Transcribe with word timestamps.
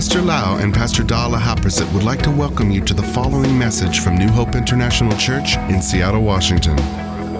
Pastor 0.00 0.22
Lau 0.22 0.56
and 0.56 0.72
Pastor 0.72 1.02
Dala 1.02 1.36
Haprasit 1.36 1.92
would 1.92 2.04
like 2.04 2.22
to 2.22 2.30
welcome 2.30 2.70
you 2.70 2.80
to 2.80 2.94
the 2.94 3.02
following 3.02 3.58
message 3.58 4.00
from 4.00 4.16
New 4.16 4.30
Hope 4.30 4.54
International 4.54 5.14
Church 5.18 5.58
in 5.68 5.82
Seattle, 5.82 6.22
Washington. 6.22 6.78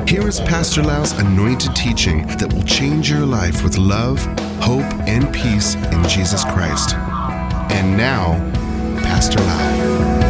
Here 0.07 0.29
is 0.29 0.41
Pastor 0.41 0.83
Lau's 0.83 1.13
anointed 1.13 1.75
teaching 1.75 2.27
that 2.37 2.53
will 2.53 2.63
change 2.65 3.09
your 3.09 3.25
life 3.25 3.65
with 3.65 3.79
love, 3.79 4.23
hope, 4.61 4.85
and 5.09 5.33
peace 5.33 5.75
in 5.75 6.07
Jesus 6.07 6.45
Christ. 6.45 6.97
And 7.73 7.97
now, 7.97 8.35
Pastor 9.05 9.41
Lau. 9.41 10.21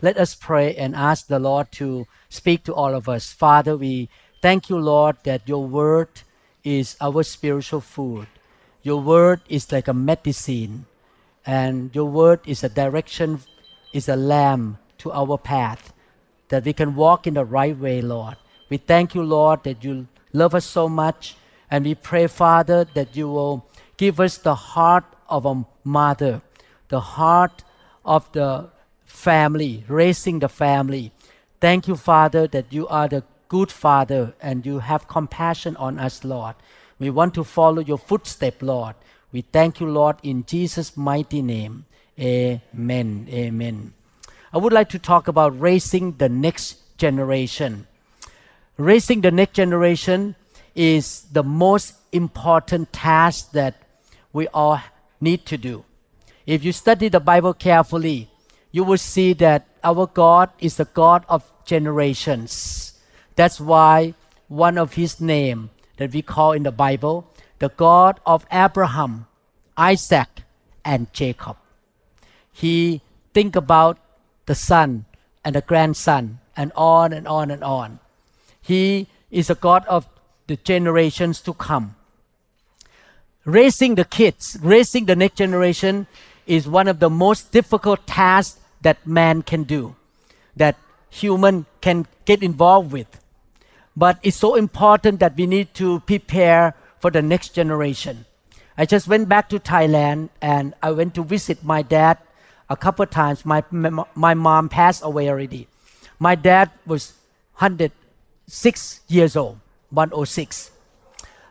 Let 0.00 0.16
us 0.16 0.34
pray 0.34 0.74
and 0.76 0.96
ask 0.96 1.26
the 1.26 1.38
Lord 1.38 1.70
to 1.72 2.06
speak 2.30 2.64
to 2.64 2.74
all 2.74 2.94
of 2.94 3.10
us. 3.10 3.30
Father, 3.30 3.76
we 3.76 4.08
thank 4.40 4.70
you, 4.70 4.78
Lord, 4.78 5.18
that 5.24 5.46
your 5.46 5.66
word 5.66 6.08
is 6.64 6.96
our 7.00 7.22
spiritual 7.22 7.80
food. 7.80 8.26
Your 8.82 9.00
word 9.00 9.40
is 9.48 9.70
like 9.70 9.88
a 9.88 9.94
medicine, 9.94 10.86
and 11.46 11.94
your 11.94 12.06
word 12.06 12.40
is 12.46 12.64
a 12.64 12.68
direction, 12.68 13.40
is 13.92 14.08
a 14.08 14.16
lamp 14.16 14.78
to 14.98 15.12
our 15.12 15.38
path, 15.38 15.92
that 16.48 16.64
we 16.64 16.72
can 16.72 16.94
walk 16.94 17.26
in 17.26 17.34
the 17.34 17.44
right 17.44 17.76
way, 17.76 18.00
Lord. 18.00 18.36
We 18.68 18.76
thank 18.76 19.14
you, 19.14 19.22
Lord, 19.22 19.64
that 19.64 19.84
you 19.84 20.06
love 20.32 20.54
us 20.54 20.64
so 20.64 20.88
much, 20.88 21.36
and 21.70 21.84
we 21.84 21.94
pray, 21.94 22.26
Father, 22.26 22.84
that 22.94 23.16
you 23.16 23.28
will 23.28 23.66
give 23.96 24.20
us 24.20 24.38
the 24.38 24.54
heart 24.54 25.04
of 25.28 25.46
a 25.46 25.64
mother, 25.84 26.42
the 26.88 27.00
heart 27.00 27.64
of 28.04 28.30
the 28.32 28.70
family, 29.04 29.84
raising 29.88 30.40
the 30.40 30.48
family. 30.48 31.12
Thank 31.60 31.86
you, 31.86 31.96
Father, 31.96 32.46
that 32.48 32.72
you 32.72 32.88
are 32.88 33.08
the 33.08 33.24
good 33.52 33.70
Father 33.70 34.32
and 34.40 34.64
you 34.64 34.78
have 34.78 35.06
compassion 35.06 35.76
on 35.76 35.98
us, 35.98 36.24
Lord. 36.24 36.54
We 36.98 37.10
want 37.10 37.34
to 37.34 37.44
follow 37.44 37.82
your 37.82 37.98
footstep, 37.98 38.62
Lord. 38.62 38.94
We 39.30 39.42
thank 39.42 39.78
you, 39.78 39.88
Lord, 39.88 40.16
in 40.22 40.46
Jesus' 40.46 40.96
mighty 40.96 41.42
name. 41.42 41.84
Amen. 42.18 43.28
Amen. 43.30 43.92
I 44.54 44.56
would 44.56 44.72
like 44.72 44.88
to 44.88 44.98
talk 44.98 45.28
about 45.28 45.60
raising 45.60 46.16
the 46.16 46.30
next 46.30 46.96
generation. 46.96 47.86
Raising 48.78 49.20
the 49.20 49.30
next 49.30 49.52
generation 49.52 50.34
is 50.74 51.26
the 51.30 51.42
most 51.42 51.92
important 52.10 52.90
task 52.90 53.52
that 53.52 53.74
we 54.32 54.48
all 54.48 54.80
need 55.20 55.44
to 55.44 55.58
do. 55.58 55.84
If 56.46 56.64
you 56.64 56.72
study 56.72 57.10
the 57.10 57.20
Bible 57.20 57.52
carefully, 57.52 58.30
you 58.70 58.82
will 58.82 58.96
see 58.96 59.34
that 59.34 59.68
our 59.84 60.06
God 60.06 60.48
is 60.58 60.78
the 60.78 60.86
God 60.86 61.26
of 61.28 61.44
generations. 61.66 62.91
That's 63.36 63.60
why 63.60 64.14
one 64.48 64.76
of 64.78 64.94
his 64.94 65.20
name 65.20 65.70
that 65.96 66.12
we 66.12 66.22
call 66.22 66.52
in 66.52 66.62
the 66.62 66.72
Bible, 66.72 67.26
the 67.58 67.70
God 67.70 68.20
of 68.26 68.46
Abraham, 68.52 69.26
Isaac, 69.76 70.28
and 70.84 71.12
Jacob. 71.12 71.56
He 72.52 73.00
think 73.32 73.56
about 73.56 73.98
the 74.46 74.54
son 74.54 75.06
and 75.44 75.54
the 75.54 75.62
grandson 75.62 76.40
and 76.56 76.72
on 76.76 77.12
and 77.12 77.26
on 77.26 77.50
and 77.50 77.64
on. 77.64 77.98
He 78.60 79.08
is 79.30 79.48
a 79.48 79.54
God 79.54 79.86
of 79.86 80.06
the 80.46 80.56
generations 80.56 81.40
to 81.42 81.54
come. 81.54 81.96
Raising 83.44 83.94
the 83.94 84.04
kids, 84.04 84.58
raising 84.60 85.06
the 85.06 85.16
next 85.16 85.36
generation 85.36 86.06
is 86.46 86.68
one 86.68 86.88
of 86.88 87.00
the 87.00 87.10
most 87.10 87.52
difficult 87.52 88.06
tasks 88.06 88.60
that 88.82 89.06
man 89.06 89.42
can 89.42 89.62
do, 89.62 89.96
that 90.56 90.76
human 91.08 91.66
can 91.80 92.06
get 92.24 92.42
involved 92.42 92.92
with. 92.92 93.21
But 93.96 94.18
it's 94.22 94.36
so 94.36 94.54
important 94.54 95.20
that 95.20 95.36
we 95.36 95.46
need 95.46 95.74
to 95.74 96.00
prepare 96.00 96.74
for 96.98 97.10
the 97.10 97.22
next 97.22 97.50
generation. 97.50 98.24
I 98.76 98.86
just 98.86 99.06
went 99.06 99.28
back 99.28 99.48
to 99.50 99.58
Thailand 99.58 100.30
and 100.40 100.74
I 100.82 100.92
went 100.92 101.14
to 101.14 101.24
visit 101.24 101.62
my 101.62 101.82
dad 101.82 102.18
a 102.70 102.76
couple 102.76 103.02
of 103.02 103.10
times. 103.10 103.44
My, 103.44 103.62
my 104.14 104.34
mom 104.34 104.68
passed 104.68 105.04
away 105.04 105.28
already. 105.28 105.68
My 106.18 106.34
dad 106.34 106.70
was 106.86 107.12
106 107.58 109.00
years 109.08 109.36
old, 109.36 109.58
106. 109.90 110.70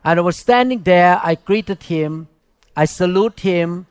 And 0.04 0.20
I 0.20 0.24
was 0.24 0.38
standing 0.38 0.82
there, 0.82 1.20
I 1.24 1.36
greeted 1.36 1.84
him, 1.84 2.28
I 2.76 2.86
salute 2.86 3.42
him, 3.42 3.86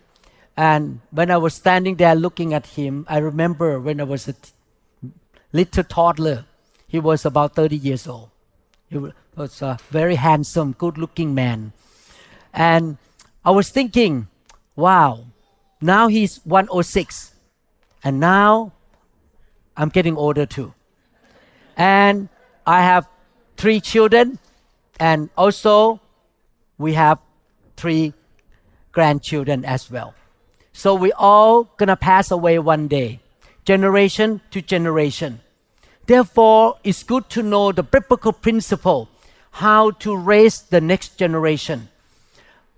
and 0.57 1.01
when 1.11 1.31
I 1.31 1.37
was 1.37 1.55
standing 1.55 1.95
there 1.97 2.15
looking 2.15 2.53
at 2.53 2.67
him, 2.67 3.07
I 3.09 3.19
remember 3.19 3.79
when 3.79 4.01
I 4.01 4.05
was 4.05 4.27
a 4.27 4.33
t- 4.33 4.51
little 5.53 5.85
toddler, 5.85 6.47
he 6.89 6.99
was 6.99 7.25
about 7.25 7.55
30 7.55 7.77
years 7.77 8.09
old. 8.09 8.30
He 8.91 8.99
was 8.99 9.63
a 9.63 9.79
very 9.91 10.17
handsome, 10.17 10.73
good 10.73 10.99
looking 10.99 11.33
man. 11.33 11.73
And 12.53 12.99
I 13.45 13.53
was 13.53 13.71
thinking, 13.71 14.27
wow, 14.75 15.27
now 15.81 16.09
he's 16.09 16.39
106. 16.45 17.33
And 18.03 18.19
now 18.19 18.73
I'm 19.77 19.91
getting 19.91 20.17
older 20.17 20.45
too. 20.45 20.75
And 21.77 22.29
I 22.67 22.83
have 22.83 23.07
three 23.57 23.81
children, 23.81 24.39
and 24.99 25.31
also 25.37 26.01
we 26.77 26.95
have 26.95 27.21
three 27.77 28.13
grandchildren 28.91 29.65
as 29.65 29.89
well. 29.89 30.15
So 30.73 30.95
we're 30.95 31.17
all 31.17 31.65
gonna 31.77 31.97
pass 31.97 32.31
away 32.31 32.59
one 32.59 32.89
day, 32.89 33.21
generation 33.65 34.41
to 34.51 34.61
generation. 34.61 35.41
Therefore, 36.11 36.77
it's 36.83 37.05
good 37.05 37.31
to 37.31 37.41
know 37.41 37.71
the 37.71 37.85
biblical 37.85 38.33
principle 38.33 39.09
how 39.53 39.93
to 40.03 40.17
raise 40.17 40.61
the 40.61 40.81
next 40.81 41.17
generation. 41.17 41.89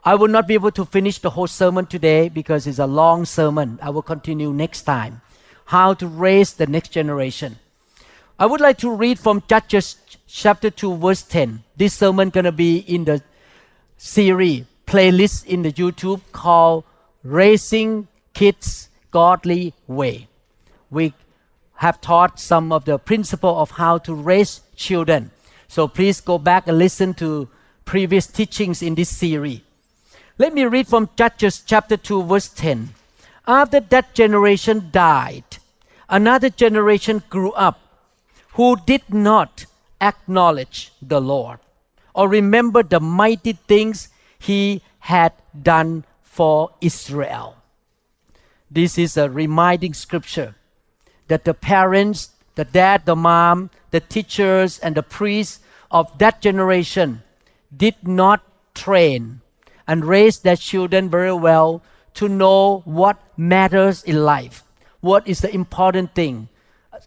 I 0.04 0.16
will 0.16 0.28
not 0.28 0.47
be 0.47 0.53
able 0.53 0.72
to 0.72 0.84
finish 0.84 1.16
the 1.19 1.31
whole 1.31 1.47
sermon 1.47 1.87
today 1.87 2.28
because 2.28 2.66
it's 2.66 2.78
a 2.78 2.87
long 2.87 3.25
sermon. 3.25 3.78
I 3.81 3.88
will 3.88 4.03
continue 4.03 4.53
next 4.53 4.82
time. 4.82 5.22
How 5.65 5.94
to 5.94 6.06
raise 6.06 6.53
the 6.53 6.66
next 6.66 6.91
generation. 6.91 7.59
I 8.38 8.44
would 8.44 8.60
like 8.60 8.76
to 8.84 8.91
read 8.94 9.19
from 9.19 9.43
Judges 9.49 9.97
chapter 10.26 10.69
2 10.69 10.99
verse 10.99 11.22
10. 11.22 11.64
This 11.75 11.94
sermon 11.94 12.28
going 12.28 12.44
to 12.44 12.53
be 12.53 12.81
in 12.81 13.06
the 13.06 13.22
series 13.97 14.66
playlist 14.87 15.47
in 15.47 15.62
the 15.62 15.72
YouTube 15.72 16.20
called 16.32 16.84
Raising 17.22 18.09
Kids 18.34 18.91
Godly 19.10 19.72
Way. 19.87 20.28
We 20.91 21.14
have 21.82 22.00
taught 22.00 22.38
some 22.38 22.70
of 22.70 22.84
the 22.84 22.97
principle 22.97 23.59
of 23.59 23.72
how 23.72 23.98
to 23.98 24.15
raise 24.15 24.60
children. 24.76 25.32
So 25.66 25.88
please 25.88 26.20
go 26.20 26.38
back 26.38 26.69
and 26.69 26.78
listen 26.78 27.12
to 27.15 27.48
previous 27.84 28.28
teachings 28.28 28.82
in 28.82 28.94
this 28.94 29.09
series. 29.09 29.62
Let 30.38 30.54
me 30.54 30.65
read 30.65 30.87
from 30.87 31.10
Judges 31.16 31.60
chapter 31.66 31.97
2 31.97 32.22
verse 32.22 32.48
10. 32.50 32.91
After 33.48 33.81
that 33.81 34.15
generation 34.15 34.91
died, 34.93 35.59
another 36.09 36.50
generation 36.50 37.20
grew 37.28 37.50
up 37.50 37.81
who 38.53 38.76
did 38.87 39.12
not 39.12 39.66
acknowledge 40.00 40.93
the 41.03 41.20
Lord 41.20 41.59
or 42.14 42.28
remember 42.28 42.84
the 42.84 43.00
mighty 43.00 43.54
things 43.54 44.09
he 44.38 44.82
had 45.00 45.32
done 45.60 46.04
for 46.22 46.70
Israel. 46.81 47.56
This 48.70 48.99
is 48.99 49.16
a 49.16 49.28
reminding 49.28 49.94
scripture 49.94 50.54
that 51.32 51.47
the 51.47 51.54
parents, 51.54 52.28
the 52.56 52.65
dad, 52.66 53.06
the 53.06 53.16
mom, 53.16 53.70
the 53.91 54.00
teachers, 54.00 54.78
and 54.81 54.94
the 54.94 55.03
priests 55.03 55.60
of 55.91 56.12
that 56.19 56.43
generation 56.43 57.22
did 57.75 57.97
not 58.06 58.44
train 58.75 59.41
and 59.88 60.04
raise 60.04 60.41
their 60.41 60.56
children 60.56 61.09
very 61.09 61.32
well 61.32 61.82
to 62.12 62.28
know 62.28 62.82
what 62.84 63.16
matters 63.38 64.04
in 64.04 64.22
life, 64.22 64.62
what 65.00 65.26
is 65.26 65.41
the 65.41 65.48
important 65.54 66.15
thing 66.15 66.50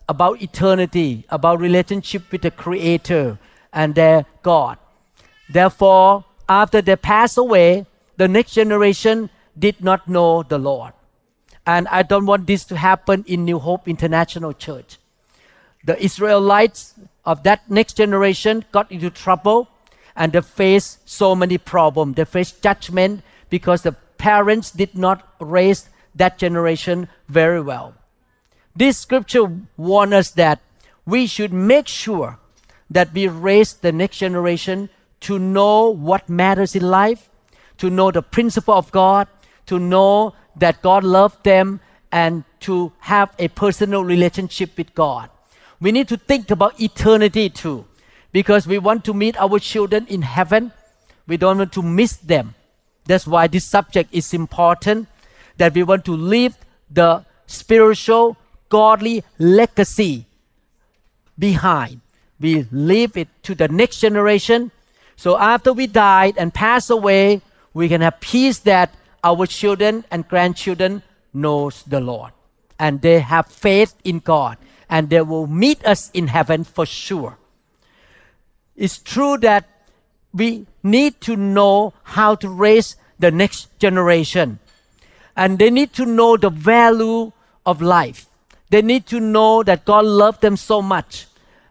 about 0.09 0.42
eternity, 0.42 1.24
about 1.30 1.59
relationship 1.59 2.24
with 2.31 2.42
the 2.42 2.50
Creator 2.50 3.38
and 3.72 3.94
their 3.94 4.25
God. 4.42 4.80
Therefore, 5.53 6.25
after 6.50 6.81
they 6.81 6.96
pass 6.96 7.38
away, 7.38 7.86
the 8.18 8.28
next 8.28 8.54
generation 8.54 9.30
did 9.54 9.83
not 9.83 10.07
know 10.10 10.42
the 10.42 10.57
Lord. 10.57 10.94
And 11.65 11.88
I 11.88 12.03
don't 12.03 12.25
want 12.25 12.47
this 12.47 12.63
to 12.65 12.77
happen 12.77 13.23
in 13.27 13.45
New 13.45 13.59
Hope 13.59 13.88
International 13.88 14.53
Church. 14.53 14.97
The 15.83 16.01
Israelites 16.03 16.94
of 17.25 17.44
that 17.44 17.69
next 17.69 17.97
generation 17.97 18.65
got 18.71 18.91
into 18.91 19.09
trouble 19.09 19.67
and 20.15 20.31
they 20.31 20.41
faced 20.41 21.07
so 21.09 21.35
many 21.35 21.57
problems. 21.57 22.15
They 22.15 22.25
faced 22.25 22.62
judgment 22.62 23.23
because 23.50 23.81
the 23.81 23.94
parents 24.17 24.71
did 24.71 24.95
not 24.95 25.27
raise 25.39 25.89
that 26.15 26.38
generation 26.38 27.07
very 27.27 27.62
well. 27.62 27.95
This 28.75 28.97
scripture 28.97 29.51
warns 29.77 30.13
us 30.13 30.31
that 30.31 30.61
we 31.06 31.27
should 31.27 31.53
make 31.53 31.88
sure 31.88 32.39
that 32.89 33.13
we 33.13 33.27
raise 33.27 33.73
the 33.73 33.91
next 33.91 34.18
generation 34.18 34.89
to 35.21 35.39
know 35.39 35.89
what 35.89 36.29
matters 36.29 36.75
in 36.75 36.83
life, 36.88 37.29
to 37.77 37.89
know 37.89 38.11
the 38.11 38.21
principle 38.21 38.73
of 38.73 38.91
God, 38.91 39.27
to 39.65 39.79
know 39.79 40.33
that 40.57 40.81
God 40.81 41.04
loved 41.04 41.44
them, 41.44 41.80
and 42.12 42.44
to 42.62 42.94
have 43.00 43.34
a 43.38 43.50
personal 43.50 44.04
relationship 44.04 44.78
with 44.78 44.96
God. 44.96 45.30
We 45.81 45.92
need 45.92 46.07
to 46.07 46.18
think 46.18 46.50
about 46.50 46.80
eternity 46.80 47.50
too, 47.50 47.86
because 48.31 48.66
we 48.66 48.78
want 48.78 49.04
to 49.06 49.13
meet 49.13 49.36
our 49.38 49.60
children 49.60 50.07
in 50.07 50.22
heaven. 50.22 50.72
We 51.28 51.38
don't 51.38 51.57
want 51.57 51.74
to 51.74 51.81
miss 51.81 52.16
them. 52.16 52.56
That's 53.06 53.28
why 53.28 53.48
this 53.48 53.66
subject 53.66 54.13
is 54.13 54.34
important 54.34 55.07
that 55.57 55.74
we 55.74 55.84
want 55.84 56.06
to 56.06 56.13
leave 56.13 56.56
the 56.90 57.25
spiritual, 57.48 58.38
godly 58.69 59.24
legacy 59.38 60.25
behind. 61.38 62.02
We 62.40 62.68
leave 62.72 63.18
it 63.18 63.28
to 63.44 63.56
the 63.56 63.68
next 63.68 64.00
generation. 64.00 64.72
So 65.16 65.38
after 65.38 65.74
we 65.74 65.88
died 65.88 66.36
and 66.38 66.54
pass 66.54 66.90
away, 66.90 67.42
we 67.74 67.90
can 67.90 68.02
have 68.02 68.19
peace 68.19 68.60
that 68.60 68.94
our 69.25 69.48
children 69.48 70.06
and 70.12 70.27
grandchildren 70.30 71.01
knows 71.33 71.83
the 71.83 72.00
Lord. 72.00 72.31
And 72.80 73.01
they 73.01 73.19
have 73.19 73.48
faith 73.48 73.95
in 74.04 74.19
God. 74.19 74.57
And 74.88 75.10
they 75.10 75.22
will 75.22 75.48
meet 75.48 75.83
us 75.83 76.12
in 76.13 76.27
heaven 76.27 76.63
for 76.63 76.86
sure. 76.86 77.38
It's 78.75 79.00
true 79.00 79.38
that 79.39 79.66
we 80.31 80.68
need 80.83 81.19
to 81.22 81.36
know 81.36 81.94
how 82.04 82.36
to 82.36 82.48
raise 82.48 82.98
the 83.18 83.31
next 83.31 83.68
generation. 83.80 84.60
And 85.36 85.57
they 85.57 85.71
need 85.71 85.94
to 85.94 86.06
know 86.06 86.38
the 86.38 86.51
value 86.51 87.31
of 87.66 87.81
life. 87.81 88.28
They 88.69 88.83
need 88.83 89.07
to 89.07 89.19
know 89.19 89.63
that 89.63 89.86
God 89.86 90.06
loved 90.06 90.42
them 90.42 90.56
so 90.56 90.81
much. 90.81 91.28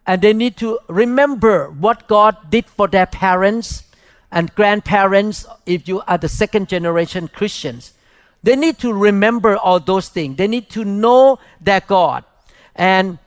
And 0.07 0.21
they 0.21 0.33
need 0.33 0.57
to 0.57 0.81
remember 0.89 1.71
what 1.71 2.09
God 2.09 2.51
did 2.51 2.67
for 2.67 2.89
their 2.89 3.07
parents 3.07 3.85
and 4.35 4.53
grandparents 4.57 5.47
if 5.65 5.87
you 5.87 6.03
are 6.09 6.19
the 6.19 6.29
second 6.29 6.69
generation 6.69 7.29
Christians. 7.29 7.93
They 8.43 8.57
need 8.57 8.79
to 8.81 8.93
remember 8.93 9.57
all 9.57 9.79
those 9.79 10.09
things. 10.09 10.37
They 10.37 10.49
need 10.49 10.69
to 10.71 10.85
know 10.85 11.39
their 11.61 11.81
God. 11.81 12.25
And 12.75 13.19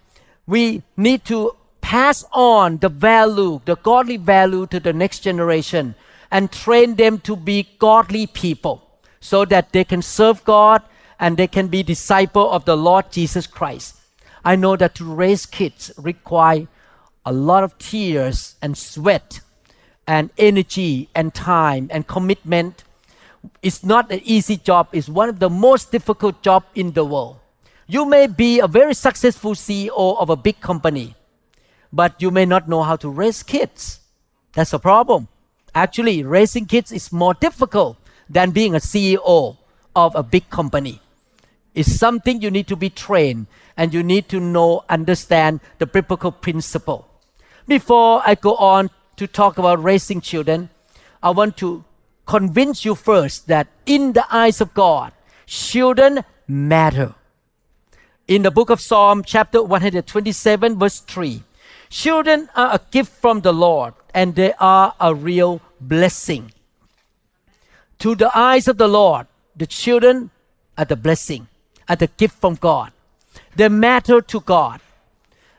we 0.45 0.83
need 0.97 1.23
to 1.25 1.55
pass 1.79 2.25
on 2.33 2.79
the 2.79 2.89
value, 2.89 3.61
the 3.63 3.77
godly 3.77 4.17
value 4.17 4.67
to 4.67 4.81
the 4.81 4.91
next 4.91 5.19
generation 5.21 5.95
and 6.29 6.51
train 6.51 6.95
them 6.95 7.19
to 7.19 7.37
be 7.37 7.69
godly 7.79 8.27
people 8.27 8.83
so 9.21 9.45
that 9.45 9.71
they 9.71 9.85
can 9.85 10.01
serve 10.01 10.43
God 10.43 10.81
and 11.21 11.37
they 11.37 11.47
can 11.47 11.69
be 11.69 11.83
disciple 11.83 12.51
of 12.51 12.65
the 12.65 12.75
Lord 12.75 13.11
Jesus 13.11 13.47
Christ. 13.47 13.95
I 14.43 14.57
know 14.57 14.75
that 14.75 14.95
to 14.95 15.05
raise 15.05 15.45
kids 15.45 15.89
require 15.97 16.67
a 17.25 17.31
lot 17.31 17.63
of 17.63 17.77
tears 17.77 18.55
and 18.61 18.77
sweat 18.77 19.39
and 20.07 20.29
energy 20.37 21.09
and 21.13 21.33
time 21.33 21.89
and 21.91 22.07
commitment 22.07 22.83
it's 23.61 23.83
not 23.83 24.11
an 24.11 24.21
easy 24.23 24.57
job. 24.57 24.89
It's 24.91 25.09
one 25.09 25.29
of 25.29 25.39
the 25.39 25.49
most 25.49 25.91
difficult 25.91 26.41
job 26.41 26.63
in 26.75 26.91
the 26.91 27.05
world. 27.05 27.37
You 27.87 28.05
may 28.05 28.27
be 28.27 28.59
a 28.59 28.67
very 28.67 28.93
successful 28.93 29.53
CEO 29.53 30.17
of 30.19 30.29
a 30.29 30.35
big 30.35 30.59
company, 30.59 31.15
but 31.91 32.21
you 32.21 32.31
may 32.31 32.45
not 32.45 32.67
know 32.67 32.83
how 32.83 32.95
to 32.97 33.09
raise 33.09 33.43
kids. 33.43 33.99
That's 34.53 34.73
a 34.73 34.79
problem. 34.79 35.27
Actually, 35.73 36.23
raising 36.23 36.65
kids 36.65 36.91
is 36.91 37.11
more 37.11 37.33
difficult 37.33 37.97
than 38.29 38.51
being 38.51 38.75
a 38.75 38.79
CEO 38.79 39.57
of 39.95 40.15
a 40.15 40.23
big 40.23 40.49
company. 40.49 41.01
It's 41.73 41.95
something 41.95 42.41
you 42.41 42.51
need 42.51 42.67
to 42.67 42.75
be 42.75 42.89
trained 42.89 43.47
and 43.77 43.93
you 43.93 44.03
need 44.03 44.27
to 44.29 44.39
know, 44.39 44.83
understand 44.89 45.61
the 45.77 45.85
biblical 45.85 46.31
principle. 46.31 47.07
Before 47.67 48.21
I 48.25 48.35
go 48.35 48.55
on 48.55 48.89
to 49.17 49.27
talk 49.27 49.57
about 49.57 49.83
raising 49.83 50.21
children, 50.21 50.69
I 51.21 51.31
want 51.31 51.57
to 51.57 51.83
convince 52.25 52.85
you 52.85 52.95
first 52.95 53.47
that 53.47 53.67
in 53.85 54.13
the 54.13 54.25
eyes 54.33 54.61
of 54.61 54.73
God, 54.73 55.11
children 55.45 56.23
matter. 56.47 57.15
In 58.27 58.43
the 58.43 58.51
book 58.51 58.69
of 58.69 58.81
Psalm, 58.81 59.23
chapter 59.23 59.63
127, 59.63 60.77
verse 60.77 60.99
3, 60.99 61.43
children 61.89 62.49
are 62.55 62.75
a 62.75 62.81
gift 62.91 63.11
from 63.11 63.41
the 63.41 63.53
Lord 63.53 63.93
and 64.13 64.35
they 64.35 64.53
are 64.59 64.93
a 64.99 65.15
real 65.15 65.61
blessing. 65.79 66.51
To 67.99 68.15
the 68.15 68.29
eyes 68.37 68.67
of 68.67 68.77
the 68.77 68.87
Lord, 68.87 69.27
the 69.55 69.65
children 69.65 70.29
are 70.77 70.85
the 70.85 70.95
blessing, 70.95 71.47
are 71.89 71.95
the 71.95 72.07
gift 72.07 72.39
from 72.39 72.55
God. 72.55 72.91
They 73.55 73.69
matter 73.69 74.21
to 74.21 74.39
God. 74.41 74.81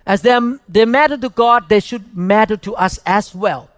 As 0.09 0.23
they, 0.23 0.37
they 0.67 0.87
matter 0.87 1.19
to 1.19 1.29
God, 1.29 1.69
they 1.69 1.81
should 1.81 2.17
matter 2.17 2.57
to 2.57 2.75
us 2.75 2.99
as 3.05 3.35
well. 3.35 3.69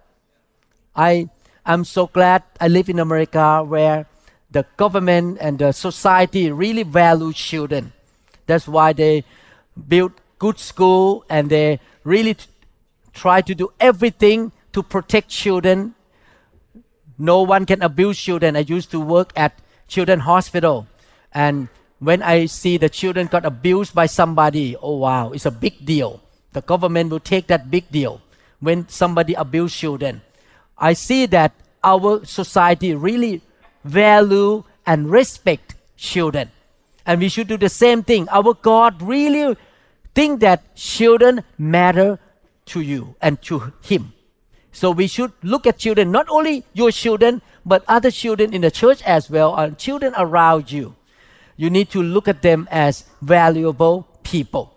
I 0.95 1.29
I'm 1.65 1.83
so 1.83 2.07
glad 2.07 2.43
I 2.59 2.69
live 2.69 2.89
in 2.89 2.99
America 2.99 3.63
where 3.63 4.07
the 4.49 4.65
government 4.77 5.37
and 5.41 5.59
the 5.59 5.73
society 5.73 6.49
really 6.51 6.83
value 6.83 7.33
children. 7.33 7.91
That's 8.47 8.67
why 8.67 8.93
they 8.93 9.23
build 9.87 10.13
good 10.39 10.57
school 10.57 11.23
and 11.29 11.49
they 11.49 11.79
really 12.03 12.33
t- 12.33 12.47
try 13.13 13.41
to 13.41 13.53
do 13.53 13.71
everything 13.79 14.51
to 14.73 14.81
protect 14.81 15.29
children. 15.29 15.93
No 17.19 17.43
one 17.43 17.65
can 17.65 17.83
abuse 17.83 18.17
children. 18.17 18.55
I 18.55 18.61
used 18.61 18.89
to 18.91 18.99
work 18.99 19.31
at 19.35 19.59
children 19.87 20.21
hospital 20.21 20.87
and 21.31 21.67
when 22.01 22.23
I 22.23 22.47
see 22.47 22.77
the 22.77 22.89
children 22.89 23.27
got 23.27 23.45
abused 23.45 23.93
by 23.93 24.07
somebody, 24.07 24.75
oh 24.81 24.97
wow, 24.97 25.31
it's 25.31 25.45
a 25.45 25.51
big 25.51 25.85
deal. 25.85 26.19
The 26.51 26.61
government 26.61 27.11
will 27.11 27.19
take 27.19 27.45
that 27.47 27.69
big 27.69 27.89
deal 27.91 28.21
when 28.59 28.89
somebody 28.89 29.35
abuse 29.35 29.75
children. 29.75 30.21
I 30.79 30.93
see 30.93 31.27
that 31.27 31.53
our 31.83 32.25
society 32.25 32.95
really 32.95 33.41
value 33.85 34.63
and 34.83 35.11
respect 35.11 35.75
children. 35.95 36.49
And 37.05 37.21
we 37.21 37.29
should 37.29 37.47
do 37.47 37.57
the 37.57 37.69
same 37.69 38.01
thing. 38.01 38.27
Our 38.29 38.55
God 38.55 38.99
really 39.03 39.55
think 40.15 40.41
that 40.41 40.75
children 40.75 41.43
matter 41.59 42.17
to 42.73 42.81
you 42.81 43.15
and 43.21 43.39
to 43.43 43.73
him. 43.83 44.13
So 44.71 44.89
we 44.89 45.05
should 45.05 45.33
look 45.43 45.67
at 45.67 45.77
children, 45.77 46.11
not 46.11 46.25
only 46.29 46.63
your 46.73 46.91
children, 46.91 47.43
but 47.63 47.85
other 47.87 48.09
children 48.09 48.55
in 48.55 48.61
the 48.61 48.71
church 48.71 49.03
as 49.03 49.29
well, 49.29 49.55
and 49.55 49.77
children 49.77 50.15
around 50.17 50.71
you. 50.71 50.95
You 51.57 51.69
need 51.69 51.89
to 51.91 52.01
look 52.01 52.27
at 52.27 52.41
them 52.41 52.67
as 52.71 53.05
valuable 53.21 54.07
people. 54.23 54.73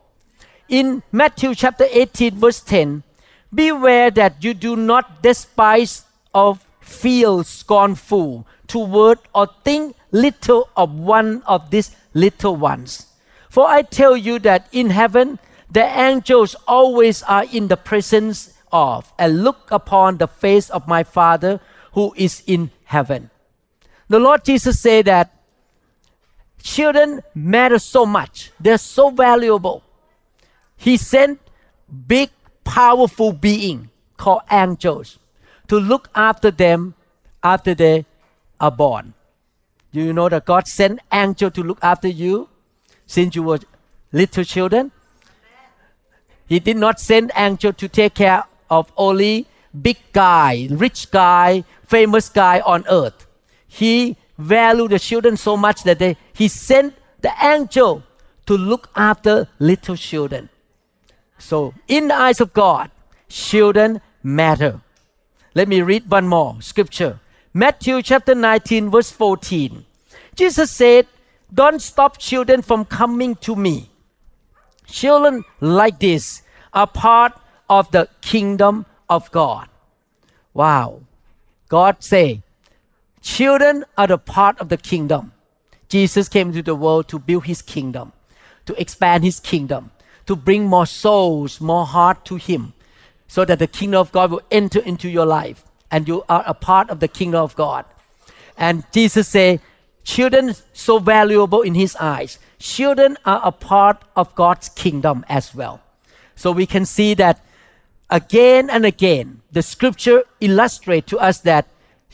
In 0.69 1.03
Matthew 1.13 1.55
chapter 1.55 1.87
18, 1.91 2.37
verse 2.37 2.61
10, 2.61 3.03
beware 3.53 4.11
that 4.11 4.43
you 4.43 4.55
do 4.55 4.77
not 4.77 5.23
despise 5.23 6.05
of 6.35 6.65
feel 6.81 7.45
scornful 7.45 8.47
toward 8.67 9.19
or 9.35 9.49
think 9.63 9.97
little 10.11 10.69
of 10.77 10.93
one 10.93 11.43
of 11.43 11.71
these 11.71 11.95
little 12.13 12.57
ones. 12.57 13.07
For 13.49 13.67
I 13.67 13.83
tell 13.83 14.17
you 14.17 14.39
that 14.41 14.69
in 14.73 14.91
heaven 14.91 15.39
the 15.71 15.85
angels 15.85 16.57
always 16.67 17.23
are 17.25 17.45
in 17.45 17.69
the 17.69 17.77
presence 17.77 18.53
of 18.73 19.13
and 19.19 19.45
look 19.45 19.71
upon 19.71 20.19
the 20.19 20.29
face 20.29 20.71
of 20.71 20.89
my 20.89 21.05
Father 21.05 21.61
who 21.93 22.13
is 22.17 22.43
in 22.47 22.71
heaven. 22.85 23.31
The 24.09 24.19
Lord 24.19 24.45
Jesus 24.45 24.81
said 24.81 25.07
that 25.07 25.31
children 26.65 27.23
matter 27.35 27.79
so 27.79 28.05
much. 28.07 28.51
They're 28.59 28.79
so 28.79 29.11
valuable. 29.11 29.83
He 30.77 30.97
sent 30.97 31.39
big, 32.09 32.31
powerful 32.65 33.33
being 33.33 33.91
called 34.17 34.43
angels 34.51 35.19
to 35.69 35.79
look 35.79 36.09
after 36.15 36.51
them 36.51 36.95
after 37.43 37.75
they 37.75 38.07
are 38.59 38.71
born. 38.71 39.13
Do 39.93 40.01
you 40.01 40.13
know 40.13 40.29
that 40.29 40.47
God 40.47 40.67
sent 40.67 41.01
angel 41.13 41.51
to 41.51 41.63
look 41.63 41.79
after 41.83 42.09
you 42.09 42.49
since 43.07 43.37
you 43.37 43.43
were 43.43 43.61
little 44.11 44.45
children? 44.45 44.91
He 46.49 46.59
did 46.59 46.77
not 46.77 46.99
send 46.99 47.31
angel 47.37 47.73
to 47.75 47.89
take 47.89 48.15
care 48.15 48.43
of 48.71 48.91
only 48.97 49.47
big 49.81 49.99
guy, 50.13 50.69
rich 50.71 51.11
guy, 51.11 51.65
famous 51.87 52.29
guy 52.29 52.61
on 52.61 52.85
earth. 52.89 53.27
He 53.67 54.17
valued 54.39 54.91
the 54.91 54.99
children 54.99 55.37
so 55.37 55.57
much 55.57 55.83
that 55.85 55.99
they, 55.99 56.17
he 56.33 56.49
sent 56.49 56.95
the 57.21 57.33
angel 57.43 58.03
to 58.47 58.57
look 58.57 58.91
after 58.95 59.49
little 59.59 59.97
children. 59.97 60.49
So, 61.39 61.75
in 61.89 62.09
the 62.09 62.15
eyes 62.15 62.41
of 62.41 62.53
God, 62.53 62.91
children 63.29 64.01
matter. 64.23 64.81
Let 65.55 65.69
me 65.69 65.83
read 65.83 66.11
one 66.11 66.27
more 66.27 66.57
scripture. 66.61 67.21
Matthew 67.53 68.03
chapter 68.03 68.35
19, 68.35 68.91
verse 68.91 69.11
14. 69.11 69.85
Jesus 70.35 70.71
said, 70.71 71.07
Don't 71.53 71.81
stop 71.81 72.19
children 72.19 72.63
from 72.63 72.85
coming 72.85 73.37
to 73.37 73.55
me. 73.55 73.91
Children 74.87 75.45
like 75.61 76.01
this 76.01 76.43
are 76.73 76.87
part 76.87 77.33
of 77.69 77.91
the 77.93 78.09
kingdom 78.21 78.87
of 79.09 79.31
God. 79.31 79.69
Wow. 80.53 81.01
God 81.69 82.03
say, 82.03 82.43
children 83.25 83.85
are 83.97 84.07
the 84.07 84.19
part 84.19 84.61
of 84.61 84.69
the 84.69 84.77
kingdom. 84.77 85.33
Jesus 85.89 86.29
came 86.29 86.49
into 86.49 86.63
the 86.63 86.75
world 86.75 87.09
to 87.09 87.19
build 87.19 87.47
his 87.47 87.63
kingdom, 87.63 88.13
to 88.67 88.81
expand 88.81 89.25
his 89.25 89.41
kingdom, 89.41 89.91
to 90.27 90.37
bring 90.37 90.67
more 90.67 90.87
souls, 90.87 91.61
more 91.61 91.87
heart 91.87 92.25
to 92.27 92.37
him 92.37 92.75
so 93.27 93.45
that 93.45 93.59
the 93.59 93.67
kingdom 93.67 94.01
of 94.01 94.13
God 94.13 94.31
will 94.31 94.43
enter 94.51 94.81
into 94.81 95.09
your 95.09 95.27
life 95.27 95.65
and 95.91 96.07
you 96.07 96.23
are 96.29 96.45
a 96.47 96.55
part 96.55 96.91
of 96.91 97.01
the 97.01 97.09
kingdom 97.09 97.43
of 97.43 97.57
God. 97.57 97.85
And 98.57 98.85
Jesus 98.93 99.27
said, 99.29 99.61
children 100.05 100.55
so 100.73 100.99
valuable 100.99 101.63
in 101.63 101.75
his 101.75 101.97
eyes. 101.97 102.39
Children 102.59 103.17
are 103.25 103.41
a 103.43 103.53
part 103.53 104.03
of 104.15 104.35
God's 104.35 104.69
kingdom 104.69 105.25
as 105.29 105.55
well. 105.55 105.81
So 106.37 106.53
we 106.53 106.67
can 106.67 106.85
see 106.85 107.15
that 107.15 107.45
again 108.11 108.69
and 108.71 108.85
again, 108.85 109.41
the 109.51 109.63
scripture 109.63 110.25
illustrate 110.41 111.07
to 111.09 111.19
us 111.19 111.41
that 111.41 111.67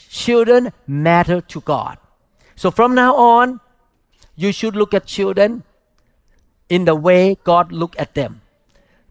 children 0.08 0.72
matter 0.86 1.40
to 1.40 1.60
God. 1.60 1.98
So 2.56 2.70
from 2.70 2.94
now 2.94 3.16
on, 3.16 3.60
you 4.36 4.52
should 4.52 4.76
look 4.76 4.94
at 4.94 5.06
children 5.06 5.64
in 6.68 6.84
the 6.84 6.94
way 6.94 7.36
God 7.44 7.72
look 7.72 7.98
at 7.98 8.14
them. 8.14 8.42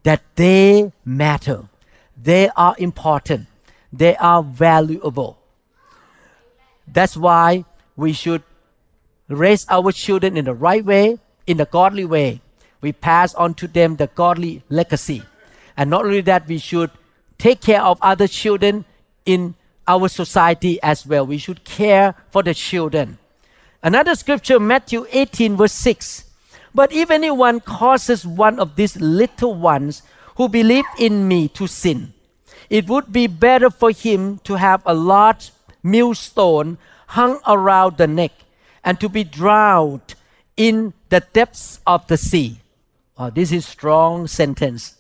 That 0.04 0.24
they 0.36 0.92
matter. 1.04 1.66
They 2.22 2.50
are 2.56 2.76
important. 2.78 3.48
They 3.92 4.16
are 4.16 4.44
valuable. 4.44 5.38
That's 6.88 7.18
why 7.18 7.66
we 7.96 8.14
should 8.14 8.44
raise 9.28 9.66
our 9.70 9.92
children 9.92 10.38
in 10.38 10.46
the 10.46 10.54
right 10.54 10.84
way, 10.84 11.20
in 11.46 11.58
the 11.58 11.66
godly 11.66 12.06
way. 12.06 12.42
We 12.82 12.94
pass 12.94 13.36
on 13.36 13.54
to 13.56 13.68
them 13.68 13.98
the 13.98 14.08
godly 14.08 14.64
legacy. 14.70 15.24
And 15.76 15.90
not 15.90 16.06
only 16.06 16.22
that, 16.22 16.48
we 16.48 16.58
should 16.58 16.92
take 17.38 17.62
care 17.62 17.82
of 17.82 18.00
other 18.02 18.28
children 18.28 18.86
in 19.26 19.56
our 19.90 20.08
society 20.08 20.80
as 20.84 21.06
well. 21.06 21.26
We 21.26 21.40
should 21.40 21.64
care 21.66 22.14
for 22.30 22.44
the 22.44 22.54
children. 22.54 23.18
Another 23.82 24.14
scripture, 24.14 24.60
Matthew 24.60 25.08
18, 25.12 25.58
verse 25.58 25.74
6. 25.74 26.26
But 26.76 26.94
if 26.94 27.10
anyone 27.10 27.60
causes 27.60 28.26
one 28.26 28.60
of 28.60 28.76
these 28.76 28.96
little 29.02 29.56
ones 29.56 30.04
who 30.36 30.48
believe 30.48 30.86
in 31.00 31.28
me 31.28 31.48
to 31.50 31.66
sin, 31.66 32.14
it 32.70 32.88
would 32.88 33.12
be 33.12 33.26
better 33.26 33.72
for 33.72 33.90
him 33.90 34.38
to 34.44 34.56
have 34.56 34.84
a 34.86 34.94
large 34.94 35.52
millstone 35.82 36.78
hung 37.08 37.40
around 37.48 37.98
the 37.98 38.06
neck 38.06 38.32
and 38.84 39.00
to 39.00 39.10
be 39.10 39.24
drowned 39.24 40.14
in 40.56 40.94
the 41.10 41.22
depths 41.34 41.80
of 41.88 42.06
the 42.06 42.18
sea. 42.18 42.60
Oh, 43.18 43.32
this 43.32 43.52
is 43.52 43.66
strong 43.66 44.28
sentence. 44.28 44.96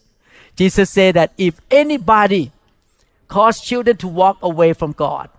Jesus 0.56 0.90
said 0.90 1.16
that 1.16 1.32
if 1.38 1.62
anybody 1.70 2.52
cause 3.30 3.62
children 3.62 3.96
to 3.98 4.08
walk 4.08 4.38
away 4.42 4.74
from 4.74 4.92
God, 4.92 5.30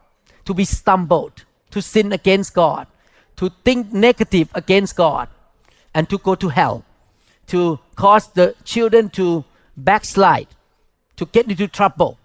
to 0.47 0.55
be 0.55 0.65
stumbled, 0.65 1.45
to 1.71 1.83
sin 1.83 2.13
against 2.13 2.55
God, 2.55 2.87
to 3.37 3.51
think 3.65 3.93
negative 3.93 4.49
against 4.55 4.97
God, 4.97 5.29
and 5.93 6.09
to 6.09 6.17
go 6.17 6.35
to 6.37 6.49
hell, 6.49 6.85
to 7.49 7.79
cause 7.97 8.29
the 8.29 8.55
children 8.65 9.11
to 9.11 9.45
backslide, 9.77 10.49
to 11.17 11.27
get 11.27 11.51
into 11.51 11.69
trouble. 11.69 12.17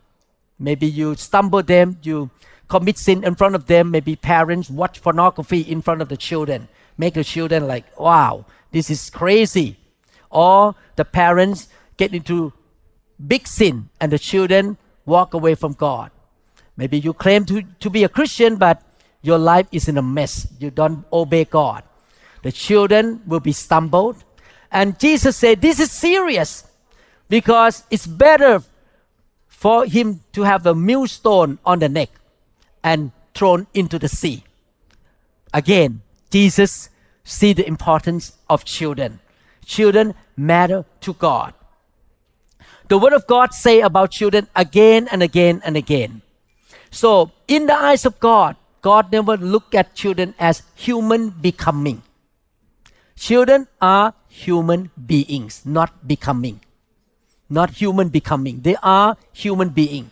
Maybe 0.57 0.87
you 0.87 1.15
stumble 1.15 1.63
them, 1.63 1.97
you 2.03 2.29
commit 2.67 2.97
sin 2.97 3.23
in 3.23 3.35
front 3.35 3.55
of 3.55 3.65
them. 3.65 3.91
Maybe 3.91 4.15
parents 4.15 4.69
watch 4.69 5.01
pornography 5.01 5.61
in 5.61 5.81
front 5.81 6.01
of 6.01 6.09
the 6.09 6.17
children, 6.17 6.67
make 6.97 7.15
the 7.15 7.23
children 7.23 7.67
like, 7.67 7.99
wow, 7.99 8.45
this 8.71 8.89
is 8.89 9.09
crazy. 9.09 9.77
Or 10.29 10.75
the 10.95 11.05
parents 11.05 11.67
get 11.97 12.13
into 12.13 12.53
big 13.25 13.47
sin 13.47 13.89
and 13.99 14.11
the 14.11 14.19
children 14.19 14.77
walk 15.05 15.33
away 15.33 15.55
from 15.55 15.73
God. 15.73 16.11
Maybe 16.77 16.99
you 16.99 17.13
claim 17.13 17.45
to, 17.45 17.63
to 17.79 17.89
be 17.89 18.03
a 18.03 18.09
Christian, 18.09 18.57
but 18.57 18.81
your 19.21 19.37
life 19.37 19.67
is 19.71 19.87
in 19.87 19.97
a 19.97 20.01
mess. 20.01 20.47
You 20.59 20.71
don't 20.71 21.05
obey 21.11 21.45
God. 21.45 21.83
The 22.43 22.51
children 22.51 23.21
will 23.25 23.39
be 23.39 23.53
stumbled. 23.53 24.23
And 24.71 24.99
Jesus 24.99 25.35
said, 25.35 25.61
This 25.61 25.79
is 25.79 25.91
serious 25.91 26.67
because 27.27 27.83
it's 27.89 28.05
better 28.05 28.61
for 29.47 29.85
him 29.85 30.21
to 30.33 30.43
have 30.43 30.65
a 30.67 30.75
millstone 30.75 31.57
on 31.65 31.79
the 31.79 31.89
neck 31.89 32.09
and 32.83 33.11
thrown 33.33 33.65
into 33.73 33.97
the 33.97 34.07
sea. 34.07 34.43
Again, 35.51 36.01
Jesus 36.29 36.89
see 37.23 37.53
the 37.53 37.67
importance 37.67 38.33
of 38.47 38.63
children. 38.63 39.19
Children 39.65 40.13
matter 40.37 40.85
to 41.01 41.13
God. 41.13 41.54
The 42.87 42.97
word 42.97 43.13
of 43.13 43.25
God 43.25 43.53
say 43.53 43.81
about 43.81 44.11
children 44.11 44.47
again 44.55 45.07
and 45.11 45.23
again 45.23 45.61
and 45.65 45.75
again. 45.75 46.21
So, 46.91 47.31
in 47.47 47.65
the 47.65 47.73
eyes 47.73 48.05
of 48.05 48.19
God, 48.19 48.55
God 48.81 49.11
never 49.11 49.35
look 49.37 49.73
at 49.73 49.95
children 49.95 50.35
as 50.39 50.61
human 50.75 51.29
becoming. 51.29 52.03
Children 53.17 53.67
are 53.81 54.13
human 54.27 54.91
beings, 54.93 55.65
not 55.65 56.07
becoming. 56.07 56.59
Not 57.49 57.71
human 57.71 58.09
becoming. 58.09 58.61
They 58.61 58.75
are 58.83 59.17
human 59.33 59.69
being. 59.69 60.11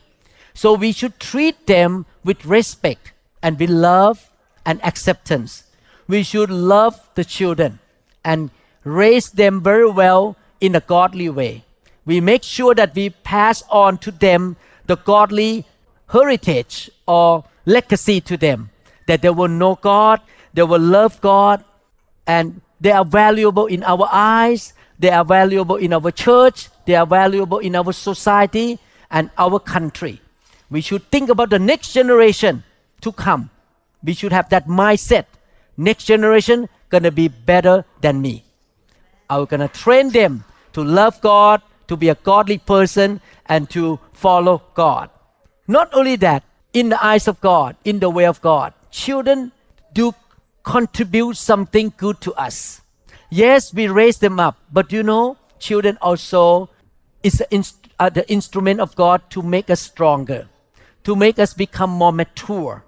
So 0.54 0.74
we 0.74 0.92
should 0.92 1.20
treat 1.20 1.68
them 1.68 2.06
with 2.24 2.46
respect 2.46 3.12
and 3.42 3.60
with 3.60 3.70
love 3.70 4.32
and 4.66 4.84
acceptance. 4.84 5.64
We 6.08 6.24
should 6.24 6.50
love 6.50 7.10
the 7.16 7.26
children 7.26 7.80
and 8.24 8.52
raise 8.84 9.30
them 9.32 9.62
very 9.62 9.90
well 9.90 10.38
in 10.62 10.76
a 10.76 10.80
godly 10.80 11.30
way. 11.30 11.66
We 12.06 12.20
make 12.20 12.44
sure 12.44 12.76
that 12.76 12.96
we 12.96 13.10
pass 13.10 13.64
on 13.70 13.98
to 14.00 14.12
them 14.12 14.56
the 14.86 14.98
godly 14.98 15.66
heritage 16.10 16.92
or 17.08 17.46
legacy 17.66 18.22
to 18.22 18.38
them, 18.38 18.70
that 19.08 19.22
they 19.22 19.30
will 19.30 19.48
know 19.48 19.76
God, 19.76 20.22
they 20.54 20.64
will 20.64 20.82
love 20.82 21.20
God, 21.22 21.64
and 22.28 22.62
they 22.82 22.92
are 22.92 23.06
valuable 23.06 23.68
in 23.68 23.84
our 23.84 24.08
eyes, 24.12 24.74
they 25.00 25.10
are 25.10 25.26
valuable 25.26 25.78
in 25.78 25.94
our 25.94 26.12
church, 26.12 26.70
they 26.86 26.96
are 26.96 27.08
valuable 27.08 27.60
in 27.60 27.76
our 27.76 27.94
society 27.94 28.80
and 29.10 29.30
our 29.38 29.60
country. 29.60 30.22
We 30.70 30.82
should 30.82 31.10
think 31.10 31.30
about 31.30 31.50
the 31.50 31.60
next 31.60 31.94
generation 31.94 32.64
to 33.02 33.12
come. 33.12 33.50
We 34.04 34.14
should 34.14 34.34
have 34.34 34.50
that 34.50 34.68
mindset. 34.68 35.26
Next 35.78 36.04
generation 36.04 36.68
gonna 36.90 37.12
be 37.12 37.28
better 37.28 37.86
than 38.02 38.22
me. 38.22 38.44
I'm 39.30 39.46
gonna 39.46 39.68
train 39.68 40.10
them 40.10 40.44
to 40.74 40.84
love 40.84 41.22
God, 41.22 41.62
to 41.88 41.98
be 41.98 42.10
a 42.10 42.16
godly 42.16 42.58
person, 42.58 43.22
and 43.46 43.70
to 43.70 44.00
follow 44.14 44.64
God. 44.74 45.10
Not 45.68 45.94
only 45.94 46.16
that, 46.18 46.44
in 46.74 46.90
the 46.90 47.04
eyes 47.04 47.28
of 47.28 47.40
God, 47.40 47.76
in 47.84 48.00
the 48.00 48.10
way 48.10 48.26
of 48.26 48.42
God, 48.42 48.74
children 48.92 49.52
do 49.94 50.14
contribute 50.64 51.38
something 51.38 51.94
good 51.98 52.20
to 52.22 52.34
us. 52.34 52.82
Yes, 53.30 53.74
we 53.74 53.88
raise 53.88 54.20
them 54.20 54.40
up, 54.40 54.58
but 54.72 54.92
you 54.92 55.04
know, 55.04 55.38
children 55.60 55.98
also 56.02 56.70
is 57.22 57.40
the, 57.40 57.74
uh, 58.00 58.10
instrument 58.28 58.80
of 58.80 58.96
God 58.96 59.30
to 59.32 59.42
make 59.42 59.70
us 59.70 59.82
stronger, 59.82 60.48
to 61.04 61.16
make 61.16 61.40
us 61.40 61.54
become 61.54 61.90
more 61.90 62.12
mature, 62.12 62.84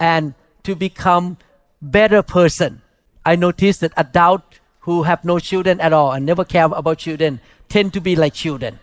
and 0.00 0.34
to 0.62 0.74
become 0.74 1.36
better 1.80 2.22
person. 2.22 2.82
I 3.24 3.36
noticed 3.36 3.80
that 3.80 3.92
adults 3.96 4.60
who 4.80 5.04
have 5.04 5.24
no 5.24 5.38
children 5.38 5.80
at 5.80 5.92
all 5.92 6.12
and 6.12 6.26
never 6.26 6.44
care 6.44 6.64
about 6.64 6.98
children 6.98 7.40
tend 7.72 7.94
to 7.94 8.02
be 8.02 8.14
like 8.14 8.34
children. 8.34 8.78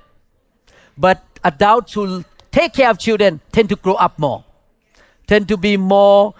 But 0.98 1.22
adults 1.44 1.94
who 1.94 2.26
take 2.52 2.74
care 2.74 2.90
of 2.90 2.98
children 2.98 3.40
tend 3.52 3.70
to 3.70 3.76
grow 3.76 3.94
up 3.94 4.18
more, 4.18 4.44
tend 5.28 5.48
to 5.50 5.58
be 5.58 5.78
more 5.78 6.34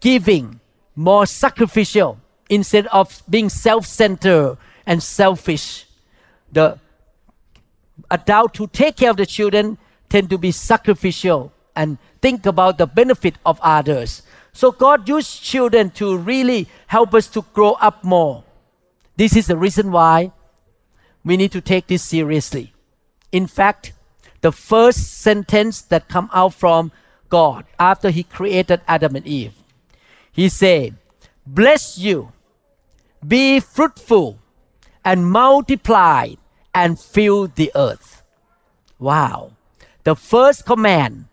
giving, 0.00 0.58
more 0.96 1.26
sacrificial 1.26 2.18
instead 2.48 2.88
of 2.88 3.22
being 3.30 3.48
self-centered 3.48 4.58
and 4.84 5.00
selfish. 5.00 5.86
The 6.50 6.80
adults 8.10 8.58
who 8.58 8.66
take 8.66 8.96
care 8.96 9.10
of 9.10 9.16
the 9.16 9.26
children 9.26 9.78
tend 10.08 10.28
to 10.30 10.38
be 10.38 10.50
sacrificial 10.50 11.52
and 11.76 11.98
think 12.20 12.46
about 12.46 12.78
the 12.78 12.86
benefit 12.86 13.36
of 13.46 13.60
others. 13.62 14.22
So 14.52 14.72
God 14.72 15.08
used 15.08 15.40
children 15.40 15.90
to 15.90 16.18
really 16.18 16.66
help 16.88 17.14
us 17.14 17.28
to 17.28 17.44
grow 17.54 17.74
up 17.74 18.02
more. 18.02 18.42
This 19.16 19.36
is 19.36 19.46
the 19.46 19.56
reason 19.56 19.92
why 19.92 20.32
we 21.24 21.36
need 21.36 21.52
to 21.52 21.60
take 21.60 21.86
this 21.86 22.02
seriously. 22.02 22.72
In 23.32 23.46
fact, 23.46 23.92
the 24.40 24.52
first 24.52 25.20
sentence 25.20 25.82
that 25.82 26.08
come 26.08 26.30
out 26.32 26.54
from 26.54 26.92
God 27.28 27.64
after 27.78 28.10
he 28.10 28.22
created 28.22 28.80
Adam 28.88 29.16
and 29.16 29.26
Eve, 29.26 29.54
he 30.32 30.48
said, 30.48 30.96
"Bless 31.46 31.98
you, 31.98 32.32
be 33.26 33.60
fruitful, 33.60 34.38
and 35.04 35.30
multiply, 35.30 36.34
and 36.74 36.98
fill 36.98 37.48
the 37.48 37.70
earth." 37.74 38.22
Wow! 38.98 39.52
The 40.04 40.16
first 40.16 40.64
command, 40.64 41.26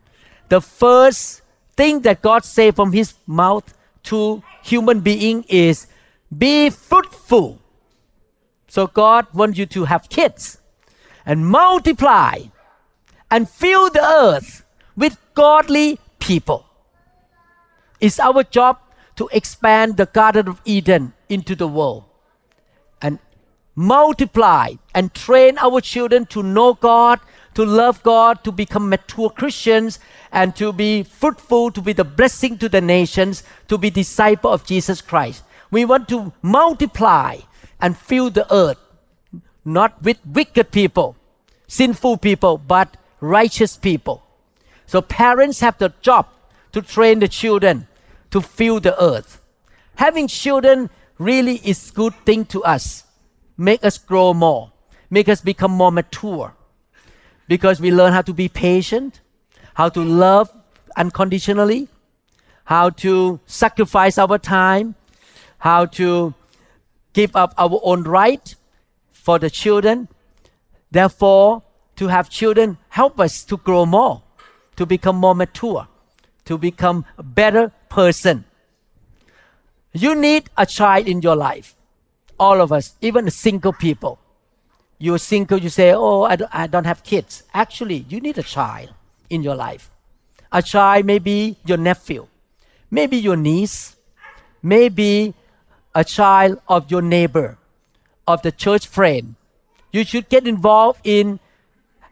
the 0.49 0.61
first 0.61 1.41
thing 1.75 2.01
that 2.01 2.21
God 2.21 2.43
said 2.43 2.75
from 2.75 2.91
His 2.91 3.13
mouth 3.25 3.73
to 4.03 4.43
human 4.63 4.99
being 4.99 5.45
is, 5.47 5.87
"Be 6.35 6.69
fruitful." 6.69 7.59
So 8.67 8.87
God 8.87 9.27
wants 9.33 9.57
you 9.57 9.65
to 9.67 9.85
have 9.85 10.09
kids 10.09 10.59
and 11.25 11.47
multiply 11.47 12.43
and 13.31 13.49
fill 13.49 13.89
the 13.89 14.03
earth 14.03 14.65
with 14.95 15.17
godly 15.33 15.99
people. 16.19 16.65
It's 17.99 18.19
our 18.19 18.43
job 18.43 18.79
to 19.15 19.29
expand 19.31 19.97
the 19.97 20.05
Garden 20.05 20.47
of 20.47 20.61
Eden 20.65 21.13
into 21.29 21.55
the 21.55 21.67
world 21.67 22.05
and 23.01 23.19
multiply 23.75 24.73
and 24.93 25.13
train 25.13 25.57
our 25.57 25.81
children 25.81 26.25
to 26.27 26.43
know 26.43 26.73
God, 26.73 27.19
to 27.55 27.65
love 27.65 28.03
God, 28.03 28.43
to 28.43 28.51
become 28.51 28.89
mature 28.89 29.29
Christians, 29.29 29.99
and 30.31 30.55
to 30.55 30.71
be 30.71 31.03
fruitful, 31.03 31.71
to 31.71 31.81
be 31.81 31.93
the 31.93 32.03
blessing 32.03 32.57
to 32.59 32.69
the 32.69 32.81
nations, 32.81 33.43
to 33.67 33.77
be 33.77 33.89
disciple 33.89 34.51
of 34.51 34.65
Jesus 34.65 35.01
Christ. 35.01 35.43
We 35.71 35.85
want 35.85 36.07
to 36.09 36.33
multiply 36.41 37.39
and 37.81 37.97
fill 37.97 38.29
the 38.29 38.51
earth, 38.53 38.77
not 39.63 40.01
with 40.01 40.17
wicked 40.25 40.71
people, 40.71 41.15
sinful 41.67 42.17
people, 42.17 42.57
but 42.57 42.97
righteous 43.19 43.77
people. 43.77 44.23
So 44.85 45.01
parents 45.01 45.59
have 45.59 45.77
the 45.77 45.93
job 46.01 46.27
to 46.71 46.81
train 46.81 47.19
the 47.19 47.27
children 47.27 47.87
to 48.31 48.41
fill 48.41 48.79
the 48.79 49.01
earth. 49.01 49.41
Having 49.95 50.27
children 50.27 50.89
really 51.17 51.55
is 51.63 51.91
good 51.91 52.13
thing 52.25 52.45
to 52.45 52.63
us. 52.63 53.03
Make 53.57 53.83
us 53.83 53.97
grow 53.97 54.33
more, 54.33 54.71
make 55.09 55.27
us 55.29 55.41
become 55.41 55.71
more 55.71 55.91
mature. 55.91 56.53
Because 57.47 57.79
we 57.79 57.91
learn 57.91 58.13
how 58.13 58.21
to 58.21 58.33
be 58.33 58.49
patient, 58.49 59.21
how 59.73 59.89
to 59.89 60.01
love 60.01 60.51
unconditionally, 60.95 61.87
how 62.65 62.89
to 62.89 63.39
sacrifice 63.45 64.17
our 64.17 64.37
time, 64.37 64.95
how 65.59 65.85
to 65.85 66.33
give 67.17 67.35
up 67.35 67.51
our 67.57 67.79
own 67.81 68.03
right 68.03 68.55
for 69.11 69.39
the 69.39 69.49
children. 69.49 70.07
Therefore, 70.91 71.63
to 71.95 72.05
have 72.15 72.29
children 72.29 72.77
help 72.89 73.19
us 73.19 73.43
to 73.45 73.57
grow 73.57 73.87
more, 73.87 74.21
to 74.75 74.85
become 74.85 75.15
more 75.15 75.33
mature, 75.33 75.87
to 76.45 76.59
become 76.59 77.05
a 77.17 77.23
better 77.23 77.71
person. 77.89 78.45
You 79.93 80.13
need 80.13 80.43
a 80.55 80.67
child 80.67 81.07
in 81.07 81.23
your 81.23 81.35
life. 81.35 81.75
All 82.39 82.61
of 82.61 82.71
us, 82.71 82.93
even 83.01 83.31
single 83.31 83.73
people. 83.73 84.19
You're 84.99 85.17
single, 85.17 85.57
you 85.57 85.69
say, 85.69 85.93
Oh, 85.93 86.21
I 86.21 86.35
don't, 86.35 86.53
I 86.53 86.67
don't 86.67 86.85
have 86.85 87.01
kids. 87.03 87.43
Actually, 87.51 88.05
you 88.09 88.21
need 88.21 88.37
a 88.37 88.43
child 88.43 88.93
in 89.27 89.41
your 89.41 89.55
life. 89.55 89.89
A 90.51 90.61
child 90.61 91.05
may 91.05 91.17
be 91.17 91.57
your 91.65 91.77
nephew, 91.77 92.27
maybe 92.91 93.17
your 93.17 93.35
niece, 93.35 93.95
maybe 94.61 95.33
a 95.97 96.03
child 96.03 96.61
of 96.67 96.91
your 96.91 97.01
neighbor, 97.01 97.57
of 98.27 98.43
the 98.43 98.51
church 98.51 98.85
friend. 98.85 99.33
You 99.91 100.03
should 100.03 100.29
get 100.29 100.47
involved 100.47 101.01
in 101.03 101.39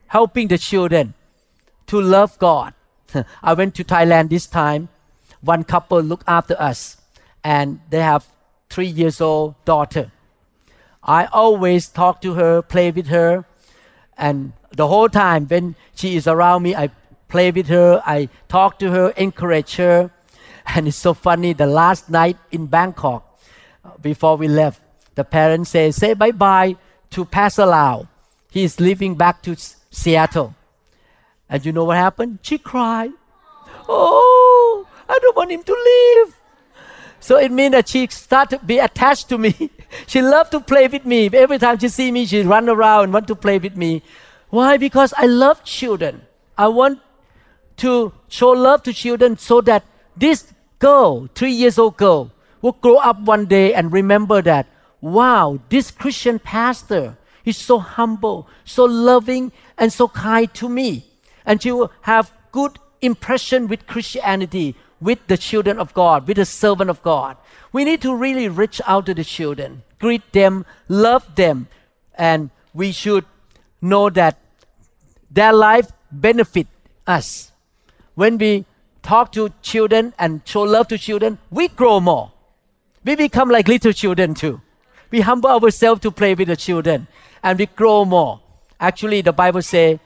helping 0.08 0.48
the 0.48 0.58
children 0.58 1.14
to 1.86 2.02
love 2.02 2.40
God. 2.40 2.74
I 3.44 3.54
went 3.54 3.76
to 3.76 3.84
Thailand 3.84 4.30
this 4.30 4.48
time. 4.48 4.90
One 5.42 5.64
couple 5.64 6.02
looked 6.02 6.28
after 6.28 6.60
us, 6.60 6.98
and 7.44 7.80
they 7.92 8.02
have 8.02 8.26
three 8.72 8.88
years 8.88 9.22
old 9.22 9.54
daughter. 9.66 10.12
I 11.04 11.26
always 11.26 11.88
talk 11.88 12.22
to 12.24 12.34
her, 12.34 12.64
play 12.64 12.90
with 12.90 13.06
her, 13.08 13.46
and 14.18 14.54
the 14.72 14.88
whole 14.88 15.10
time 15.10 15.46
when 15.46 15.76
she 15.94 16.16
is 16.16 16.26
around 16.26 16.64
me, 16.64 16.74
I 16.76 16.90
play 17.28 17.52
with 17.52 17.68
her, 17.68 18.02
I 18.04 18.30
talk 18.48 18.80
to 18.80 18.90
her, 18.90 19.10
encourage 19.12 19.76
her. 19.76 20.10
And 20.76 20.88
it's 20.88 20.98
so 20.98 21.14
funny. 21.14 21.54
The 21.54 21.68
last 21.68 22.10
night 22.10 22.38
in 22.52 22.66
Bangkok, 22.66 23.25
before 24.02 24.38
we 24.38 24.48
left, 24.48 24.82
the 25.16 25.24
parents 25.24 25.72
say, 25.72 25.92
"Say 25.92 26.14
bye 26.14 26.32
bye 26.32 26.76
to 27.12 27.26
Pastor 27.26 27.66
Lau. 27.66 28.08
He 28.52 28.64
is 28.64 28.80
leaving 28.80 29.16
back 29.16 29.42
to 29.44 29.56
Seattle." 29.90 30.56
And 31.50 31.66
you 31.66 31.72
know 31.72 31.84
what 31.86 31.98
happened? 31.98 32.40
She 32.42 32.58
cried. 32.58 33.12
Oh, 33.88 34.88
I 35.08 35.20
don't 35.20 35.36
want 35.36 35.52
him 35.52 35.64
to 35.64 35.74
leave. 35.74 36.36
So 37.20 37.38
it 37.38 37.52
means 37.52 37.72
that 37.74 37.90
she 37.90 38.08
started 38.08 38.60
to 38.60 38.66
be 38.66 38.80
attached 38.80 39.30
to 39.30 39.38
me. 39.38 39.70
she 40.08 40.22
loved 40.22 40.52
to 40.52 40.60
play 40.60 40.88
with 40.88 41.06
me. 41.06 41.30
Every 41.32 41.58
time 41.58 41.78
she 41.80 41.90
see 41.90 42.12
me, 42.12 42.26
she 42.26 42.42
run 42.42 42.70
around 42.70 43.06
and 43.06 43.14
want 43.14 43.28
to 43.28 43.36
play 43.36 43.58
with 43.58 43.76
me. 43.76 44.04
Why? 44.50 44.78
Because 44.78 45.14
I 45.18 45.26
love 45.26 45.64
children. 45.64 46.22
I 46.58 46.68
want 46.68 47.00
to 47.78 48.14
show 48.28 48.50
love 48.50 48.84
to 48.84 48.94
children 48.94 49.38
so 49.38 49.62
that 49.62 49.84
this 50.16 50.54
girl, 50.80 51.28
three 51.36 51.52
years 51.52 51.78
old 51.78 51.98
girl, 51.98 52.32
will 52.66 52.72
grow 52.82 52.98
up 52.98 53.22
one 53.22 53.46
day 53.46 53.76
and 53.76 53.94
remember 53.94 54.42
that, 54.42 54.66
wow, 55.00 55.60
this 55.70 55.92
Christian 55.92 56.40
pastor 56.40 57.16
is 57.46 57.56
so 57.56 57.78
humble, 57.78 58.50
so 58.64 58.86
loving, 58.86 59.52
and 59.78 59.94
so 59.94 60.08
kind 60.08 60.52
to 60.56 60.68
me. 60.68 61.06
And 61.46 61.62
she 61.62 61.72
will 61.72 61.92
have 62.02 62.34
good 62.52 62.80
impression 63.04 63.68
with 63.68 63.86
Christianity, 63.86 64.74
with 65.00 65.20
the 65.28 65.38
children 65.38 65.78
of 65.78 65.94
God, 65.94 66.28
with 66.28 66.38
the 66.38 66.46
servant 66.46 66.90
of 66.90 67.04
God. 67.04 67.38
We 67.72 67.84
need 67.84 68.02
to 68.02 68.16
really 68.16 68.50
reach 68.50 68.82
out 68.88 69.06
to 69.06 69.14
the 69.14 69.24
children, 69.24 69.84
greet 70.00 70.32
them, 70.32 70.66
love 70.88 71.36
them, 71.36 71.68
and 72.16 72.50
we 72.74 72.92
should 72.92 73.26
know 73.80 74.10
that 74.10 74.40
their 75.30 75.54
life 75.54 75.92
benefit 76.12 76.66
us. 77.06 77.52
When 78.16 78.40
we 78.40 78.66
talk 79.04 79.32
to 79.34 79.52
children 79.62 80.16
and 80.18 80.42
show 80.46 80.64
love 80.64 80.88
to 80.88 80.98
children, 80.98 81.38
we 81.52 81.68
grow 81.68 82.00
more. 82.00 82.32
We 83.06 83.16
become 83.16 83.50
like 83.50 83.68
little 83.68 83.94
children 83.94 84.34
too. 84.34 84.62
We 85.12 85.22
humble 85.22 85.52
ourselves 85.52 86.02
to 86.02 86.12
play 86.12 86.34
with 86.34 86.48
the 86.48 86.56
children 86.56 87.08
and 87.44 87.60
we 87.60 87.68
grow 87.68 88.04
more. 88.04 88.42
Actually, 88.80 89.22
the 89.22 89.32
Bible 89.32 89.62
says 89.62 90.00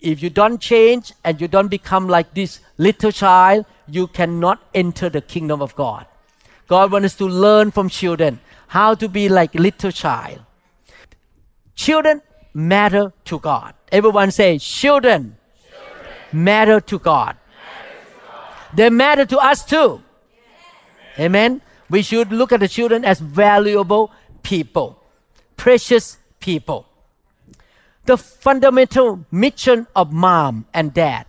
if 0.00 0.22
you 0.22 0.30
don't 0.30 0.60
change 0.60 1.12
and 1.24 1.40
you 1.40 1.48
don't 1.48 1.68
become 1.68 2.08
like 2.08 2.32
this 2.32 2.60
little 2.78 3.10
child, 3.10 3.66
you 3.88 4.06
cannot 4.06 4.62
enter 4.72 5.08
the 5.08 5.20
kingdom 5.20 5.60
of 5.60 5.74
God. 5.74 6.06
God 6.68 6.92
wants 6.92 7.06
us 7.06 7.16
to 7.16 7.26
learn 7.26 7.70
from 7.70 7.88
children 7.88 8.38
how 8.68 8.94
to 8.94 9.08
be 9.08 9.28
like 9.28 9.54
little 9.54 9.90
child. 9.90 10.40
Children 11.74 12.22
matter 12.54 13.12
to 13.24 13.38
God. 13.38 13.74
Everyone 13.90 14.30
say, 14.30 14.58
children, 14.58 15.36
children. 15.68 16.12
Matter, 16.32 16.80
to 16.80 16.98
God. 16.98 17.36
matter 17.36 17.90
to 18.04 18.26
God. 18.26 18.76
They 18.76 18.90
matter 18.90 19.24
to 19.26 19.38
us 19.38 19.64
too. 19.64 20.02
Yes. 21.16 21.26
Amen. 21.26 21.60
We 21.90 22.02
should 22.02 22.32
look 22.32 22.52
at 22.52 22.60
the 22.60 22.68
children 22.68 23.04
as 23.04 23.20
valuable 23.20 24.12
people, 24.42 25.02
precious 25.56 26.18
people 26.40 26.86
the 28.06 28.18
fundamental 28.18 29.24
mission 29.30 29.86
of 29.96 30.12
mom 30.12 30.66
and 30.74 30.92
dad, 30.92 31.26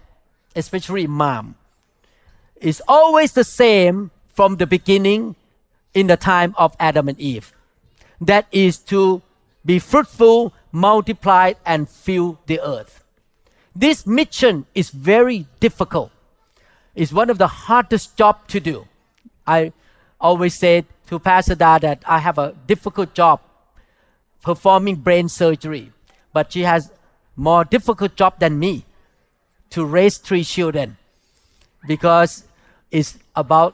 especially 0.56 1.08
mom, 1.08 1.56
is 2.60 2.82
always 2.88 3.34
the 3.34 3.44
same 3.44 4.12
from 4.34 4.58
the 4.58 4.68
beginning 4.68 5.36
in 5.94 6.08
the 6.08 6.18
time 6.18 6.54
of 6.58 6.76
Adam 6.80 7.08
and 7.08 7.20
Eve. 7.20 7.54
That 8.20 8.48
is 8.52 8.78
to 8.92 9.22
be 9.66 9.80
fruitful, 9.80 10.54
multiply, 10.72 11.54
and 11.66 11.90
fill 11.90 12.40
the 12.46 12.60
earth. 12.60 13.04
This 13.76 14.06
mission 14.06 14.66
is 14.74 14.90
very 14.90 15.48
difficult. 15.60 16.12
It's 16.94 17.12
one 17.12 17.30
of 17.30 17.38
the 17.38 17.48
hardest 17.48 18.16
job 18.16 18.48
to 18.48 18.60
do. 18.60 18.88
I 19.48 19.74
always 20.20 20.56
said 20.56 20.86
to 21.08 21.20
Pastor 21.20 21.56
Da 21.56 21.78
that 21.80 22.04
I 22.06 22.20
have 22.20 22.38
a 22.38 22.56
difficult 22.68 23.14
job 23.14 23.42
performing 24.42 24.96
brain 24.98 25.30
surgery 25.30 25.92
but 26.36 26.52
she 26.52 26.64
has 26.64 26.92
more 27.38 27.64
difficult 27.64 28.16
job 28.18 28.40
than 28.40 28.60
me 28.60 28.84
to 29.70 29.86
raise 29.86 30.18
three 30.18 30.44
children 30.44 30.98
because 31.88 32.44
it's 32.92 33.18
about 33.36 33.74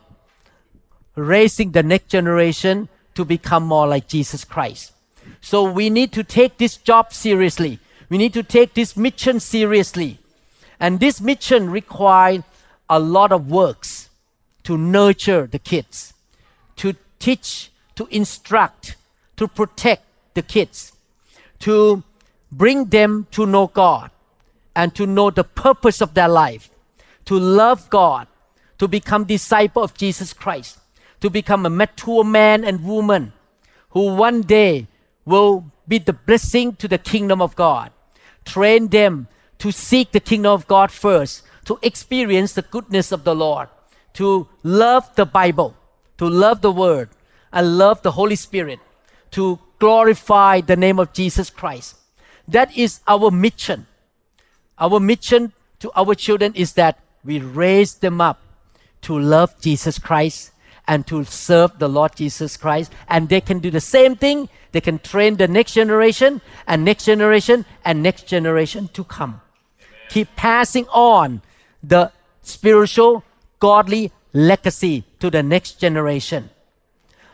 raising 1.16 1.72
the 1.72 1.82
next 1.82 2.08
generation 2.10 2.88
to 3.16 3.26
become 3.26 3.64
more 3.64 3.88
like 3.88 4.08
Jesus 4.08 4.44
Christ. 4.44 4.94
So 5.42 5.72
we 5.72 5.90
need 5.90 6.12
to 6.14 6.24
take 6.24 6.60
this 6.60 6.78
job 6.78 7.14
seriously. 7.14 7.80
We 8.10 8.20
need 8.20 8.34
to 8.34 8.44
take 8.44 8.76
this 8.76 8.96
mission 8.96 9.40
seriously. 9.40 10.20
And 10.80 11.00
this 11.00 11.20
mission 11.20 11.70
requires 11.72 12.44
a 12.90 13.00
lot 13.00 13.32
of 13.32 13.50
works 13.50 14.10
to 14.64 14.78
nurture 14.78 15.48
the 15.48 15.60
kids, 15.60 16.14
teach, 17.22 17.72
to 17.96 18.08
instruct, 18.12 18.98
to 19.38 19.48
protect 19.48 20.04
the 20.34 20.42
kids, 20.42 20.94
to 21.60 22.04
bring 22.52 22.86
them 22.86 23.28
to 23.32 23.46
know 23.46 23.68
God 23.68 24.12
and 24.76 24.94
to 24.96 25.06
know 25.06 25.30
the 25.30 25.44
purpose 25.44 26.02
of 26.02 26.14
their 26.14 26.28
life, 26.28 26.70
to 27.26 27.40
love 27.40 27.90
God, 27.90 28.28
to 28.80 28.88
become 28.88 29.24
disciple 29.26 29.84
of 29.84 29.94
Jesus 29.94 30.34
Christ, 30.34 30.80
to 31.22 31.30
become 31.30 31.66
a 31.66 31.70
mature 31.70 32.24
man 32.24 32.66
and 32.66 32.84
woman 32.84 33.32
who 33.92 34.16
one 34.16 34.42
day 34.42 34.88
will 35.26 35.66
be 35.88 36.00
the 36.00 36.14
blessing 36.14 36.76
to 36.76 36.88
the 36.88 36.98
kingdom 36.98 37.42
of 37.42 37.56
God. 37.56 37.92
Train 38.46 38.88
them 38.88 39.28
to 39.60 39.72
seek 39.72 40.12
the 40.12 40.20
kingdom 40.20 40.52
of 40.52 40.68
God 40.68 40.90
first, 40.90 41.44
to 41.66 41.78
experience 41.84 42.54
the 42.54 42.64
goodness 42.64 43.12
of 43.12 43.24
the 43.24 43.36
Lord, 43.36 43.70
to 44.14 44.48
love 44.64 45.14
the 45.16 45.26
Bible, 45.26 45.76
to 46.22 46.30
love 46.30 46.62
the 46.62 46.72
Word, 46.72 47.10
and 47.52 47.78
love 47.78 48.02
the 48.04 48.14
Holy 48.14 48.38
Spirit, 48.38 48.80
to 49.32 49.58
glorify 49.80 50.62
the 50.62 50.78
name 50.78 51.00
of 51.00 51.12
Jesus 51.12 51.50
Christ 51.50 51.98
that 52.52 52.76
is 52.78 53.00
our 53.08 53.32
mission. 53.32 53.88
Our 54.78 55.00
mission 55.00 55.54
to 55.80 55.92
our 55.96 56.16
children 56.16 56.54
is 56.56 56.74
that 56.74 57.00
we 57.24 57.40
raise 57.40 57.96
them 57.96 58.22
up 58.22 58.40
to 59.02 59.18
love 59.18 59.60
Jesus 59.62 59.98
Christ 59.98 60.52
and 60.88 61.06
to 61.08 61.24
serve 61.24 61.80
the 61.80 61.88
Lord 61.88 62.16
Jesus 62.16 62.58
Christ. 62.58 62.92
And 63.08 63.30
they 63.30 63.42
can 63.42 63.60
do 63.60 63.72
the 63.72 63.82
same 63.82 64.16
thing. 64.16 64.50
They 64.72 64.82
can 64.82 65.00
train 65.00 65.38
the 65.38 65.48
next 65.48 65.74
generation 65.74 66.42
and 66.68 66.84
next 66.84 67.06
generation 67.06 67.66
and 67.86 68.04
next 68.04 68.28
generation 68.28 68.90
to 68.94 69.04
come. 69.04 69.42
Amen. 69.80 69.90
Keep 70.10 70.36
passing 70.36 70.88
on 70.92 71.42
the 71.84 72.12
spiritual, 72.42 73.24
godly 73.60 74.12
legacy 74.34 75.04
to 75.20 75.30
the 75.30 75.44
next 75.44 75.80
generation. 75.80 76.50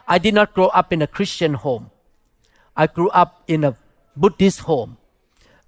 I 0.07 0.17
did 0.17 0.33
not 0.33 0.53
grow 0.53 0.67
up 0.67 0.93
in 0.93 1.01
a 1.01 1.07
Christian 1.07 1.53
home. 1.53 1.91
I 2.75 2.87
grew 2.87 3.09
up 3.09 3.43
in 3.47 3.63
a 3.63 3.75
Buddhist 4.15 4.61
home 4.61 4.97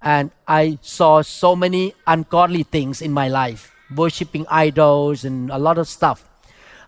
and 0.02 0.30
I 0.48 0.78
saw 0.80 1.22
so 1.22 1.54
many 1.54 1.94
ungodly 2.06 2.62
things 2.62 3.02
in 3.02 3.12
my 3.12 3.28
life 3.28 3.72
worshiping 3.94 4.46
idols 4.48 5.24
and 5.24 5.50
a 5.50 5.58
lot 5.58 5.78
of 5.78 5.88
stuff. 5.88 6.28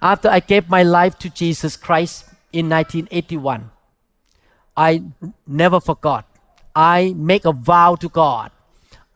After 0.00 0.28
I 0.28 0.40
gave 0.40 0.68
my 0.68 0.82
life 0.82 1.18
to 1.20 1.30
Jesus 1.30 1.76
Christ 1.76 2.26
in 2.52 2.68
1981, 2.68 3.70
I 4.76 5.02
never 5.46 5.80
forgot. 5.80 6.26
I 6.74 7.12
make 7.16 7.44
a 7.44 7.52
vow 7.52 7.96
to 7.96 8.08
God. 8.08 8.50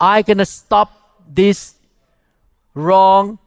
I 0.01 0.23
gonna 0.23 0.45
stop 0.45 1.23
this 1.29 1.75
wrong 2.75 3.39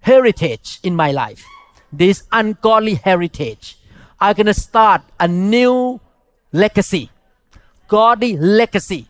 heritage 0.00 0.80
in 0.82 0.94
my 0.96 1.12
life, 1.12 1.44
this 1.92 2.24
ungodly 2.32 2.94
heritage. 2.94 3.78
I'm 4.20 4.34
gonna 4.34 4.54
start 4.54 5.02
a 5.18 5.28
new 5.28 6.00
legacy, 6.52 7.10
godly 7.88 8.36
legacy. 8.36 9.06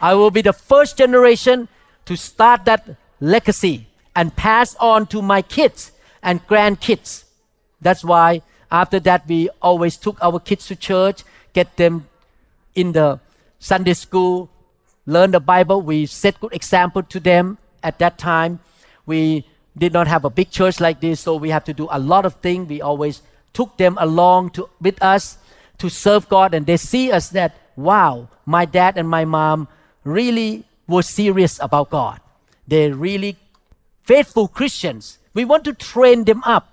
I 0.00 0.14
will 0.14 0.30
be 0.30 0.42
the 0.42 0.52
first 0.52 0.96
generation 0.98 1.68
to 2.04 2.16
start 2.16 2.64
that 2.66 2.88
legacy 3.20 3.86
and 4.14 4.34
pass 4.34 4.76
on 4.76 5.06
to 5.08 5.22
my 5.22 5.42
kids 5.42 5.92
and 6.22 6.46
grandkids. 6.46 7.24
That's 7.80 8.04
why 8.04 8.42
after 8.70 9.00
that 9.00 9.26
we 9.26 9.48
always 9.62 9.96
took 9.96 10.22
our 10.22 10.40
kids 10.40 10.66
to 10.68 10.76
church, 10.76 11.22
get 11.52 11.76
them 11.76 12.08
in 12.74 12.92
the 12.92 13.20
Sunday 13.58 13.94
school, 13.94 14.50
learn 15.06 15.30
the 15.30 15.40
Bible. 15.40 15.80
We 15.82 16.06
set 16.06 16.40
good 16.40 16.52
example 16.52 17.02
to 17.04 17.20
them 17.20 17.58
at 17.82 17.98
that 17.98 18.18
time. 18.18 18.60
We 19.06 19.46
did 19.76 19.92
not 19.92 20.06
have 20.06 20.24
a 20.24 20.30
big 20.30 20.50
church 20.50 20.80
like 20.80 21.00
this, 21.00 21.20
so 21.20 21.36
we 21.36 21.50
have 21.50 21.64
to 21.64 21.74
do 21.74 21.88
a 21.90 21.98
lot 21.98 22.24
of 22.24 22.34
things. 22.36 22.68
We 22.68 22.80
always 22.80 23.22
took 23.52 23.76
them 23.76 23.96
along 24.00 24.50
to, 24.50 24.68
with 24.80 25.02
us 25.02 25.38
to 25.78 25.88
serve 25.90 26.28
God, 26.28 26.54
and 26.54 26.64
they 26.66 26.76
see 26.76 27.12
us 27.12 27.28
that, 27.30 27.54
wow, 27.76 28.28
my 28.46 28.64
dad 28.64 28.96
and 28.96 29.08
my 29.08 29.24
mom 29.24 29.68
really 30.04 30.64
were 30.88 31.02
serious 31.02 31.58
about 31.60 31.90
God. 31.90 32.20
They're 32.66 32.94
really 32.94 33.36
faithful 34.04 34.48
Christians. 34.48 35.18
We 35.34 35.44
want 35.44 35.64
to 35.64 35.74
train 35.74 36.24
them 36.24 36.42
up 36.44 36.72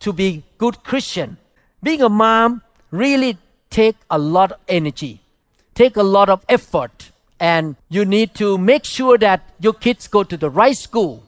to 0.00 0.12
be 0.12 0.44
good 0.58 0.84
Christian. 0.84 1.38
Being 1.82 2.02
a 2.02 2.08
mom 2.08 2.62
really 2.90 3.38
take 3.70 3.96
a 4.10 4.18
lot 4.18 4.52
of 4.52 4.58
energy, 4.68 5.20
take 5.74 5.96
a 5.96 6.02
lot 6.02 6.28
of 6.28 6.44
effort, 6.48 7.10
and 7.40 7.76
you 7.88 8.04
need 8.04 8.34
to 8.34 8.58
make 8.58 8.84
sure 8.84 9.18
that 9.18 9.42
your 9.58 9.72
kids 9.72 10.08
go 10.08 10.22
to 10.22 10.36
the 10.36 10.50
right 10.50 10.76
school, 10.76 11.22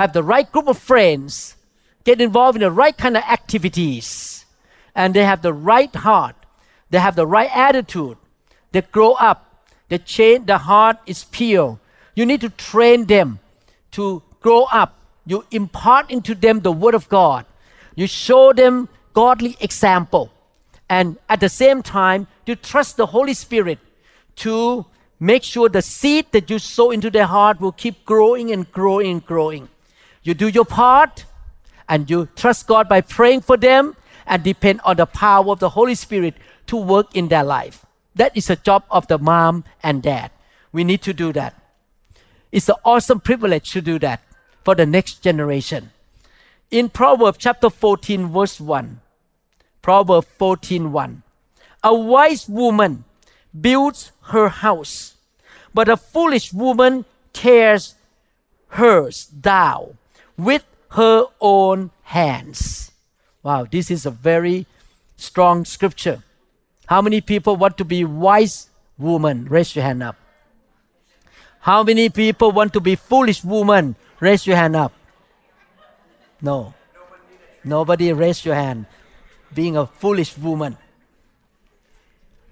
have 0.00 0.14
the 0.14 0.22
right 0.22 0.50
group 0.50 0.66
of 0.66 0.78
friends, 0.78 1.56
get 2.04 2.22
involved 2.22 2.56
in 2.56 2.62
the 2.62 2.70
right 2.70 2.96
kind 2.96 3.18
of 3.18 3.22
activities, 3.24 4.46
and 4.94 5.12
they 5.12 5.22
have 5.22 5.42
the 5.42 5.52
right 5.52 5.94
heart, 5.94 6.36
they 6.88 6.98
have 6.98 7.16
the 7.16 7.26
right 7.26 7.50
attitude, 7.54 8.16
they 8.72 8.80
grow 8.80 9.12
up, 9.12 9.68
they 9.90 9.98
change, 9.98 10.46
the 10.46 10.56
heart 10.56 10.96
is 11.04 11.24
pure. 11.24 11.78
You 12.14 12.24
need 12.24 12.40
to 12.40 12.48
train 12.48 13.04
them 13.04 13.40
to 13.90 14.22
grow 14.40 14.62
up. 14.72 14.98
You 15.26 15.44
impart 15.50 16.10
into 16.10 16.34
them 16.34 16.60
the 16.60 16.72
Word 16.72 16.94
of 16.94 17.06
God. 17.10 17.44
You 17.94 18.06
show 18.06 18.54
them 18.54 18.88
godly 19.12 19.58
example. 19.60 20.32
And 20.88 21.18
at 21.28 21.40
the 21.40 21.50
same 21.50 21.82
time, 21.82 22.26
you 22.46 22.56
trust 22.56 22.96
the 22.96 23.06
Holy 23.06 23.34
Spirit 23.34 23.78
to 24.36 24.86
make 25.18 25.42
sure 25.42 25.68
the 25.68 25.82
seed 25.82 26.32
that 26.32 26.48
you 26.48 26.58
sow 26.58 26.90
into 26.90 27.10
their 27.10 27.26
heart 27.26 27.60
will 27.60 27.72
keep 27.72 28.06
growing 28.06 28.50
and 28.50 28.70
growing 28.72 29.10
and 29.10 29.26
growing. 29.26 29.68
You 30.22 30.34
do 30.34 30.48
your 30.48 30.64
part 30.64 31.24
and 31.88 32.08
you 32.10 32.28
trust 32.36 32.66
God 32.66 32.88
by 32.88 33.00
praying 33.00 33.40
for 33.40 33.56
them 33.56 33.96
and 34.26 34.42
depend 34.42 34.80
on 34.84 34.96
the 34.96 35.06
power 35.06 35.50
of 35.50 35.60
the 35.60 35.70
Holy 35.70 35.94
Spirit 35.94 36.34
to 36.66 36.76
work 36.76 37.16
in 37.16 37.28
their 37.28 37.44
life. 37.44 37.86
That 38.14 38.36
is 38.36 38.48
the 38.48 38.56
job 38.56 38.84
of 38.90 39.06
the 39.06 39.18
mom 39.18 39.64
and 39.82 40.02
dad. 40.02 40.30
We 40.72 40.84
need 40.84 41.02
to 41.02 41.14
do 41.14 41.32
that. 41.32 41.54
It's 42.52 42.68
an 42.68 42.76
awesome 42.84 43.20
privilege 43.20 43.72
to 43.72 43.80
do 43.80 43.98
that 44.00 44.20
for 44.62 44.74
the 44.74 44.86
next 44.86 45.22
generation. 45.22 45.90
In 46.70 46.88
Proverbs 46.90 47.38
chapter 47.38 47.70
14, 47.70 48.28
verse 48.28 48.60
1, 48.60 49.00
Proverbs 49.82 50.26
14, 50.38 50.92
1, 50.92 51.22
a 51.82 51.94
wise 51.94 52.48
woman 52.48 53.04
builds 53.58 54.12
her 54.24 54.48
house, 54.48 55.14
but 55.72 55.88
a 55.88 55.96
foolish 55.96 56.52
woman 56.52 57.04
tears 57.32 57.94
hers 58.68 59.26
down 59.26 59.96
with 60.44 60.64
her 60.90 61.26
own 61.40 61.90
hands. 62.02 62.92
Wow, 63.42 63.66
this 63.70 63.90
is 63.90 64.06
a 64.06 64.10
very 64.10 64.66
strong 65.16 65.64
scripture. 65.64 66.22
How 66.86 67.00
many 67.00 67.20
people 67.20 67.56
want 67.56 67.78
to 67.78 67.84
be 67.84 68.04
wise 68.04 68.68
woman? 68.98 69.46
Raise 69.46 69.74
your 69.76 69.84
hand 69.84 70.02
up. 70.02 70.16
How 71.60 71.82
many 71.82 72.08
people 72.08 72.52
want 72.52 72.72
to 72.72 72.80
be 72.80 72.96
foolish 72.96 73.44
woman? 73.44 73.96
Raise 74.18 74.46
your 74.46 74.56
hand 74.56 74.76
up. 74.76 74.92
No. 76.40 76.74
Nobody 77.62 78.12
raise 78.12 78.44
your 78.44 78.54
hand. 78.54 78.86
Being 79.54 79.76
a 79.76 79.86
foolish 79.86 80.36
woman. 80.38 80.76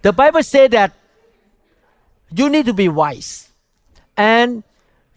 The 0.02 0.12
Bible 0.12 0.42
says 0.42 0.70
that 0.70 0.92
you 2.30 2.48
need 2.48 2.66
to 2.66 2.74
be 2.74 2.88
wise. 2.88 3.48
And 4.16 4.62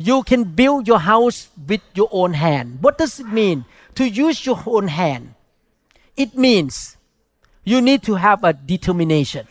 you 0.07 0.23
can 0.23 0.43
build 0.43 0.87
your 0.87 0.99
house 0.99 1.49
with 1.67 1.81
your 1.93 2.09
own 2.11 2.33
hand. 2.33 2.79
What 2.81 2.97
does 2.97 3.19
it 3.19 3.27
mean 3.27 3.65
to 3.95 4.07
use 4.07 4.45
your 4.45 4.61
own 4.65 4.87
hand? 4.87 5.33
It 6.15 6.35
means 6.37 6.97
you 7.63 7.81
need 7.81 8.03
to 8.03 8.15
have 8.15 8.43
a 8.43 8.53
determination. 8.53 9.47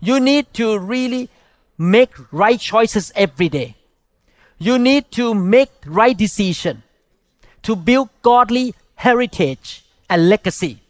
You 0.00 0.20
need 0.20 0.52
to 0.54 0.78
really 0.78 1.28
make 1.78 2.10
right 2.32 2.58
choices 2.58 3.12
every 3.14 3.48
day. 3.48 3.76
You 4.58 4.78
need 4.78 5.10
to 5.12 5.34
make 5.34 5.70
right 5.84 6.16
decision 6.16 6.82
to 7.62 7.76
build 7.76 8.08
godly 8.22 8.74
heritage 8.94 9.84
and 10.08 10.28
legacy. 10.28 10.80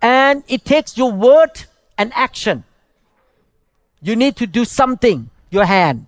And 0.00 0.42
it 0.48 0.64
takes 0.64 0.96
your 0.96 1.12
word 1.12 1.64
and 1.96 2.12
action. 2.14 2.64
You 4.00 4.16
need 4.16 4.36
to 4.36 4.46
do 4.46 4.64
something, 4.64 5.30
your 5.50 5.64
hand. 5.64 6.06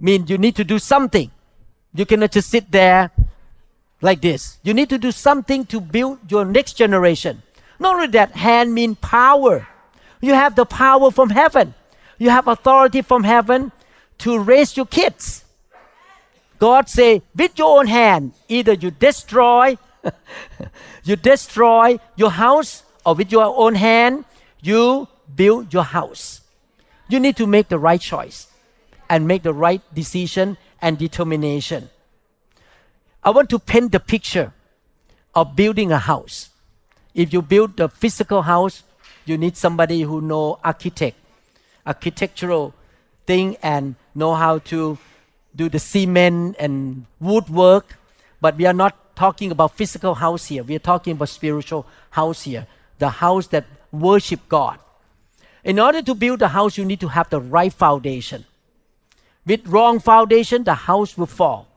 Mean 0.00 0.26
you 0.26 0.38
need 0.38 0.56
to 0.56 0.64
do 0.64 0.78
something. 0.78 1.30
You 1.94 2.06
cannot 2.06 2.32
just 2.32 2.50
sit 2.50 2.70
there 2.70 3.10
like 4.00 4.20
this. 4.20 4.58
You 4.62 4.74
need 4.74 4.90
to 4.90 4.98
do 4.98 5.10
something 5.10 5.66
to 5.66 5.80
build 5.80 6.30
your 6.30 6.44
next 6.44 6.74
generation. 6.74 7.42
Not 7.78 7.96
only 7.96 8.08
that, 8.08 8.32
hand 8.32 8.74
mean 8.74 8.96
power. 8.96 9.66
You 10.20 10.34
have 10.34 10.54
the 10.54 10.64
power 10.64 11.10
from 11.10 11.30
heaven. 11.30 11.74
You 12.18 12.30
have 12.30 12.48
authority 12.48 13.02
from 13.02 13.24
heaven 13.24 13.72
to 14.18 14.38
raise 14.38 14.76
your 14.76 14.86
kids. 14.86 15.44
God 16.58 16.88
say, 16.88 17.22
with 17.36 17.56
your 17.56 17.78
own 17.78 17.86
hand, 17.86 18.32
either 18.48 18.72
you 18.72 18.90
destroy, 18.90 19.78
you 21.04 21.14
destroy 21.14 21.98
your 22.16 22.30
house, 22.30 22.82
or 23.06 23.14
with 23.14 23.30
your 23.30 23.44
own 23.56 23.76
hand, 23.76 24.24
you 24.60 25.06
build 25.34 25.72
your 25.72 25.84
house. 25.84 26.40
You 27.08 27.20
need 27.20 27.36
to 27.36 27.46
make 27.46 27.68
the 27.68 27.78
right 27.78 28.00
choice 28.00 28.47
and 29.08 29.26
make 29.26 29.42
the 29.42 29.52
right 29.52 29.82
decision 29.94 30.56
and 30.80 30.98
determination. 30.98 31.90
I 33.22 33.30
want 33.30 33.50
to 33.50 33.58
paint 33.58 33.92
the 33.92 34.00
picture 34.00 34.52
of 35.34 35.56
building 35.56 35.92
a 35.92 35.98
house. 35.98 36.50
If 37.14 37.32
you 37.32 37.42
build 37.42 37.80
a 37.80 37.88
physical 37.88 38.42
house, 38.42 38.82
you 39.24 39.36
need 39.36 39.56
somebody 39.56 40.02
who 40.02 40.20
know 40.20 40.58
architect 40.64 41.16
architectural 41.86 42.74
thing 43.26 43.56
and 43.62 43.94
know 44.14 44.34
how 44.34 44.58
to 44.58 44.98
do 45.56 45.68
the 45.68 45.78
cement 45.78 46.54
and 46.58 47.06
woodwork. 47.18 47.96
But 48.40 48.56
we 48.56 48.66
are 48.66 48.74
not 48.74 49.16
talking 49.16 49.50
about 49.50 49.76
physical 49.76 50.14
house 50.14 50.46
here. 50.46 50.62
We 50.62 50.76
are 50.76 50.86
talking 50.92 51.12
about 51.12 51.30
spiritual 51.30 51.86
house 52.10 52.42
here. 52.42 52.66
The 52.98 53.08
house 53.08 53.46
that 53.48 53.64
worship 53.90 54.40
God. 54.48 54.78
In 55.64 55.80
order 55.80 56.02
to 56.02 56.14
build 56.14 56.42
a 56.42 56.48
house, 56.48 56.78
you 56.78 56.84
need 56.84 57.00
to 57.00 57.08
have 57.08 57.30
the 57.30 57.40
right 57.40 57.72
foundation. 57.72 58.44
With 59.48 59.66
wrong 59.66 59.98
foundation, 59.98 60.64
the 60.64 60.74
house 60.74 61.16
will 61.16 61.24
fall. 61.26 61.68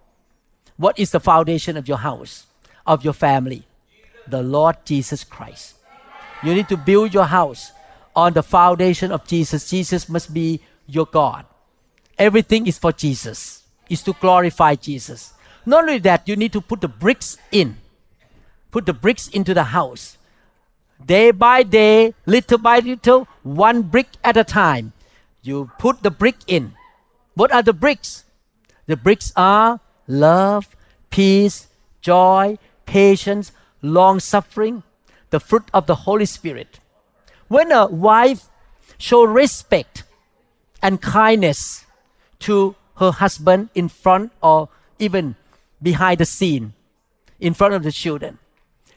What 0.75 0.99
is 0.99 1.11
the 1.11 1.21
foundation 1.21 1.77
of 1.77 1.87
your 1.87 1.99
house, 1.99 2.45
of 2.85 3.05
your 3.05 3.13
family? 3.13 3.63
The 4.27 4.43
Lord 4.43 4.75
Jesus 4.83 5.23
Christ. 5.23 5.75
You 6.43 6.53
need 6.53 6.67
to 6.67 6.75
build 6.75 7.13
your 7.13 7.25
house 7.25 7.71
on 8.13 8.33
the 8.33 8.43
foundation 8.43 9.09
of 9.09 9.25
Jesus. 9.25 9.69
Jesus 9.69 10.09
must 10.09 10.33
be 10.33 10.59
your 10.85 11.05
God. 11.05 11.45
Everything 12.17 12.67
is 12.67 12.77
for 12.77 12.91
Jesus, 12.91 13.63
is 13.89 14.03
to 14.03 14.11
glorify 14.19 14.75
Jesus. 14.75 15.31
Not 15.65 15.83
only 15.83 15.99
that, 15.99 16.27
you 16.27 16.35
need 16.35 16.51
to 16.51 16.59
put 16.59 16.81
the 16.81 16.89
bricks 16.89 17.37
in. 17.53 17.77
Put 18.71 18.85
the 18.85 18.93
bricks 18.93 19.29
into 19.29 19.53
the 19.53 19.63
house. 19.63 20.17
Day 21.05 21.31
by 21.31 21.63
day, 21.63 22.15
little 22.25 22.57
by 22.57 22.79
little, 22.79 23.29
one 23.43 23.83
brick 23.83 24.07
at 24.25 24.35
a 24.35 24.43
time. 24.43 24.91
You 25.41 25.71
put 25.79 26.03
the 26.03 26.11
brick 26.11 26.35
in. 26.47 26.73
What 27.41 27.51
are 27.51 27.63
the 27.63 27.73
bricks? 27.73 28.23
The 28.85 28.95
bricks 28.95 29.33
are 29.35 29.79
love, 30.05 30.75
peace, 31.09 31.69
joy, 31.99 32.59
patience, 32.85 33.51
long 33.81 34.19
suffering, 34.19 34.83
the 35.31 35.39
fruit 35.39 35.65
of 35.73 35.87
the 35.87 36.05
Holy 36.05 36.27
Spirit. 36.27 36.79
When 37.47 37.71
a 37.71 37.87
wife 37.87 38.45
show 38.99 39.23
respect 39.23 40.03
and 40.83 41.01
kindness 41.01 41.87
to 42.45 42.75
her 42.97 43.09
husband 43.09 43.69
in 43.73 43.89
front 43.89 44.33
or 44.43 44.69
even 44.99 45.35
behind 45.81 46.19
the 46.19 46.29
scene 46.29 46.73
in 47.39 47.55
front 47.55 47.73
of 47.73 47.81
the 47.81 47.91
children. 47.91 48.37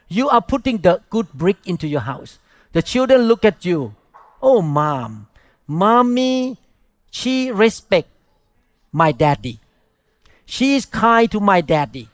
You 0.08 0.28
are 0.28 0.42
putting 0.42 0.84
the 0.84 1.00
good 1.08 1.32
brick 1.32 1.56
into 1.64 1.88
your 1.88 2.04
house. 2.04 2.38
The 2.72 2.82
children 2.82 3.22
look 3.22 3.42
at 3.46 3.64
you. 3.64 3.96
Oh, 4.42 4.60
mom, 4.60 5.28
mommy, 5.66 6.58
she 7.10 7.50
respect 7.50 8.10
my 8.94 9.10
daddy. 9.10 9.58
She 10.46 10.76
is 10.76 10.86
kind 10.86 11.30
to 11.32 11.40
my 11.40 11.60
daddy 11.60 12.08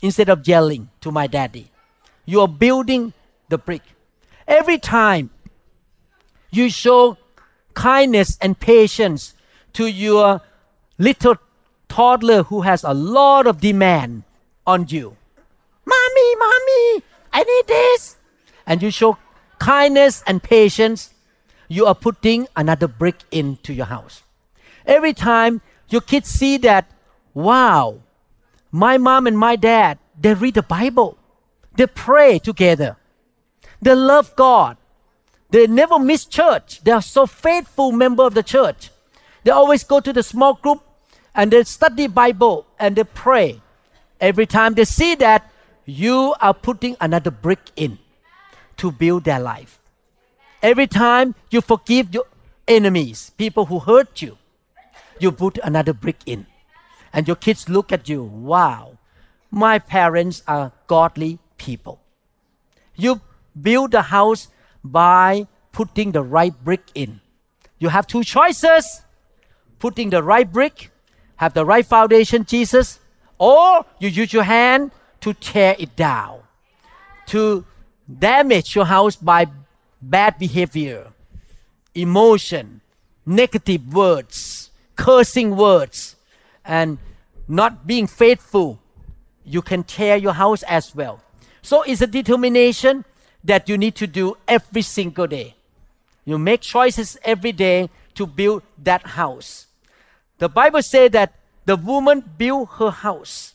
instead 0.00 0.28
of 0.30 0.48
yelling 0.48 0.88
to 1.02 1.12
my 1.12 1.26
daddy. 1.26 1.70
You 2.24 2.40
are 2.40 2.48
building 2.48 3.12
the 3.50 3.58
brick. 3.58 3.82
Every 4.48 4.78
time 4.78 5.30
you 6.50 6.70
show 6.70 7.18
kindness 7.74 8.38
and 8.40 8.58
patience 8.58 9.34
to 9.74 9.86
your 9.86 10.40
little 10.96 11.36
toddler 11.88 12.44
who 12.44 12.62
has 12.62 12.82
a 12.82 12.94
lot 12.94 13.46
of 13.46 13.60
demand 13.60 14.22
on 14.66 14.86
you. 14.88 15.16
Mommy, 15.84 16.36
mommy, 16.36 17.02
I 17.32 17.44
need 17.46 17.66
this. 17.66 18.16
And 18.66 18.82
you 18.82 18.90
show 18.90 19.18
kindness 19.58 20.24
and 20.26 20.42
patience, 20.42 21.10
you 21.68 21.84
are 21.84 21.94
putting 21.94 22.48
another 22.56 22.88
brick 22.88 23.16
into 23.30 23.74
your 23.74 23.86
house. 23.86 24.22
Every 24.86 25.12
time 25.12 25.60
your 25.88 26.00
kids 26.00 26.28
see 26.28 26.56
that, 26.58 26.90
wow, 27.34 28.00
my 28.70 28.98
mom 28.98 29.26
and 29.26 29.38
my 29.38 29.56
dad, 29.56 29.98
they 30.18 30.34
read 30.34 30.54
the 30.54 30.62
Bible, 30.62 31.18
they 31.76 31.86
pray 31.86 32.38
together, 32.38 32.96
they 33.80 33.94
love 33.94 34.34
God, 34.36 34.76
they 35.50 35.66
never 35.66 35.98
miss 35.98 36.24
church, 36.24 36.82
they 36.82 36.90
are 36.90 37.02
so 37.02 37.26
faithful 37.26 37.92
member 37.92 38.24
of 38.24 38.34
the 38.34 38.42
church. 38.42 38.90
They 39.44 39.52
always 39.52 39.84
go 39.84 40.00
to 40.00 40.12
the 40.12 40.24
small 40.24 40.54
group 40.54 40.82
and 41.34 41.52
they 41.52 41.62
study 41.64 42.08
Bible 42.08 42.66
and 42.80 42.96
they 42.96 43.04
pray. 43.04 43.60
Every 44.20 44.46
time 44.46 44.74
they 44.74 44.84
see 44.84 45.14
that, 45.16 45.50
you 45.84 46.34
are 46.40 46.52
putting 46.52 46.96
another 47.00 47.30
brick 47.30 47.60
in 47.76 47.98
to 48.78 48.90
build 48.90 49.24
their 49.24 49.38
life. 49.38 49.78
Every 50.62 50.88
time 50.88 51.36
you 51.50 51.60
forgive 51.60 52.12
your 52.12 52.24
enemies, 52.66 53.30
people 53.38 53.66
who 53.66 53.78
hurt 53.78 54.20
you, 54.20 54.36
you 55.18 55.32
put 55.32 55.58
another 55.62 55.92
brick 55.92 56.18
in. 56.26 56.46
And 57.12 57.26
your 57.26 57.36
kids 57.36 57.68
look 57.68 57.92
at 57.92 58.08
you, 58.08 58.22
wow, 58.22 58.98
my 59.50 59.78
parents 59.78 60.42
are 60.46 60.72
godly 60.86 61.38
people. 61.56 62.00
You 62.94 63.20
build 63.60 63.92
the 63.92 64.02
house 64.02 64.48
by 64.84 65.46
putting 65.72 66.12
the 66.12 66.22
right 66.22 66.52
brick 66.64 66.82
in. 66.94 67.20
You 67.78 67.88
have 67.88 68.06
two 68.06 68.24
choices 68.24 69.02
putting 69.78 70.10
the 70.10 70.22
right 70.22 70.50
brick, 70.50 70.90
have 71.36 71.54
the 71.54 71.64
right 71.64 71.84
foundation, 71.84 72.44
Jesus, 72.44 72.98
or 73.38 73.84
you 73.98 74.08
use 74.08 74.32
your 74.32 74.44
hand 74.44 74.90
to 75.20 75.34
tear 75.34 75.76
it 75.78 75.94
down, 75.96 76.40
to 77.26 77.64
damage 78.06 78.74
your 78.74 78.86
house 78.86 79.16
by 79.16 79.46
bad 80.00 80.38
behavior, 80.38 81.12
emotion, 81.94 82.80
negative 83.24 83.92
words, 83.92 84.70
cursing 84.96 85.56
words, 85.56 86.16
and 86.64 86.98
not 87.46 87.86
being 87.86 88.06
faithful, 88.06 88.80
you 89.44 89.62
can 89.62 89.84
tear 89.84 90.16
your 90.16 90.32
house 90.32 90.62
as 90.64 90.94
well. 90.94 91.20
So 91.62 91.82
it's 91.82 92.00
a 92.00 92.06
determination 92.06 93.04
that 93.44 93.68
you 93.68 93.78
need 93.78 93.94
to 93.96 94.06
do 94.06 94.36
every 94.48 94.82
single 94.82 95.26
day. 95.26 95.54
You 96.24 96.38
make 96.38 96.60
choices 96.60 97.16
every 97.22 97.52
day 97.52 97.88
to 98.14 98.26
build 98.26 98.62
that 98.82 99.06
house. 99.06 99.66
The 100.38 100.48
Bible 100.48 100.82
says 100.82 101.12
that 101.12 101.34
the 101.64 101.76
woman 101.76 102.24
built 102.36 102.68
her 102.78 102.90
house 102.90 103.54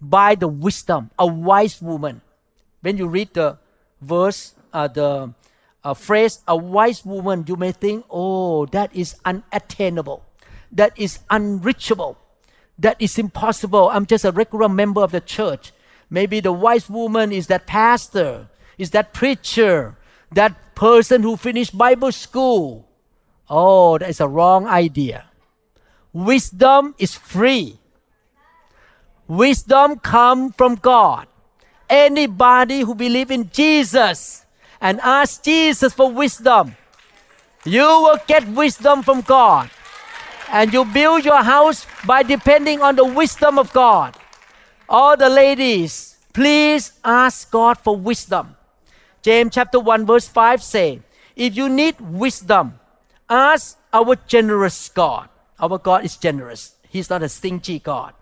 by 0.00 0.34
the 0.34 0.48
wisdom, 0.48 1.10
a 1.18 1.26
wise 1.26 1.80
woman. 1.80 2.20
When 2.80 2.98
you 2.98 3.06
read 3.06 3.32
the 3.34 3.58
verse, 4.00 4.54
uh, 4.72 4.88
the 4.88 5.32
uh, 5.84 5.94
phrase, 5.94 6.40
a 6.46 6.56
wise 6.56 7.04
woman, 7.04 7.44
you 7.46 7.56
may 7.56 7.72
think, 7.72 8.04
oh, 8.10 8.66
that 8.66 8.94
is 8.94 9.16
unattainable, 9.24 10.24
that 10.70 10.92
is 10.98 11.18
unreachable, 11.30 12.16
that 12.78 12.96
is 13.00 13.18
impossible. 13.18 13.90
I'm 13.90 14.06
just 14.06 14.24
a 14.24 14.32
regular 14.32 14.68
member 14.68 15.02
of 15.02 15.12
the 15.12 15.20
church. 15.20 15.72
Maybe 16.08 16.40
the 16.40 16.52
wise 16.52 16.88
woman 16.88 17.32
is 17.32 17.46
that 17.48 17.66
pastor, 17.66 18.48
is 18.78 18.90
that 18.90 19.12
preacher, 19.12 19.96
that 20.32 20.74
person 20.74 21.22
who 21.22 21.36
finished 21.36 21.76
Bible 21.76 22.12
school. 22.12 22.88
Oh, 23.48 23.98
that 23.98 24.08
is 24.08 24.20
a 24.20 24.28
wrong 24.28 24.66
idea. 24.66 25.26
Wisdom 26.12 26.94
is 26.98 27.14
free. 27.14 27.78
Wisdom 29.26 29.98
comes 29.98 30.54
from 30.56 30.76
God. 30.76 31.26
Anybody 31.88 32.80
who 32.80 32.94
believe 32.94 33.30
in 33.30 33.50
Jesus 33.50 34.41
and 34.82 35.00
ask 35.00 35.44
Jesus 35.44 35.94
for 35.94 36.10
wisdom, 36.10 36.76
you 37.64 37.86
will 37.86 38.18
get 38.26 38.46
wisdom 38.48 39.02
from 39.02 39.22
God. 39.22 39.70
And 40.50 40.74
you 40.74 40.84
build 40.84 41.24
your 41.24 41.42
house 41.42 41.86
by 42.04 42.22
depending 42.22 42.82
on 42.82 42.96
the 42.96 43.06
wisdom 43.06 43.58
of 43.58 43.72
God. 43.72 44.18
All 44.86 45.16
the 45.16 45.30
ladies, 45.30 46.18
please 46.34 46.92
ask 47.02 47.50
God 47.50 47.78
for 47.78 47.96
wisdom. 47.96 48.56
James 49.22 49.54
chapter 49.54 49.80
1 49.80 50.04
verse 50.04 50.28
5 50.28 50.62
say, 50.62 51.00
if 51.36 51.56
you 51.56 51.70
need 51.70 51.98
wisdom, 52.00 52.78
ask 53.30 53.78
our 53.94 54.16
generous 54.26 54.90
God. 54.90 55.30
Our 55.58 55.78
God 55.78 56.04
is 56.04 56.18
generous. 56.18 56.74
He's 56.90 57.08
not 57.08 57.22
a 57.22 57.28
stingy 57.30 57.78
God 57.78 58.12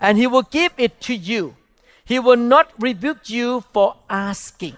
and 0.00 0.16
he 0.16 0.26
will 0.26 0.42
give 0.42 0.72
it 0.78 1.00
to 1.02 1.14
you. 1.14 1.56
He 2.04 2.18
will 2.18 2.36
not 2.36 2.72
rebuke 2.78 3.28
you 3.28 3.60
for 3.72 3.96
asking. 4.08 4.76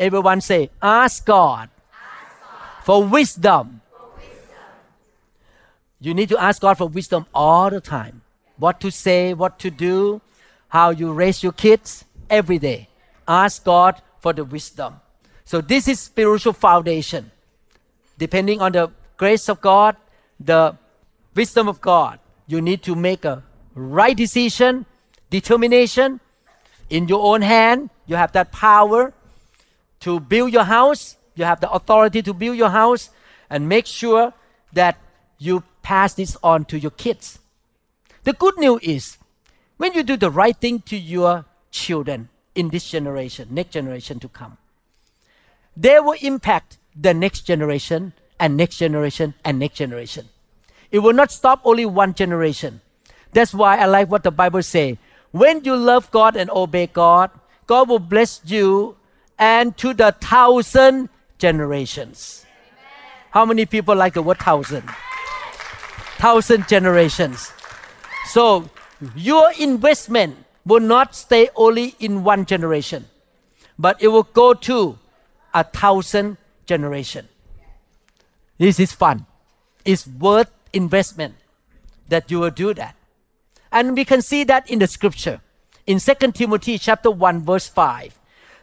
Everyone 0.00 0.40
say, 0.40 0.70
ask 0.80 1.26
God, 1.26 1.68
ask 1.92 2.40
God. 2.40 2.84
For, 2.84 3.04
wisdom. 3.04 3.82
for 3.90 4.16
wisdom. 4.16 4.64
You 6.00 6.14
need 6.14 6.30
to 6.30 6.38
ask 6.42 6.62
God 6.62 6.78
for 6.78 6.88
wisdom 6.88 7.26
all 7.34 7.68
the 7.68 7.82
time. 7.82 8.22
What 8.56 8.80
to 8.80 8.90
say, 8.90 9.34
what 9.34 9.58
to 9.58 9.70
do, 9.70 10.22
how 10.68 10.88
you 10.88 11.12
raise 11.12 11.42
your 11.42 11.52
kids 11.52 12.06
every 12.30 12.58
day. 12.58 12.88
Ask 13.28 13.62
God 13.62 14.00
for 14.20 14.32
the 14.32 14.42
wisdom. 14.42 15.00
So 15.44 15.60
this 15.60 15.86
is 15.86 16.00
spiritual 16.00 16.54
foundation. 16.54 17.30
Depending 18.16 18.62
on 18.62 18.72
the 18.72 18.90
grace 19.18 19.50
of 19.50 19.60
God, 19.60 19.96
the 20.38 20.76
wisdom 21.34 21.68
of 21.68 21.82
God, 21.82 22.20
you 22.46 22.62
need 22.62 22.82
to 22.84 22.94
make 22.94 23.26
a 23.26 23.42
right 23.74 24.16
decision, 24.16 24.86
determination 25.28 26.20
in 26.88 27.06
your 27.06 27.22
own 27.22 27.42
hand. 27.42 27.90
You 28.06 28.16
have 28.16 28.32
that 28.32 28.50
power 28.50 29.12
to 30.00 30.20
build 30.20 30.52
your 30.52 30.64
house. 30.64 31.16
You 31.34 31.44
have 31.44 31.60
the 31.60 31.70
authority 31.70 32.22
to 32.22 32.34
build 32.34 32.56
your 32.56 32.70
house 32.70 33.10
and 33.48 33.68
make 33.68 33.86
sure 33.86 34.32
that 34.72 34.96
you 35.38 35.62
pass 35.82 36.14
this 36.14 36.36
on 36.42 36.64
to 36.66 36.78
your 36.78 36.90
kids. 36.90 37.38
The 38.24 38.32
good 38.32 38.58
news 38.58 38.80
is 38.82 39.18
when 39.76 39.94
you 39.94 40.02
do 40.02 40.16
the 40.16 40.30
right 40.30 40.56
thing 40.56 40.80
to 40.80 40.96
your 40.96 41.46
children 41.70 42.28
in 42.54 42.68
this 42.68 42.88
generation, 42.90 43.48
next 43.50 43.70
generation 43.70 44.18
to 44.20 44.28
come, 44.28 44.58
they 45.76 45.98
will 46.00 46.16
impact 46.20 46.78
the 46.94 47.14
next 47.14 47.42
generation 47.42 48.12
and 48.38 48.56
next 48.56 48.76
generation 48.76 49.34
and 49.44 49.58
next 49.58 49.76
generation. 49.76 50.28
It 50.90 50.98
will 50.98 51.12
not 51.12 51.30
stop 51.30 51.60
only 51.64 51.86
one 51.86 52.14
generation. 52.14 52.80
That's 53.32 53.54
why 53.54 53.78
I 53.78 53.86
like 53.86 54.10
what 54.10 54.24
the 54.24 54.30
Bible 54.30 54.62
say. 54.62 54.98
When 55.30 55.64
you 55.64 55.76
love 55.76 56.10
God 56.10 56.36
and 56.36 56.50
obey 56.50 56.88
God, 56.88 57.30
God 57.66 57.88
will 57.88 58.00
bless 58.00 58.40
you 58.44 58.96
and 59.40 59.76
to 59.78 59.92
the 59.92 60.12
thousand 60.20 61.08
generations. 61.38 62.46
How 63.30 63.44
many 63.44 63.66
people 63.66 63.96
like 63.96 64.14
the 64.14 64.22
word 64.22 64.38
thousand? 64.38 64.88
thousand 66.20 66.68
generations. 66.68 67.50
So 68.26 68.68
your 69.16 69.50
investment 69.58 70.36
will 70.66 70.80
not 70.80 71.16
stay 71.16 71.48
only 71.56 71.96
in 71.98 72.22
one 72.22 72.44
generation, 72.44 73.06
but 73.78 73.96
it 74.02 74.08
will 74.08 74.28
go 74.28 74.52
to 74.52 74.98
a 75.54 75.64
thousand 75.64 76.36
generation. 76.66 77.26
This 78.58 78.78
is 78.78 78.92
fun. 78.92 79.24
It's 79.86 80.06
worth 80.06 80.50
investment 80.74 81.36
that 82.10 82.30
you 82.30 82.40
will 82.40 82.50
do 82.50 82.74
that. 82.74 82.94
And 83.72 83.96
we 83.96 84.04
can 84.04 84.20
see 84.20 84.44
that 84.44 84.70
in 84.70 84.80
the 84.80 84.86
scripture 84.86 85.40
in 85.86 85.98
2 85.98 86.32
Timothy 86.32 86.76
chapter 86.76 87.10
1 87.10 87.40
verse 87.42 87.66
5 87.66 88.19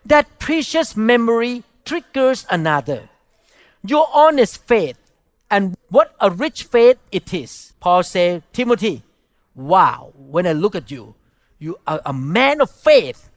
that 0.08 0.40
precious 0.40 0.96
memory 0.96 1.64
triggers 1.86 2.46
another. 2.50 3.10
Your 3.86 4.08
honest 4.14 4.66
faith 4.66 4.98
and 5.50 5.76
what 5.90 6.16
a 6.20 6.30
rich 6.30 6.64
faith 6.64 6.98
it 7.12 7.34
is. 7.34 7.74
Paul 7.80 8.04
said, 8.04 8.44
Timothy, 8.52 9.04
wow, 9.56 10.12
when 10.16 10.48
I 10.48 10.52
look 10.54 10.76
at 10.76 10.92
you, 10.92 11.16
you 11.60 11.78
are 11.88 12.02
a 12.06 12.14
man 12.14 12.62
of 12.62 12.70
faith. 12.70 13.30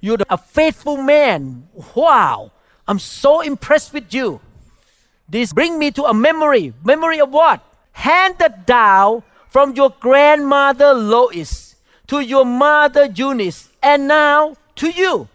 You're 0.00 0.18
a 0.28 0.38
faithful 0.38 0.96
man. 0.96 1.68
Wow, 1.94 2.52
I'm 2.88 2.98
so 2.98 3.40
impressed 3.40 3.92
with 3.92 4.12
you. 4.14 4.40
This 5.28 5.52
bring 5.52 5.78
me 5.78 5.90
to 5.92 6.04
a 6.04 6.14
memory. 6.14 6.72
Memory 6.82 7.20
of 7.20 7.30
what? 7.30 7.62
Handed 7.92 8.66
down 8.66 9.22
from 9.48 9.74
your 9.74 9.90
grandmother 10.00 10.94
Lois 10.94 11.70
to 12.10 12.18
your 12.18 12.44
mother 12.44 13.04
Eunice, 13.04 13.68
and 13.80 14.08
now 14.08 14.56
to 14.74 14.90
you. 14.90 15.28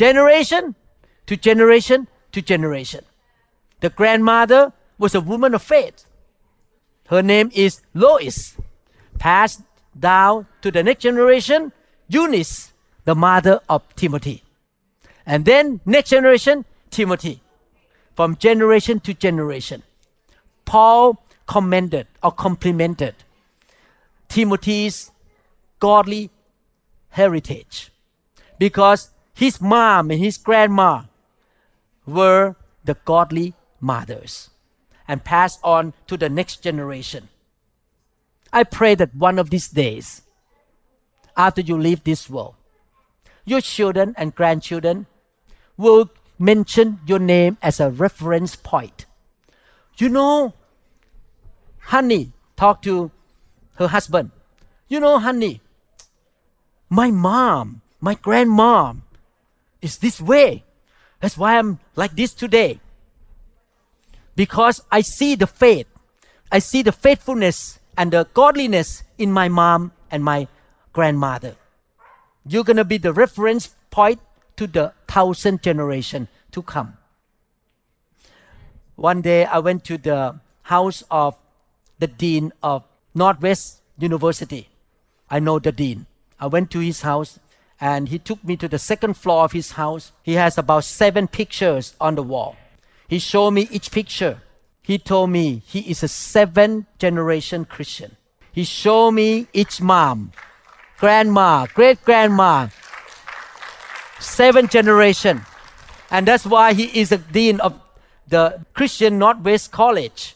Generation 0.00 0.74
to 1.26 1.36
generation 1.36 2.08
to 2.32 2.40
generation. 2.40 3.04
The 3.80 3.90
grandmother 3.90 4.72
was 4.96 5.14
a 5.14 5.20
woman 5.20 5.52
of 5.52 5.60
faith. 5.60 6.06
Her 7.08 7.20
name 7.20 7.50
is 7.52 7.82
Lois. 7.92 8.56
Passed 9.18 9.60
down 9.92 10.46
to 10.62 10.70
the 10.70 10.82
next 10.82 11.02
generation, 11.02 11.72
Eunice, 12.08 12.72
the 13.04 13.14
mother 13.14 13.60
of 13.68 13.82
Timothy. 13.94 14.42
And 15.26 15.44
then 15.44 15.82
next 15.84 16.08
generation, 16.08 16.64
Timothy. 16.88 17.42
From 18.16 18.36
generation 18.36 19.00
to 19.00 19.12
generation. 19.12 19.82
Paul 20.64 21.22
commended 21.46 22.06
or 22.22 22.32
complimented 22.32 23.16
Timothy's 24.30 25.10
godly 25.78 26.30
heritage 27.10 27.92
because 28.58 29.10
his 29.40 29.58
mom 29.58 30.10
and 30.10 30.20
his 30.20 30.36
grandma 30.36 31.04
were 32.04 32.56
the 32.84 32.94
godly 33.06 33.54
mothers 33.80 34.50
and 35.08 35.24
passed 35.24 35.58
on 35.64 35.94
to 36.06 36.18
the 36.18 36.28
next 36.28 36.62
generation. 36.62 37.30
I 38.52 38.64
pray 38.64 38.94
that 38.96 39.14
one 39.14 39.38
of 39.38 39.48
these 39.48 39.70
days, 39.70 40.20
after 41.38 41.62
you 41.62 41.78
leave 41.78 42.04
this 42.04 42.28
world, 42.28 42.54
your 43.46 43.62
children 43.62 44.12
and 44.18 44.34
grandchildren 44.34 45.06
will 45.78 46.10
mention 46.38 47.00
your 47.06 47.18
name 47.18 47.56
as 47.62 47.80
a 47.80 47.88
reference 47.88 48.56
point. 48.56 49.06
You 49.96 50.10
know, 50.10 50.52
honey, 51.78 52.32
talk 52.56 52.82
to 52.82 53.10
her 53.76 53.88
husband. 53.88 54.32
You 54.88 55.00
know, 55.00 55.18
honey, 55.18 55.62
my 56.90 57.10
mom, 57.10 57.80
my 58.02 58.14
grandmom 58.14 59.00
is 59.82 59.98
this 59.98 60.20
way. 60.20 60.64
That's 61.20 61.36
why 61.36 61.58
I'm 61.58 61.78
like 61.96 62.16
this 62.16 62.32
today. 62.32 62.80
Because 64.36 64.82
I 64.90 65.02
see 65.02 65.34
the 65.34 65.46
faith, 65.46 65.86
I 66.50 66.58
see 66.58 66.82
the 66.82 66.92
faithfulness 66.92 67.78
and 67.96 68.12
the 68.12 68.26
godliness 68.32 69.02
in 69.18 69.32
my 69.32 69.48
mom 69.48 69.92
and 70.10 70.24
my 70.24 70.48
grandmother. 70.92 71.56
You're 72.46 72.64
going 72.64 72.78
to 72.78 72.84
be 72.84 72.98
the 72.98 73.12
reference 73.12 73.74
point 73.90 74.20
to 74.56 74.66
the 74.66 74.92
thousand 75.06 75.62
generation 75.62 76.28
to 76.52 76.62
come. 76.62 76.96
One 78.96 79.20
day 79.20 79.44
I 79.44 79.58
went 79.58 79.84
to 79.84 79.98
the 79.98 80.40
house 80.62 81.02
of 81.10 81.36
the 81.98 82.06
dean 82.06 82.52
of 82.62 82.84
Northwest 83.14 83.82
University. 83.98 84.68
I 85.28 85.38
know 85.38 85.58
the 85.58 85.72
dean. 85.72 86.06
I 86.38 86.46
went 86.46 86.70
to 86.72 86.80
his 86.80 87.02
house 87.02 87.38
and 87.80 88.08
he 88.08 88.18
took 88.18 88.44
me 88.44 88.56
to 88.56 88.68
the 88.68 88.78
second 88.78 89.14
floor 89.14 89.44
of 89.44 89.52
his 89.52 89.72
house. 89.72 90.12
He 90.22 90.34
has 90.34 90.58
about 90.58 90.84
seven 90.84 91.26
pictures 91.26 91.94
on 92.00 92.14
the 92.14 92.22
wall. 92.22 92.56
He 93.08 93.18
showed 93.18 93.52
me 93.52 93.68
each 93.70 93.90
picture. 93.90 94.42
He 94.82 94.98
told 94.98 95.30
me 95.30 95.62
he 95.66 95.80
is 95.90 96.02
a 96.02 96.08
seven 96.08 96.86
generation 96.98 97.64
Christian. 97.64 98.16
He 98.52 98.64
showed 98.64 99.12
me 99.12 99.46
each 99.52 99.80
mom, 99.80 100.32
grandma, 100.98 101.66
great 101.72 102.02
grandma, 102.04 102.68
seven 104.18 104.68
generation. 104.68 105.42
And 106.10 106.26
that's 106.26 106.44
why 106.44 106.74
he 106.74 107.00
is 107.00 107.12
a 107.12 107.18
dean 107.18 107.60
of 107.60 107.80
the 108.26 108.64
Christian 108.74 109.18
Northwest 109.18 109.70
College 109.70 110.34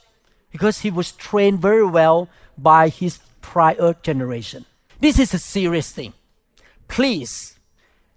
because 0.50 0.80
he 0.80 0.90
was 0.90 1.12
trained 1.12 1.60
very 1.60 1.84
well 1.84 2.28
by 2.56 2.88
his 2.88 3.18
prior 3.42 3.94
generation. 4.02 4.64
This 5.00 5.18
is 5.18 5.34
a 5.34 5.38
serious 5.38 5.90
thing. 5.90 6.12
Please, 6.94 7.58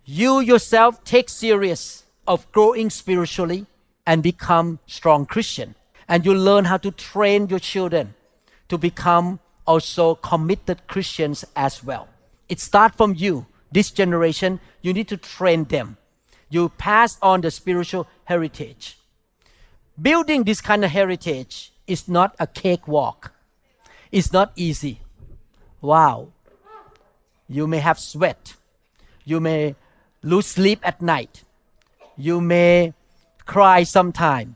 you 0.06 0.40
yourself 0.40 1.04
take 1.04 1.30
serious 1.30 2.04
of 2.28 2.46
growing 2.52 2.92
spiritually 2.92 3.66
and 4.06 4.22
become 4.22 4.78
strong 4.86 5.26
Christian. 5.26 5.74
And 6.08 6.24
you 6.24 6.36
learn 6.36 6.66
how 6.66 6.78
to 6.78 6.92
train 6.92 7.50
your 7.50 7.58
children 7.58 8.14
to 8.70 8.78
become 8.78 9.40
also 9.66 10.14
committed 10.14 10.86
Christians 10.86 11.44
as 11.56 11.84
well. 11.84 12.08
It 12.50 12.60
starts 12.60 12.96
from 12.96 13.16
you. 13.18 13.48
This 13.72 13.90
generation, 13.90 14.60
you 14.84 14.94
need 14.94 15.08
to 15.08 15.18
train 15.18 15.64
them. 15.64 15.98
You 16.48 16.70
pass 16.70 17.18
on 17.20 17.42
the 17.42 17.50
spiritual 17.50 18.06
heritage. 18.26 19.00
Building 20.00 20.44
this 20.44 20.62
kind 20.62 20.86
of 20.86 20.92
heritage 20.92 21.74
is 21.88 22.08
not 22.08 22.36
a 22.40 22.46
cakewalk. 22.46 23.32
It's 24.12 24.32
not 24.32 24.52
easy. 24.56 25.02
Wow. 25.82 26.28
You 27.48 27.66
may 27.66 27.80
have 27.80 27.98
sweat. 27.98 28.54
You 29.28 29.42
may 29.42 29.76
lose 30.24 30.46
sleep 30.46 30.80
at 30.84 31.02
night. 31.02 31.44
You 32.16 32.40
may 32.40 32.94
cry 33.46 33.84
sometime. 33.84 34.56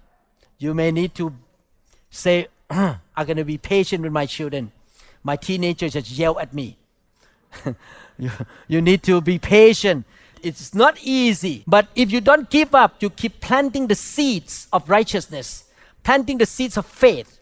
You 0.60 0.74
may 0.74 0.92
need 0.92 1.14
to 1.16 1.34
say, 2.10 2.48
I'm 2.70 3.02
going 3.18 3.36
to 3.36 3.44
be 3.44 3.58
patient 3.58 4.02
with 4.02 4.14
my 4.14 4.26
children. 4.26 4.72
My 5.24 5.36
teenagers 5.36 5.92
just 5.92 6.10
yell 6.12 6.40
at 6.40 6.54
me. 6.54 6.78
you, 8.18 8.32
you 8.70 8.82
need 8.82 9.04
to 9.04 9.20
be 9.20 9.40
patient. 9.40 10.06
It's 10.42 10.74
not 10.74 10.98
easy. 11.04 11.66
But 11.68 11.90
if 11.94 12.10
you 12.10 12.22
don't 12.22 12.50
give 12.50 12.74
up, 12.74 13.04
you 13.04 13.10
keep 13.10 13.42
planting 13.42 13.88
the 13.88 13.96
seeds 13.96 14.70
of 14.72 14.90
righteousness, 14.90 15.66
planting 16.02 16.38
the 16.38 16.46
seeds 16.46 16.78
of 16.78 16.86
faith 16.86 17.42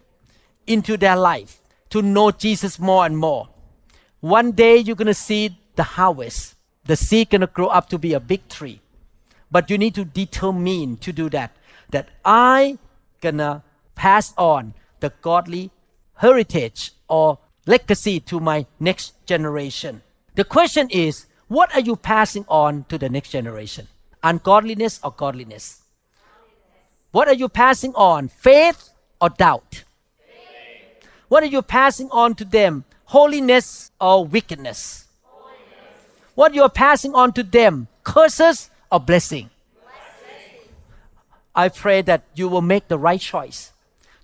into 0.65 0.97
their 0.97 1.15
life 1.15 1.59
to 1.91 2.01
know 2.01 2.31
Jesus 2.31 2.79
more 2.79 3.05
and 3.05 3.15
more. 3.15 3.49
One 4.19 4.51
day 4.51 4.77
you're 4.77 4.95
going 4.95 5.05
to 5.05 5.13
see 5.13 5.59
the 5.75 5.83
harvest. 5.83 6.55
The 6.89 6.95
seed 6.95 7.29
going 7.29 7.41
to 7.41 7.47
grow 7.47 7.67
up 7.67 7.87
to 7.89 7.99
be 7.99 8.13
a 8.13 8.19
big 8.19 8.47
tree. 8.49 8.81
But 9.51 9.69
you 9.69 9.77
need 9.77 9.93
to 9.93 10.03
determine 10.03 10.97
to 10.97 11.13
do 11.13 11.29
that. 11.29 11.55
That 11.91 12.09
I 12.25 12.79
gonna 13.21 13.61
pass 13.93 14.33
on 14.37 14.73
the 14.99 15.13
godly 15.21 15.69
heritage 16.15 16.93
or 17.07 17.37
legacy 17.67 18.19
to 18.21 18.39
my 18.39 18.65
next 18.79 19.13
generation. 19.27 20.01
The 20.33 20.43
question 20.43 20.89
is, 20.89 21.27
what 21.47 21.71
are 21.75 21.79
you 21.79 21.95
passing 21.95 22.45
on 22.47 22.85
to 22.89 22.97
the 22.97 23.09
next 23.09 23.29
generation? 23.29 23.87
Ungodliness 24.23 24.99
or 25.03 25.11
godliness? 25.11 25.83
What 27.11 27.27
are 27.27 27.35
you 27.35 27.49
passing 27.49 27.93
on? 27.93 28.29
Faith 28.29 28.89
or 29.21 29.29
doubt? 29.29 29.83
What 31.27 31.43
are 31.43 31.53
you 31.53 31.61
passing 31.61 32.09
on 32.09 32.33
to 32.33 32.45
them? 32.45 32.85
Holiness 33.05 33.91
or 34.01 34.25
wickedness? 34.25 35.05
What 36.39 36.55
you 36.55 36.63
are 36.63 36.69
passing 36.69 37.15
on 37.15 37.33
to 37.33 37.43
them? 37.43 37.89
Curses 38.05 38.71
or 38.89 39.01
blessing? 39.01 39.49
blessing? 39.75 40.71
I 41.53 41.67
pray 41.67 42.01
that 42.03 42.23
you 42.33 42.47
will 42.47 42.61
make 42.61 42.87
the 42.87 42.97
right 42.97 43.19
choice 43.19 43.73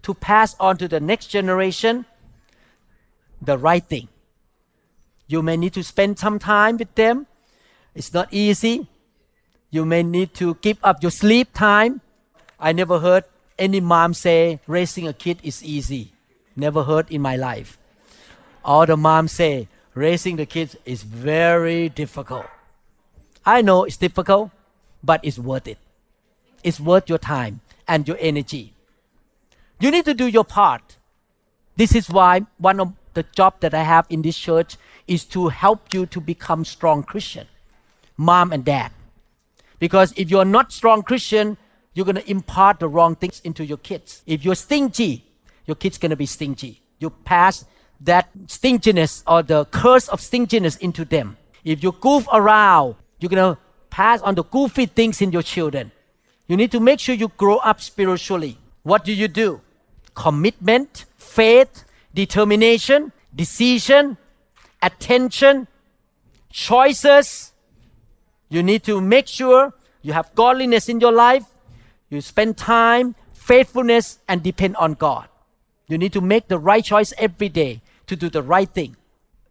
to 0.04 0.14
pass 0.14 0.56
on 0.58 0.78
to 0.78 0.88
the 0.88 1.02
next 1.02 1.28
generation 1.28 2.06
the 3.42 3.58
right 3.58 3.84
thing. 3.84 4.08
You 5.28 5.42
may 5.42 5.58
need 5.58 5.74
to 5.74 5.84
spend 5.84 6.18
some 6.18 6.40
time 6.40 6.78
with 6.78 6.96
them. 6.96 7.28
It's 7.94 8.14
not 8.14 8.30
easy. 8.32 8.88
You 9.70 9.84
may 9.84 10.02
need 10.02 10.34
to 10.36 10.56
give 10.62 10.78
up 10.86 11.04
your 11.04 11.12
sleep 11.12 11.52
time. 11.52 12.00
I 12.58 12.72
never 12.72 13.00
heard 13.00 13.26
any 13.60 13.82
mom 13.82 14.14
say 14.14 14.62
raising 14.68 15.06
a 15.06 15.12
kid 15.12 15.40
is 15.44 15.62
easy. 15.62 16.14
Never 16.56 16.84
heard 16.84 17.12
in 17.12 17.22
my 17.22 17.36
life. 17.36 17.78
All 18.64 18.86
the 18.86 18.96
moms 18.96 19.34
say 19.34 19.68
raising 19.96 20.36
the 20.36 20.46
kids 20.46 20.76
is 20.86 21.02
very 21.02 21.90
difficult. 21.90 22.46
I 23.46 23.62
know 23.62 23.86
it's 23.86 23.98
difficult, 23.98 24.52
but 25.04 25.22
it's 25.24 25.40
worth 25.40 25.68
it. 25.68 25.78
It's 26.64 26.80
worth 26.80 27.10
your 27.10 27.18
time 27.18 27.62
and 27.88 28.08
your 28.08 28.18
energy. 28.20 28.74
You 29.80 29.92
need 29.92 30.06
to 30.06 30.14
do 30.14 30.28
your 30.28 30.44
part. 30.44 30.98
This 31.76 31.96
is 31.96 32.10
why 32.10 32.46
one 32.58 32.80
of 32.80 32.94
the 33.14 33.24
job 33.24 33.56
that 33.62 33.74
I 33.74 33.84
have 33.84 34.06
in 34.10 34.22
this 34.22 34.38
church 34.38 34.78
is 35.08 35.26
to 35.26 35.48
help 35.48 35.94
you 35.94 36.06
to 36.08 36.20
become 36.20 36.66
strong 36.66 37.04
Christian, 37.04 37.48
mom 38.18 38.52
and 38.52 38.66
dad. 38.66 38.92
Because 39.80 40.14
if 40.16 40.30
you're 40.30 40.46
not 40.46 40.72
strong 40.72 41.04
Christian, 41.04 41.58
you're 41.94 42.06
going 42.06 42.16
to 42.16 42.30
impart 42.30 42.80
the 42.80 42.88
wrong 42.88 43.16
things 43.16 43.42
into 43.44 43.64
your 43.64 43.78
kids. 43.78 44.24
If 44.26 44.44
you're 44.44 44.56
stingy, 44.56 45.26
your 45.66 45.76
kids 45.76 45.98
going 45.98 46.10
to 46.10 46.16
be 46.16 46.26
stingy. 46.26 46.82
You 47.00 47.10
pass 47.10 47.66
that 48.02 48.30
stinginess 48.48 49.24
or 49.28 49.44
the 49.44 49.66
curse 49.66 50.08
of 50.10 50.22
stinginess 50.22 50.76
into 50.78 51.06
them. 51.06 51.38
If 51.64 51.84
you 51.84 51.92
goof 51.94 52.28
around, 52.32 52.96
you're 53.20 53.30
going 53.30 53.56
to 53.56 53.60
pass 53.90 54.22
on 54.22 54.36
the 54.36 54.44
goofy 54.44 54.86
things 54.86 55.22
in 55.22 55.32
your 55.32 55.42
children. 55.42 55.92
You 56.48 56.58
need 56.58 56.72
to 56.72 56.80
make 56.80 57.00
sure 57.00 57.16
you 57.16 57.30
grow 57.38 57.58
up 57.58 57.82
spiritually. 57.82 58.58
What 58.84 59.04
do 59.04 59.14
you 59.14 59.28
do? 59.28 59.62
Commitment, 60.14 61.06
faith, 61.18 61.86
determination, 62.14 63.12
decision, 63.36 64.18
attention, 64.82 65.68
choices. 66.52 67.52
You 68.50 68.62
need 68.62 68.84
to 68.84 69.02
make 69.02 69.28
sure 69.28 69.74
you 70.02 70.14
have 70.14 70.34
godliness 70.36 70.88
in 70.88 71.00
your 71.00 71.12
life. 71.12 71.46
You 72.10 72.22
spend 72.22 72.58
time, 72.58 73.16
faithfulness, 73.34 74.20
and 74.28 74.44
depend 74.44 74.76
on 74.76 74.94
God. 74.94 75.28
You 75.88 75.98
need 75.98 76.14
to 76.14 76.22
make 76.22 76.48
the 76.48 76.60
right 76.60 76.84
choice 76.84 77.14
every 77.18 77.50
day 77.50 77.82
to 78.08 78.16
do 78.16 78.30
the 78.30 78.44
right 78.44 78.70
thing. 78.70 78.96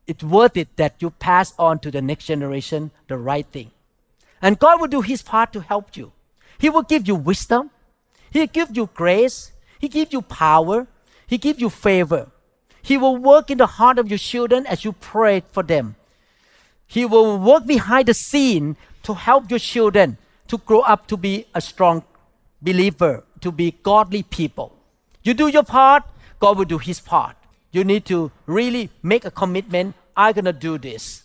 it's 0.07 0.23
worth 0.23 0.57
it 0.57 0.77
that 0.77 0.97
you 1.01 1.11
pass 1.11 1.55
on 1.59 1.79
to 1.79 1.91
the 1.91 2.03
next 2.03 2.27
generation 2.27 2.91
the 3.09 3.17
right 3.17 3.47
thing. 3.47 3.71
And 4.43 4.59
God 4.59 4.81
will 4.81 4.89
do 4.89 5.01
His 5.01 5.23
part 5.23 5.53
to 5.55 5.61
help 5.61 5.97
you. 5.97 6.13
He 6.59 6.69
will 6.69 6.83
give 6.83 7.09
you 7.09 7.15
wisdom. 7.15 7.71
He'll 8.31 8.47
give 8.47 8.77
you 8.77 8.91
grace. 8.95 9.53
He 9.79 9.89
give 9.89 10.13
you 10.13 10.21
power. 10.21 10.87
He 11.27 11.39
give 11.39 11.61
you 11.61 11.71
favor. 11.71 12.31
He 12.83 12.99
will 12.99 13.17
work 13.17 13.51
in 13.51 13.59
the 13.59 13.67
heart 13.67 13.99
of 13.99 14.09
your 14.09 14.19
children 14.19 14.67
as 14.67 14.85
you 14.85 14.93
pray 14.93 15.43
for 15.53 15.63
them. 15.63 15.97
He 16.87 17.07
will 17.07 17.39
work 17.39 17.67
behind 17.67 18.09
the 18.09 18.15
scene 18.15 18.77
to 19.05 19.15
help 19.15 19.51
your 19.51 19.59
children 19.59 20.19
to 20.49 20.59
grow 20.59 20.81
up 20.81 21.07
to 21.09 21.17
be 21.17 21.47
a 21.55 21.61
strong 21.61 22.03
believer, 22.61 23.25
to 23.41 23.51
be 23.51 23.73
godly 23.83 24.23
people. 24.23 24.77
You 25.23 25.33
do 25.33 25.49
your 25.49 25.63
part, 25.63 26.03
God 26.39 26.59
will 26.59 26.67
do 26.67 26.77
His 26.77 27.01
part. 27.01 27.37
You 27.75 27.83
need 27.83 28.05
to 28.07 28.31
really 28.47 28.89
make 29.03 29.25
a 29.25 29.33
commitment. 29.33 29.97
I'm 30.17 30.33
going 30.33 30.45
to 30.45 30.53
do 30.53 30.79
this. 30.79 31.25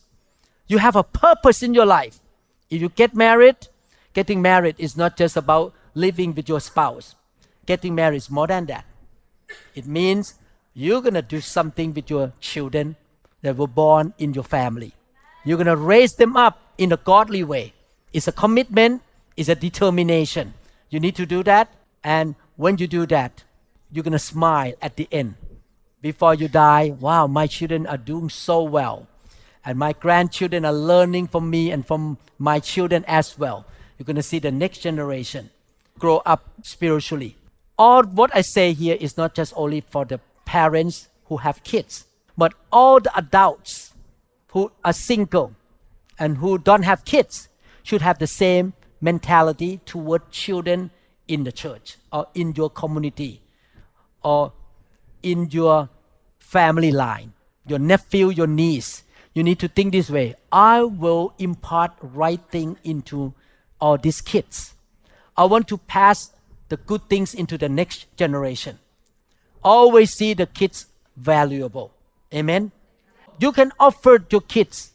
You 0.65 0.79
have 0.79 0.95
a 0.95 1.03
purpose 1.03 1.61
in 1.61 1.75
your 1.75 1.85
life. 1.85 2.17
If 2.71 2.81
you 2.81 2.89
get 2.89 3.13
married, 3.13 3.67
getting 4.15 4.41
married 4.41 4.73
is 4.79 4.97
not 4.97 5.15
just 5.15 5.37
about 5.37 5.75
living 5.93 6.33
with 6.33 6.49
your 6.49 6.59
spouse. 6.59 7.13
Getting 7.67 7.93
married 7.93 8.17
is 8.17 8.31
more 8.31 8.47
than 8.47 8.65
that. 8.65 8.85
It 9.75 9.85
means 9.85 10.39
you're 10.73 11.03
going 11.03 11.13
to 11.13 11.21
do 11.21 11.39
something 11.39 11.93
with 11.93 12.09
your 12.09 12.33
children 12.39 12.95
that 13.43 13.55
were 13.55 13.67
born 13.67 14.15
in 14.17 14.33
your 14.33 14.43
family. 14.43 14.93
You're 15.45 15.57
going 15.57 15.67
to 15.67 15.77
raise 15.77 16.15
them 16.15 16.35
up 16.35 16.59
in 16.79 16.91
a 16.91 16.97
godly 16.97 17.43
way. 17.43 17.73
It's 18.11 18.27
a 18.27 18.31
commitment, 18.31 19.03
it's 19.37 19.49
a 19.49 19.55
determination. 19.55 20.55
You 20.89 20.99
need 20.99 21.15
to 21.17 21.27
do 21.27 21.43
that. 21.43 21.69
And 22.03 22.33
when 22.55 22.79
you 22.79 22.87
do 22.87 23.05
that, 23.05 23.43
you're 23.91 24.03
going 24.03 24.13
to 24.13 24.19
smile 24.33 24.73
at 24.81 24.95
the 24.95 25.07
end. 25.11 25.35
Before 26.01 26.33
you 26.33 26.47
die, 26.47 26.95
wow, 26.99 27.27
my 27.27 27.47
children 27.47 27.85
are 27.85 27.97
doing 27.97 28.29
so 28.29 28.63
well. 28.63 29.07
And 29.65 29.77
my 29.77 29.93
grandchildren 29.93 30.63
are 30.63 30.73
learning 30.73 31.27
from 31.27 31.49
me 31.49 31.71
and 31.71 31.85
from 31.85 32.17
my 32.37 32.59
children 32.59 33.03
as 33.05 33.37
well. 33.37 33.65
You're 33.97 34.05
going 34.05 34.15
to 34.15 34.23
see 34.23 34.39
the 34.39 34.51
next 34.51 34.77
generation 34.79 35.49
grow 35.97 36.21
up 36.25 36.45
spiritually. 36.63 37.35
All 37.77 38.03
what 38.03 38.33
I 38.33 38.41
say 38.41 38.71
here 38.73 38.97
is 38.99 39.17
not 39.17 39.35
just 39.35 39.53
only 39.55 39.81
for 39.81 40.05
the 40.05 40.19
parents 40.45 41.09
who 41.25 41.37
have 41.37 41.63
kids, 41.63 42.05
but 42.37 42.53
all 42.71 43.01
the 43.01 43.15
adults 43.17 43.93
who 44.51 44.71
are 44.83 44.93
single 44.93 45.53
and 46.17 46.37
who 46.37 46.57
don't 46.57 46.83
have 46.83 47.03
kids 47.03 47.49
should 47.83 48.01
have 48.01 48.19
the 48.19 48.27
same 48.27 48.73
mentality 49.01 49.81
toward 49.85 50.31
children 50.31 50.91
in 51.27 51.43
the 51.43 51.51
church 51.51 51.97
or 52.11 52.27
in 52.33 52.53
your 52.55 52.69
community 52.69 53.41
or 54.23 54.51
in 55.23 55.49
your 55.51 55.89
family 56.39 56.91
line, 56.91 57.33
your 57.67 57.79
nephew, 57.79 58.29
your 58.29 58.47
niece. 58.47 59.03
You 59.33 59.43
need 59.43 59.59
to 59.59 59.67
think 59.67 59.91
this 59.91 60.09
way 60.09 60.35
I 60.51 60.83
will 60.83 61.33
impart 61.37 61.91
right 62.01 62.41
thing 62.49 62.77
into 62.83 63.33
all 63.79 63.97
these 63.97 64.21
kids. 64.21 64.73
I 65.37 65.45
want 65.45 65.67
to 65.69 65.77
pass 65.77 66.31
the 66.69 66.77
good 66.77 67.07
things 67.09 67.33
into 67.33 67.57
the 67.57 67.69
next 67.69 68.05
generation. 68.17 68.79
Always 69.63 70.13
see 70.13 70.33
the 70.33 70.45
kids 70.45 70.87
valuable. 71.15 71.91
Amen. 72.33 72.71
You 73.39 73.51
can 73.51 73.71
offer 73.79 74.23
your 74.29 74.41
kids 74.41 74.91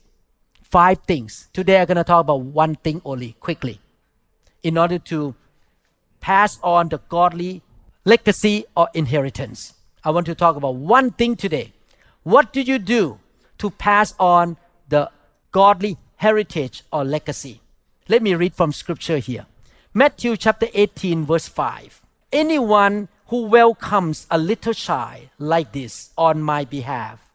five 0.63 0.99
things. 1.07 1.49
Today 1.53 1.81
I'm 1.81 1.87
going 1.87 1.97
to 1.97 2.05
talk 2.05 2.21
about 2.23 2.41
one 2.41 2.75
thing 2.77 3.01
only 3.05 3.33
quickly 3.41 3.81
in 4.63 4.77
order 4.77 4.99
to 4.99 5.35
pass 6.21 6.59
on 6.63 6.89
the 6.89 6.99
godly 7.09 7.63
legacy 8.05 8.65
or 8.77 8.89
inheritance. 8.95 9.74
I 10.07 10.11
want 10.11 10.27
to 10.27 10.35
talk 10.35 10.57
about 10.57 10.75
one 10.75 11.13
thing 11.13 11.35
today. 11.35 11.73
What 12.25 12.53
do 12.53 12.61
you 12.61 12.79
do 12.79 13.19
to 13.57 13.71
pass 13.71 14.15
on 14.21 14.59
the 14.91 15.11
godly 15.51 15.97
heritage 16.17 16.83
or 16.93 17.05
legacy? 17.05 17.63
Let 18.07 18.23
me 18.23 18.35
read 18.35 18.55
from 18.55 18.73
scripture 18.73 19.17
here. 19.17 19.47
Matthew 19.95 20.37
chapter 20.37 20.67
18, 20.75 21.25
verse 21.25 21.49
5. 21.49 22.03
Anyone 22.33 23.09
who 23.29 23.47
welcomes 23.47 24.27
a 24.31 24.37
little 24.37 24.75
child 24.75 25.31
like 25.39 25.73
this 25.73 26.11
on 26.19 26.43
my 26.43 26.67
behalf 26.67 27.31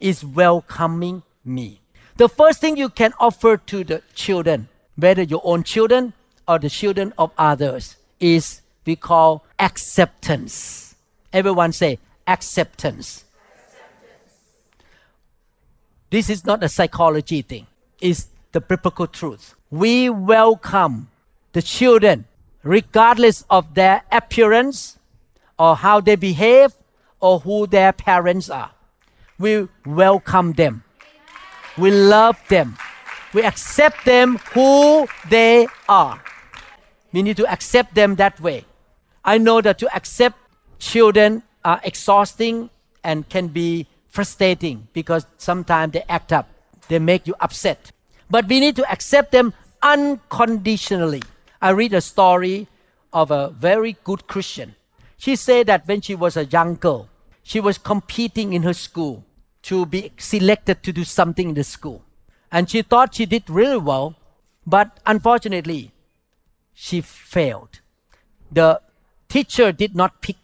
is 0.00 0.24
welcoming 0.24 1.22
me. 1.44 1.80
The 2.16 2.30
first 2.30 2.60
thing 2.62 2.78
you 2.78 2.88
can 2.88 3.12
offer 3.20 3.58
to 3.58 3.84
the 3.84 4.00
children, 4.14 4.68
whether 4.96 5.22
your 5.22 5.42
own 5.44 5.62
children 5.62 6.14
or 6.48 6.58
the 6.58 6.70
children 6.70 7.12
of 7.18 7.32
others, 7.36 7.96
is 8.18 8.62
we 8.86 8.96
call 8.96 9.44
acceptance. 9.58 10.94
Everyone 11.30 11.72
say 11.72 11.98
acceptance. 12.26 13.24
This 16.10 16.30
is 16.30 16.44
not 16.44 16.62
a 16.62 16.68
psychology 16.68 17.42
thing. 17.42 17.66
It's 18.00 18.28
the 18.52 18.60
biblical 18.60 19.06
truth. 19.06 19.54
We 19.70 20.08
welcome 20.08 21.10
the 21.52 21.62
children 21.62 22.26
regardless 22.62 23.44
of 23.50 23.74
their 23.74 24.02
appearance 24.12 24.98
or 25.58 25.76
how 25.76 26.00
they 26.00 26.16
behave 26.16 26.72
or 27.20 27.40
who 27.40 27.66
their 27.66 27.92
parents 27.92 28.48
are. 28.50 28.70
We 29.38 29.68
welcome 29.84 30.52
them. 30.52 30.84
We 31.76 31.90
love 31.90 32.40
them. 32.48 32.76
We 33.32 33.42
accept 33.42 34.04
them 34.04 34.38
who 34.52 35.08
they 35.28 35.66
are. 35.88 36.22
We 37.12 37.22
need 37.22 37.36
to 37.38 37.52
accept 37.52 37.94
them 37.94 38.14
that 38.16 38.40
way. 38.40 38.64
I 39.24 39.38
know 39.38 39.60
that 39.60 39.78
to 39.78 39.94
accept 39.94 40.38
children 40.78 41.42
are 41.64 41.80
exhausting 41.82 42.70
and 43.02 43.28
can 43.28 43.48
be 43.48 43.86
frustrating 44.08 44.86
because 44.92 45.26
sometimes 45.38 45.92
they 45.92 46.04
act 46.08 46.32
up, 46.32 46.48
they 46.88 46.98
make 46.98 47.26
you 47.26 47.34
upset. 47.40 47.90
But 48.30 48.48
we 48.48 48.60
need 48.60 48.76
to 48.76 48.90
accept 48.90 49.32
them 49.32 49.52
unconditionally. 49.82 51.22
I 51.60 51.70
read 51.70 51.92
a 51.92 52.00
story 52.00 52.68
of 53.12 53.30
a 53.30 53.50
very 53.50 53.96
good 54.04 54.26
Christian. 54.26 54.74
She 55.16 55.36
said 55.36 55.66
that 55.66 55.86
when 55.86 56.00
she 56.00 56.14
was 56.14 56.36
a 56.36 56.44
young 56.44 56.74
girl, 56.76 57.08
she 57.42 57.60
was 57.60 57.78
competing 57.78 58.52
in 58.52 58.62
her 58.62 58.72
school 58.72 59.24
to 59.62 59.86
be 59.86 60.12
selected 60.18 60.82
to 60.82 60.92
do 60.92 61.04
something 61.04 61.50
in 61.50 61.54
the 61.54 61.64
school. 61.64 62.04
And 62.52 62.68
she 62.68 62.82
thought 62.82 63.14
she 63.14 63.26
did 63.26 63.48
really 63.48 63.78
well, 63.78 64.16
but 64.66 65.00
unfortunately, 65.06 65.92
she 66.72 67.00
failed. 67.00 67.80
The 68.50 68.80
teacher 69.28 69.72
did 69.72 69.94
not 69.94 70.20
pick 70.20 70.36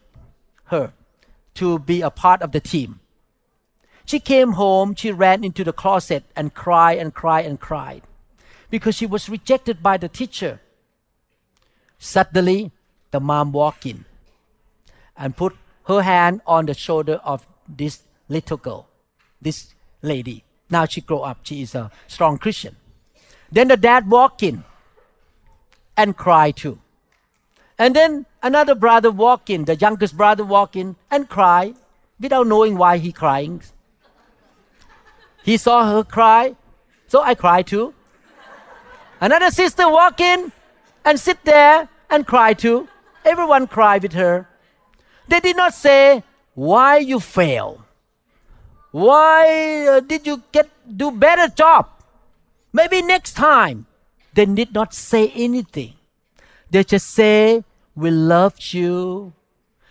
her 0.64 0.92
to 1.60 1.78
be 1.78 2.00
a 2.00 2.10
part 2.10 2.40
of 2.40 2.52
the 2.52 2.60
team. 2.60 3.00
She 4.06 4.18
came 4.18 4.52
home, 4.52 4.94
she 4.94 5.12
ran 5.12 5.44
into 5.44 5.62
the 5.62 5.74
closet 5.74 6.24
and 6.34 6.54
cried 6.54 6.98
and 6.98 7.12
cried 7.12 7.44
and 7.44 7.60
cried 7.60 8.02
because 8.70 8.94
she 8.94 9.04
was 9.04 9.28
rejected 9.28 9.82
by 9.82 9.98
the 9.98 10.08
teacher. 10.08 10.60
Suddenly, 11.98 12.72
the 13.10 13.20
mom 13.20 13.52
walked 13.52 13.84
in 13.84 14.06
and 15.18 15.36
put 15.36 15.54
her 15.84 16.00
hand 16.00 16.40
on 16.46 16.64
the 16.64 16.72
shoulder 16.72 17.20
of 17.24 17.46
this 17.68 18.04
little 18.30 18.56
girl, 18.56 18.88
this 19.42 19.74
lady. 20.00 20.44
Now 20.70 20.86
she 20.86 21.02
grew 21.02 21.18
up, 21.18 21.40
she 21.42 21.60
is 21.60 21.74
a 21.74 21.90
strong 22.06 22.38
Christian. 22.38 22.76
Then 23.52 23.68
the 23.68 23.76
dad 23.76 24.08
walked 24.08 24.42
in 24.42 24.64
and 25.94 26.16
cried 26.16 26.56
too. 26.56 26.78
And 27.78 27.94
then 27.94 28.24
another 28.42 28.74
brother 28.74 29.10
walk 29.10 29.50
in, 29.50 29.64
the 29.64 29.76
youngest 29.76 30.16
brother 30.16 30.44
walk 30.44 30.76
in 30.76 30.96
and 31.10 31.28
cry 31.28 31.74
without 32.18 32.46
knowing 32.46 32.76
why 32.76 32.98
he 32.98 33.12
crying. 33.12 33.62
He 35.42 35.56
saw 35.56 35.90
her 35.90 36.04
cry, 36.04 36.56
so 37.08 37.22
I 37.22 37.34
cry 37.34 37.62
too. 37.62 37.94
Another 39.20 39.50
sister 39.50 39.88
walk 39.88 40.20
in 40.20 40.52
and 41.04 41.18
sit 41.18 41.44
there 41.44 41.88
and 42.08 42.26
cry 42.26 42.54
too. 42.54 42.88
Everyone 43.24 43.66
cry 43.66 43.98
with 43.98 44.12
her. 44.12 44.48
They 45.28 45.40
did 45.40 45.56
not 45.56 45.74
say 45.74 46.22
why 46.54 46.98
you 46.98 47.20
fail. 47.20 47.84
Why 48.90 49.86
uh, 49.86 50.00
did 50.00 50.26
you 50.26 50.42
get 50.50 50.68
do 50.96 51.10
better 51.10 51.48
job? 51.48 51.88
Maybe 52.72 53.02
next 53.02 53.34
time. 53.34 53.86
They 54.32 54.46
did 54.46 54.72
not 54.72 54.94
say 54.94 55.28
anything. 55.34 55.94
They 56.70 56.84
just 56.84 57.10
say 57.10 57.64
we 58.00 58.10
loved 58.10 58.72
you. 58.72 59.34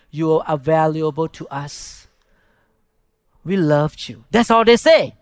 You 0.10 0.39
are 0.39 0.57
valuable 0.57 1.28
to 1.30 1.47
us. 1.47 2.07
We 3.43 3.55
loved 3.55 4.10
you. 4.10 4.26
That's 4.32 4.49
all 4.51 4.66
they 4.66 4.78
say. 4.78 5.16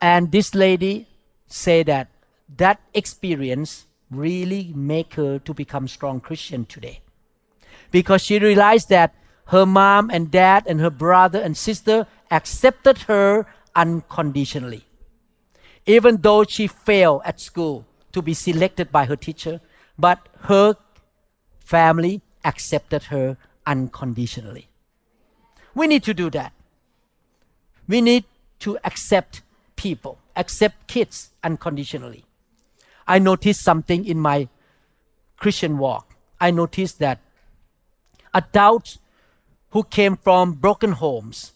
And 0.00 0.32
this 0.32 0.54
lady 0.54 1.06
said 1.46 1.86
that 1.86 2.08
that 2.56 2.80
experience 2.94 3.86
really 4.10 4.72
make 4.74 5.14
her 5.14 5.38
to 5.40 5.54
become 5.54 5.86
strong 5.88 6.20
Christian 6.20 6.64
today. 6.64 7.00
Because 7.90 8.22
she 8.22 8.38
realized 8.38 8.88
that 8.88 9.14
her 9.46 9.66
mom 9.66 10.10
and 10.10 10.30
dad 10.30 10.64
and 10.66 10.80
her 10.80 10.90
brother 10.90 11.40
and 11.40 11.56
sister 11.56 12.06
accepted 12.30 12.98
her 13.02 13.46
unconditionally. 13.76 14.84
Even 15.86 16.22
though 16.22 16.44
she 16.44 16.66
failed 16.66 17.22
at 17.24 17.40
school 17.40 17.86
to 18.12 18.22
be 18.22 18.32
selected 18.32 18.90
by 18.90 19.04
her 19.04 19.16
teacher, 19.16 19.60
but 19.98 20.28
her 20.40 20.74
family 21.64 22.22
accepted 22.44 23.04
her 23.04 23.36
unconditionally. 23.66 24.68
We 25.74 25.86
need 25.86 26.04
to 26.04 26.14
do 26.14 26.30
that. 26.30 26.52
We 27.88 28.00
need 28.00 28.24
to 28.60 28.78
accept 28.84 29.42
people, 29.76 30.18
accept 30.36 30.86
kids 30.86 31.30
unconditionally. 31.42 32.24
I 33.06 33.18
noticed 33.18 33.62
something 33.62 34.04
in 34.06 34.18
my 34.18 34.48
Christian 35.36 35.78
walk. 35.78 36.14
I 36.40 36.50
noticed 36.50 36.98
that 37.00 37.20
adults 38.32 38.98
who 39.70 39.82
came 39.84 40.16
from 40.16 40.52
broken 40.52 40.92
homes 40.92 41.52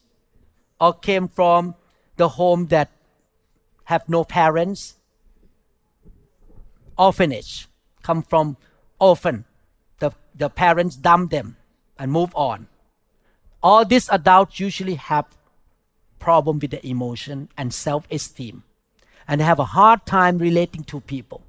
or 0.80 0.92
came 0.92 1.28
from 1.28 1.74
the 2.16 2.30
home 2.30 2.66
that 2.66 2.90
have 3.84 4.08
no 4.08 4.24
parents, 4.24 4.96
orphanage, 6.98 7.68
come 8.02 8.22
from 8.22 8.56
orphan. 8.98 9.44
The, 10.38 10.48
parents 10.48 10.96
dump 10.96 11.30
them 11.30 11.56
and 11.98 12.10
move 12.10 12.34
on. 12.34 12.68
All 13.62 13.84
these 13.84 14.08
adults 14.08 14.60
usually 14.60 14.94
have 14.94 15.26
problem 16.18 16.58
with 16.58 16.70
the 16.70 16.86
emotion 16.86 17.48
and 17.56 17.74
self-esteem 17.74 18.62
and 19.26 19.40
have 19.40 19.58
a 19.58 19.64
hard 19.64 20.06
time 20.06 20.38
relating 20.38 20.84
to 20.84 21.00
people. 21.00 21.42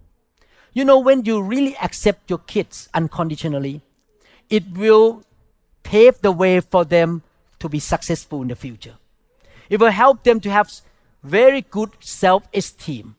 You 0.73 0.85
know, 0.85 0.99
when 0.99 1.25
you 1.25 1.41
really 1.41 1.75
accept 1.77 2.29
your 2.29 2.39
kids 2.39 2.89
unconditionally, 2.93 3.81
it 4.49 4.63
will 4.75 5.23
pave 5.83 6.21
the 6.21 6.31
way 6.31 6.59
for 6.59 6.83
them 6.83 7.23
to 7.59 7.69
be 7.69 7.79
successful 7.79 8.41
in 8.41 8.47
the 8.47 8.55
future. 8.55 8.95
It 9.69 9.79
will 9.79 9.91
help 9.91 10.23
them 10.23 10.39
to 10.41 10.49
have 10.49 10.71
very 11.23 11.61
good 11.61 11.91
self-esteem. 11.99 13.15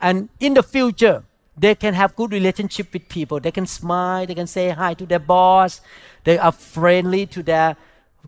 And 0.00 0.28
in 0.40 0.54
the 0.54 0.62
future, 0.62 1.24
they 1.58 1.74
can 1.74 1.94
have 1.94 2.14
good 2.16 2.32
relationship 2.32 2.92
with 2.92 3.08
people. 3.08 3.40
They 3.40 3.50
can 3.50 3.66
smile. 3.66 4.26
They 4.26 4.34
can 4.34 4.46
say 4.46 4.70
hi 4.70 4.94
to 4.94 5.06
their 5.06 5.18
boss. 5.18 5.80
They 6.24 6.38
are 6.38 6.52
friendly 6.52 7.26
to 7.26 7.42
their 7.42 7.76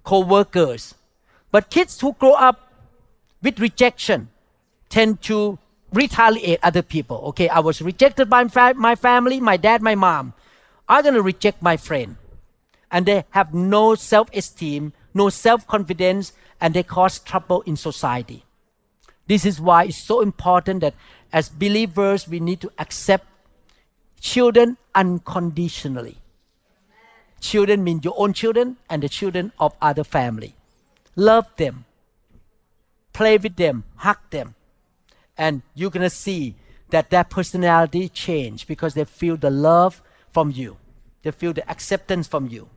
co-workers. 0.05 0.95
But 1.51 1.71
kids 1.71 2.01
who 2.01 2.15
grow 2.15 2.33
up 2.33 2.73
with 3.43 3.61
rejection 3.61 4.31
tend 4.89 5.21
to 5.23 5.59
retaliate 5.93 6.61
other 6.63 6.83
people. 6.83 7.19
Okay, 7.29 7.49
I 7.49 7.61
was 7.61 7.83
rejected 7.83 8.31
by 8.31 8.45
my 8.75 8.95
family, 8.95 9.41
my 9.41 9.57
dad, 9.57 9.83
my 9.83 9.95
mom. 9.95 10.33
I'm 10.89 11.03
going 11.03 11.15
to 11.15 11.23
reject 11.23 11.61
my 11.61 11.77
friend. 11.77 12.17
And 12.91 13.05
they 13.05 13.25
have 13.31 13.53
no 13.53 13.95
self 13.95 14.31
esteem, 14.33 14.95
no 15.13 15.29
self 15.29 15.67
confidence, 15.67 16.33
and 16.61 16.73
they 16.73 16.83
cause 16.83 17.19
trouble 17.19 17.61
in 17.63 17.77
society. 17.77 18.45
This 19.29 19.45
is 19.45 19.61
why 19.61 19.85
it's 19.85 19.99
so 19.99 20.21
important 20.23 20.81
that 20.81 20.95
as 21.33 21.51
believers, 21.51 22.27
we 22.27 22.41
need 22.41 22.61
to 22.63 22.73
accept 22.79 23.27
children 24.21 24.79
unconditionally. 24.95 26.17
Children 27.41 27.85
mean 27.85 28.01
your 28.03 28.15
own 28.17 28.33
children 28.33 28.79
and 28.91 29.03
the 29.03 29.09
children 29.09 29.53
of 29.61 29.75
other 29.81 30.03
family. 30.03 30.57
Love 31.15 31.47
them, 31.57 31.85
play 33.13 33.37
with 33.37 33.57
them, 33.57 33.85
hug 33.97 34.19
them, 34.31 34.55
and 35.37 35.63
you're 35.75 35.91
gonna 35.91 36.11
see 36.11 36.57
that 36.91 37.11
their 37.11 37.25
personality 37.25 38.09
change 38.09 38.67
because 38.67 38.95
they 38.95 39.05
feel 39.05 39.37
the 39.37 39.51
love 39.51 40.03
from 40.31 40.51
you. 40.51 40.79
They 41.23 41.31
feel 41.31 41.53
the 41.53 41.69
acceptance 41.71 42.27
from 42.27 42.49
you. 42.49 42.69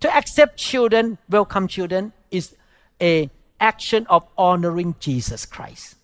To 0.00 0.14
accept 0.14 0.58
children, 0.58 1.18
welcome 1.30 1.66
children, 1.66 2.12
is 2.30 2.54
a 3.00 3.30
action 3.62 4.06
of 4.10 4.26
honoring 4.36 4.96
Jesus 4.98 5.46
Christ. 5.46 5.94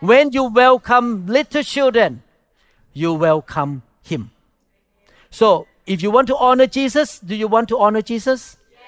When 0.00 0.32
you 0.32 0.44
welcome 0.44 1.26
little 1.26 1.62
children, 1.62 2.22
you 2.92 3.12
welcome 3.12 3.82
Him. 4.02 4.30
So, 5.30 5.68
if 5.86 6.02
you 6.02 6.10
want 6.10 6.26
to 6.28 6.36
honor 6.36 6.66
Jesus, 6.66 7.18
do 7.20 7.34
you 7.36 7.48
want 7.48 7.68
to 7.68 7.78
honor 7.78 8.02
Jesus? 8.02 8.56
Yes. 8.72 8.80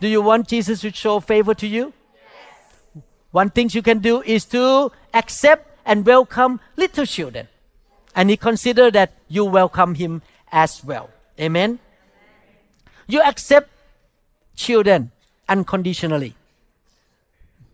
Do 0.00 0.08
you 0.08 0.22
want 0.22 0.48
Jesus 0.48 0.80
to 0.80 0.92
show 0.92 1.20
favor 1.20 1.54
to 1.54 1.66
you? 1.66 1.92
Yes. 2.14 3.02
One 3.30 3.50
thing 3.50 3.70
you 3.72 3.82
can 3.82 3.98
do 3.98 4.22
is 4.22 4.44
to 4.46 4.90
accept 5.12 5.68
and 5.84 6.06
welcome 6.06 6.60
little 6.76 7.06
children. 7.06 7.48
And 8.16 8.30
He 8.30 8.36
consider 8.36 8.90
that 8.90 9.12
you 9.28 9.44
welcome 9.44 9.94
Him 9.94 10.22
as 10.50 10.82
well. 10.84 11.10
Amen. 11.40 11.78
You 13.06 13.20
accept 13.22 13.68
children 14.54 15.10
unconditionally. 15.48 16.36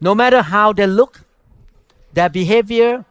No 0.00 0.14
matter 0.14 0.42
how 0.42 0.72
they 0.72 0.86
look, 0.86 1.22
their 2.12 2.28
behavior, 2.28 3.04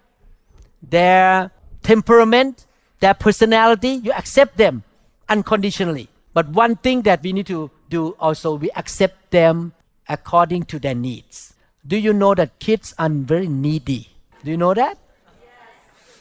their 0.81 1.51
temperament, 1.83 2.65
their 2.99 3.13
personality, 3.13 3.89
you 4.03 4.11
accept 4.11 4.57
them 4.57 4.83
unconditionally. 5.29 6.07
But 6.33 6.49
one 6.49 6.75
thing 6.75 7.01
that 7.03 7.23
we 7.23 7.33
need 7.33 7.47
to 7.47 7.71
do 7.89 8.15
also, 8.19 8.55
we 8.55 8.69
accept 8.71 9.31
them 9.31 9.73
according 10.07 10.63
to 10.63 10.79
their 10.79 10.95
needs. 10.95 11.53
Do 11.85 11.97
you 11.97 12.13
know 12.13 12.35
that 12.35 12.59
kids 12.59 12.93
are 12.97 13.09
very 13.09 13.47
needy? 13.47 14.09
Do 14.43 14.51
you 14.51 14.57
know 14.57 14.73
that? 14.73 14.97
Yes. 15.41 16.19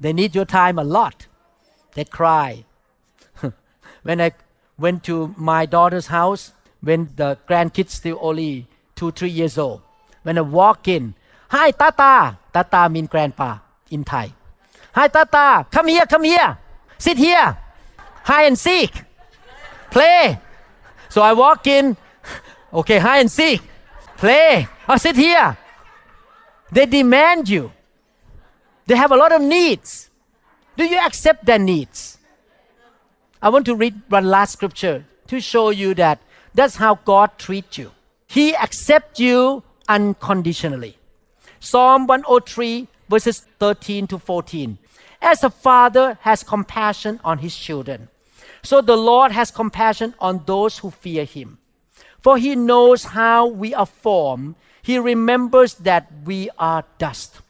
They 0.00 0.12
need 0.12 0.34
your 0.34 0.44
time 0.44 0.78
a 0.78 0.84
lot. 0.84 1.26
They 1.94 2.04
cry. 2.04 2.64
when 4.02 4.20
I 4.20 4.32
went 4.78 5.04
to 5.04 5.34
my 5.36 5.66
daughter's 5.66 6.08
house, 6.08 6.52
when 6.80 7.10
the 7.16 7.38
grandkids 7.48 7.90
still 7.90 8.18
only 8.20 8.66
two, 8.94 9.10
three 9.10 9.30
years 9.30 9.58
old, 9.58 9.82
when 10.22 10.38
I 10.38 10.42
walk 10.42 10.88
in, 10.88 11.14
hi 11.48 11.70
Tata, 11.70 12.38
Tata 12.52 12.88
mean 12.88 13.06
grandpa 13.06 13.58
in 13.90 14.04
Thai. 14.04 14.32
Hi 14.94 15.08
Tata, 15.08 15.66
come 15.70 15.88
here, 15.88 16.06
come 16.06 16.24
here, 16.24 16.58
sit 16.98 17.18
here, 17.18 17.56
hide 18.22 18.46
and 18.46 18.58
seek, 18.58 18.92
play. 19.90 20.38
So 21.08 21.22
I 21.22 21.32
walk 21.32 21.66
in, 21.66 21.96
okay, 22.72 22.98
hide 22.98 23.20
and 23.20 23.30
seek, 23.30 23.62
play, 24.16 24.68
or 24.88 24.94
oh, 24.94 24.96
sit 24.96 25.16
here. 25.16 25.56
They 26.72 26.86
demand 26.86 27.48
you. 27.48 27.72
They 28.86 28.96
have 28.96 29.12
a 29.12 29.16
lot 29.16 29.32
of 29.32 29.40
needs. 29.40 30.10
Do 30.76 30.84
you 30.84 30.98
accept 30.98 31.44
their 31.44 31.58
needs? 31.58 32.18
I 33.40 33.48
want 33.48 33.66
to 33.66 33.76
read 33.76 33.94
one 34.08 34.26
last 34.26 34.54
scripture 34.54 35.04
to 35.28 35.40
show 35.40 35.70
you 35.70 35.94
that 35.94 36.20
that's 36.52 36.76
how 36.76 36.96
God 36.96 37.38
treats 37.38 37.78
you. 37.78 37.92
He 38.34 38.56
accepts 38.56 39.20
you 39.20 39.62
unconditionally. 39.88 40.98
Psalm 41.60 42.08
103, 42.08 42.88
verses 43.08 43.46
13 43.60 44.08
to 44.08 44.18
14. 44.18 44.76
As 45.22 45.44
a 45.44 45.50
father 45.50 46.18
has 46.22 46.42
compassion 46.42 47.20
on 47.22 47.38
his 47.38 47.54
children, 47.54 48.08
so 48.64 48.80
the 48.80 48.96
Lord 48.96 49.30
has 49.30 49.52
compassion 49.52 50.14
on 50.18 50.42
those 50.46 50.78
who 50.78 50.90
fear 50.90 51.24
him. 51.24 51.58
For 52.18 52.36
he 52.36 52.56
knows 52.56 53.04
how 53.04 53.46
we 53.46 53.72
are 53.72 53.86
formed, 53.86 54.56
he 54.82 54.98
remembers 54.98 55.74
that 55.74 56.10
we 56.24 56.50
are 56.58 56.84
dust. 56.98 57.40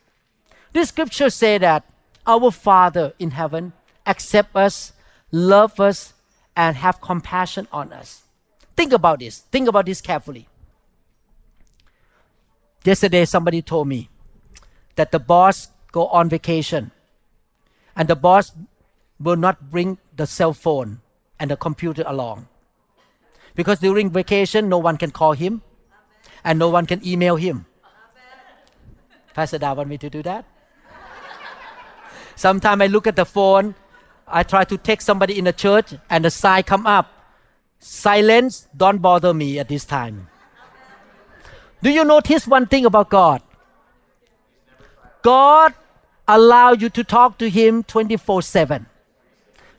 This 0.74 0.90
scripture 0.90 1.30
say 1.30 1.56
that 1.56 1.84
our 2.26 2.50
Father 2.50 3.14
in 3.18 3.30
heaven 3.30 3.72
accept 4.04 4.54
us, 4.54 4.92
love 5.32 5.80
us, 5.80 6.12
and 6.54 6.76
have 6.76 7.00
compassion 7.00 7.68
on 7.72 7.90
us. 7.94 8.24
Think 8.76 8.92
about 8.92 9.20
this. 9.20 9.38
Think 9.50 9.66
about 9.66 9.86
this 9.86 10.02
carefully. 10.02 10.46
Yesterday, 12.84 13.24
somebody 13.24 13.62
told 13.62 13.88
me 13.88 14.10
that 14.96 15.10
the 15.10 15.18
boss 15.18 15.68
go 15.90 16.06
on 16.08 16.28
vacation, 16.28 16.90
and 17.96 18.08
the 18.08 18.16
boss 18.16 18.52
will 19.18 19.36
not 19.36 19.70
bring 19.70 19.96
the 20.14 20.26
cell 20.26 20.52
phone 20.52 21.00
and 21.40 21.50
the 21.50 21.56
computer 21.56 22.04
along, 22.06 22.46
because 23.54 23.80
during 23.80 24.10
vacation, 24.10 24.68
no 24.68 24.76
one 24.76 24.98
can 24.98 25.10
call 25.10 25.32
him, 25.32 25.62
and 26.44 26.58
no 26.58 26.68
one 26.68 26.84
can 26.84 27.00
email 27.06 27.36
him. 27.36 27.64
Pastor 29.32 29.58
Da 29.58 29.72
want 29.72 29.88
me 29.88 29.96
to 29.98 30.10
do 30.10 30.22
that? 30.22 30.44
Sometimes 32.36 32.82
I 32.82 32.86
look 32.86 33.06
at 33.06 33.16
the 33.16 33.24
phone, 33.24 33.74
I 34.28 34.42
try 34.42 34.64
to 34.64 34.76
text 34.76 35.06
somebody 35.06 35.38
in 35.38 35.44
the 35.44 35.52
church, 35.52 35.94
and 36.10 36.24
the 36.24 36.30
sign 36.30 36.64
come 36.64 36.86
up. 36.86 37.10
Silence, 37.78 38.68
don't 38.76 38.98
bother 38.98 39.32
me 39.32 39.58
at 39.58 39.68
this 39.68 39.84
time. 39.84 40.28
Do 41.84 41.90
you 41.90 42.02
notice 42.02 42.46
one 42.46 42.64
thing 42.64 42.86
about 42.86 43.10
God? 43.10 43.42
God 45.20 45.74
allow 46.26 46.72
you 46.72 46.88
to 46.88 47.04
talk 47.04 47.36
to 47.42 47.50
him 47.50 47.82
24/7. 47.84 48.86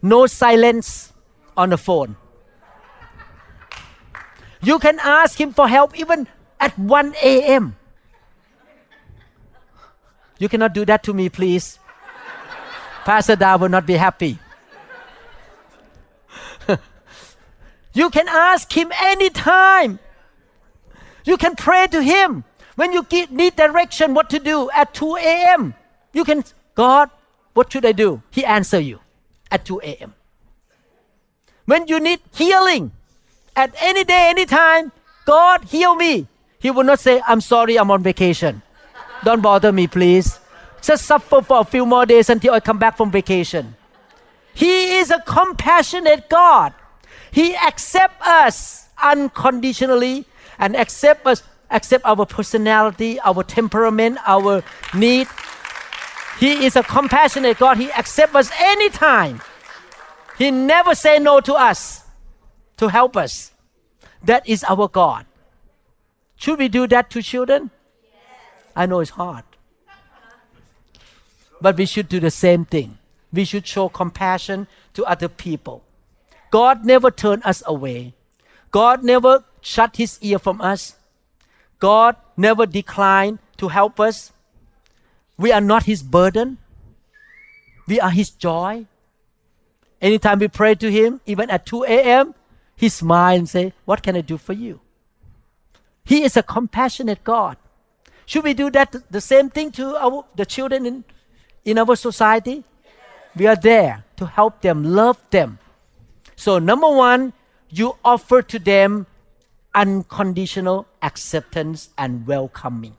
No 0.03 0.27
silence 0.27 1.13
on 1.57 1.71
the 1.71 1.79
phone. 1.79 2.15
You 4.61 4.77
can 4.77 4.99
ask 4.99 5.41
him 5.41 5.51
for 5.51 5.67
help 5.67 5.97
even 5.99 6.27
at 6.59 6.77
1 6.77 7.15
a.m. 7.23 7.75
You 10.37 10.47
cannot 10.47 10.73
do 10.73 10.85
that 10.85 11.01
to 11.09 11.13
me, 11.13 11.27
please. 11.29 11.79
Pastor 13.03 13.35
Da 13.35 13.57
will 13.57 13.69
not 13.69 13.87
be 13.87 13.93
happy. 13.93 14.37
you 17.93 18.09
can 18.11 18.27
ask 18.27 18.71
him 18.71 18.91
anytime. 19.01 19.99
You 21.25 21.37
can 21.37 21.55
pray 21.55 21.87
to 21.87 22.01
Him. 22.01 22.43
When 22.75 22.93
you 22.93 23.05
need 23.29 23.55
direction, 23.55 24.13
what 24.13 24.29
to 24.29 24.39
do 24.39 24.69
at 24.71 24.93
2 24.93 25.17
a.m., 25.17 25.73
you 26.13 26.23
can, 26.23 26.43
God, 26.75 27.09
what 27.53 27.71
should 27.71 27.85
I 27.85 27.91
do? 27.91 28.21
He 28.31 28.45
answer 28.45 28.79
you 28.79 28.99
at 29.51 29.65
2 29.65 29.81
a.m. 29.81 30.13
When 31.65 31.87
you 31.87 31.99
need 31.99 32.19
healing, 32.33 32.91
at 33.55 33.73
any 33.81 34.03
day, 34.03 34.27
any 34.29 34.45
time, 34.45 34.91
God 35.25 35.63
heal 35.65 35.95
me. 35.95 36.27
He 36.59 36.69
will 36.69 36.83
not 36.83 36.99
say, 36.99 37.21
I'm 37.27 37.41
sorry, 37.41 37.77
I'm 37.77 37.89
on 37.89 38.03
vacation. 38.03 38.61
Don't 39.23 39.41
bother 39.41 39.71
me, 39.71 39.87
please. 39.87 40.39
Just 40.81 41.05
suffer 41.05 41.41
for 41.41 41.61
a 41.61 41.63
few 41.63 41.85
more 41.85 42.05
days 42.05 42.29
until 42.29 42.53
I 42.53 42.59
come 42.59 42.77
back 42.77 42.97
from 42.97 43.09
vacation. 43.09 43.75
He 44.53 44.97
is 44.97 45.09
a 45.09 45.21
compassionate 45.25 46.29
God. 46.29 46.73
He 47.31 47.55
accepts 47.55 48.25
us 48.27 48.87
unconditionally 49.01 50.25
and 50.59 50.75
accept 50.75 51.25
us, 51.25 51.43
accept 51.69 52.05
our 52.05 52.25
personality, 52.25 53.19
our 53.21 53.43
temperament, 53.43 54.17
our 54.25 54.63
need. 54.93 55.27
He 56.39 56.65
is 56.65 56.75
a 56.75 56.83
compassionate 56.83 57.57
God. 57.57 57.77
He 57.77 57.91
accepts 57.91 58.35
us 58.35 58.51
anytime. 58.59 59.41
He 60.37 60.51
never 60.51 60.95
say 60.95 61.19
no 61.19 61.39
to 61.41 61.53
us 61.53 62.03
to 62.77 62.89
help 62.89 63.15
us. 63.15 63.51
That 64.23 64.47
is 64.47 64.63
our 64.65 64.87
God. 64.87 65.25
Should 66.35 66.59
we 66.59 66.67
do 66.67 66.87
that 66.87 67.09
to 67.11 67.21
children? 67.21 67.71
I 68.75 68.85
know 68.85 68.99
it's 68.99 69.11
hard. 69.11 69.43
But 71.61 71.77
we 71.77 71.85
should 71.85 72.09
do 72.09 72.19
the 72.19 72.31
same 72.31 72.65
thing. 72.65 72.97
We 73.31 73.45
should 73.45 73.65
show 73.65 73.87
compassion 73.87 74.67
to 74.93 75.05
other 75.05 75.29
people. 75.29 75.83
God 76.51 76.85
never 76.85 77.11
turned 77.11 77.43
us 77.45 77.63
away. 77.65 78.14
God 78.75 79.05
never 79.05 79.45
shut 79.61 79.95
his 79.95 80.19
ear 80.21 80.37
from 80.37 80.59
us. 80.59 80.97
God 81.79 82.17
never 82.35 82.65
declined 82.65 83.39
to 83.55 83.69
help 83.69 84.01
us. 84.01 84.33
We 85.37 85.53
are 85.53 85.61
not 85.61 85.83
his 85.83 86.03
burden. 86.03 86.57
We 87.87 88.01
are 88.01 88.09
his 88.09 88.31
joy. 88.31 88.85
Anytime 90.01 90.39
we 90.39 90.49
pray 90.49 90.75
to 90.75 90.91
him, 90.91 91.21
even 91.25 91.49
at 91.49 91.65
2 91.65 91.85
a.m., 91.85 92.35
he 92.75 92.89
smiles 92.89 93.37
and 93.37 93.47
say, 93.47 93.73
What 93.85 94.03
can 94.03 94.17
I 94.17 94.19
do 94.19 94.37
for 94.37 94.51
you? 94.51 94.81
He 96.03 96.25
is 96.25 96.35
a 96.35 96.43
compassionate 96.43 97.23
God. 97.23 97.55
Should 98.25 98.43
we 98.43 98.53
do 98.53 98.69
that 98.71 98.93
the 99.09 99.21
same 99.21 99.49
thing 99.49 99.71
to 99.79 99.95
our, 99.95 100.25
the 100.35 100.45
children 100.45 100.85
in, 100.85 101.05
in 101.63 101.77
our 101.77 101.95
society? 101.95 102.65
We 103.37 103.47
are 103.47 103.55
there 103.55 104.03
to 104.17 104.25
help 104.25 104.59
them, 104.59 104.83
love 104.83 105.17
them. 105.29 105.59
So, 106.35 106.59
number 106.59 106.89
one, 106.89 107.31
you 107.77 107.97
offer 108.05 108.41
to 108.41 108.57
them 108.57 109.05
unconditional 109.73 110.87
acceptance 111.01 111.89
and 111.97 112.25
welcoming. 112.25 112.95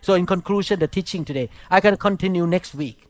So, 0.00 0.14
in 0.14 0.24
conclusion, 0.26 0.80
the 0.80 0.88
teaching 0.88 1.24
today, 1.24 1.50
I 1.70 1.80
can 1.80 1.96
continue 1.96 2.46
next 2.46 2.74
week. 2.74 3.06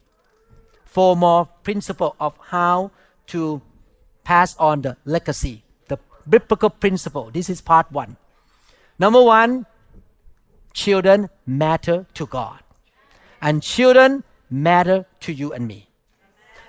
Four 0.85 1.17
more 1.17 1.47
principle 1.63 2.17
of 2.21 2.35
how 2.49 2.91
to 3.29 3.63
pass 4.25 4.57
on 4.57 4.83
the 4.83 4.97
legacy, 5.05 5.63
the 5.89 5.99
biblical 6.29 6.71
principle. 6.71 7.31
This 7.33 7.49
is 7.49 7.61
part 7.61 7.91
one. 7.91 8.17
Number 8.99 9.23
one, 9.23 9.65
children 10.75 11.31
matter 11.47 12.05
to 12.15 12.27
God, 12.27 12.61
and 13.41 13.63
children 13.63 14.25
matter 14.51 15.07
to 15.21 15.33
you 15.33 15.53
and 15.53 15.67
me. 15.67 15.89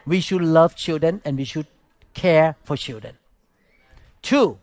We 0.05 0.21
should 0.21 0.41
love 0.41 0.75
children 0.75 1.21
and 1.25 1.37
we 1.37 1.43
should 1.43 1.67
care 2.13 2.55
for 2.63 2.77
children. 2.77 3.17
Two, 4.23 4.57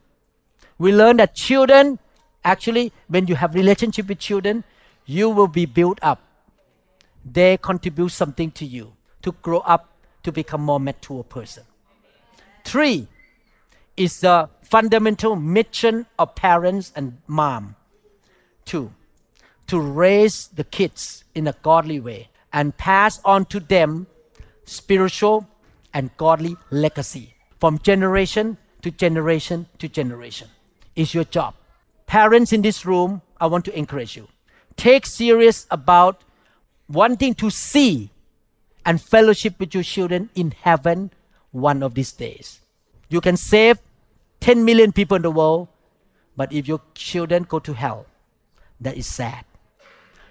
we 0.79 0.93
learn 0.93 1.19
that 1.19 1.35
children 1.35 1.99
actually 2.45 2.93
when 3.09 3.27
you 3.27 3.37
have 3.37 3.55
relationship 3.55 4.09
with 4.09 4.19
children, 4.19 4.65
you 5.07 5.29
will 5.31 5.49
be 5.49 5.67
built 5.67 5.99
up. 6.03 6.21
They 7.25 7.59
contribute 7.59 8.09
something 8.09 8.51
to 8.53 8.65
you 8.65 8.95
to 9.23 9.33
grow 9.43 9.59
up 9.59 9.93
to 10.23 10.33
become 10.33 10.63
more 10.63 10.81
mature 10.81 11.23
person. 11.23 11.65
Three 12.65 13.09
is 13.97 14.21
the 14.21 14.49
fundamental 14.63 15.37
mission 15.37 16.07
of 16.19 16.35
parents 16.35 16.93
and 16.97 17.19
mom. 17.27 17.77
Two, 18.65 18.93
to 19.67 19.81
raise 19.81 20.49
the 20.49 20.65
kids 20.65 21.25
in 21.35 21.47
a 21.47 21.55
godly 21.63 22.01
way 22.01 22.29
and 22.53 22.77
pass 22.77 23.21
on 23.25 23.45
to 23.47 23.61
them 23.61 24.07
spiritual 24.65 25.47
and 25.93 26.17
godly 26.17 26.57
legacy 26.71 27.35
from 27.59 27.79
generation 27.79 28.57
to 28.83 28.91
generation 28.91 29.67
to 29.79 29.89
generation. 29.89 30.49
Is 30.97 31.15
your 31.15 31.25
job. 31.25 31.55
Parents 32.07 32.53
in 32.53 32.63
this 32.63 32.85
room, 32.85 33.23
I 33.41 33.47
want 33.47 33.65
to 33.67 33.79
encourage 33.79 34.17
you. 34.17 34.29
Take 34.77 35.07
serious 35.07 35.67
about 35.71 36.23
wanting 36.89 37.35
to 37.35 37.51
see 37.51 38.11
and 38.85 39.01
fellowship 39.01 39.59
with 39.59 39.75
your 39.75 39.83
children 39.83 40.31
in 40.35 40.51
heaven 40.51 41.11
one 41.53 41.83
of 41.83 41.95
these 41.95 42.13
days. 42.13 42.61
You 43.09 43.21
can 43.21 43.37
save 43.37 43.79
10 44.41 44.65
million 44.65 44.93
people 44.93 45.17
in 45.17 45.23
the 45.23 45.31
world, 45.31 45.69
but 46.37 46.53
if 46.53 46.67
your 46.67 46.81
children 46.95 47.45
go 47.45 47.59
to 47.61 47.73
hell, 47.75 48.07
that 48.81 48.97
is 48.97 49.07
sad. 49.07 49.45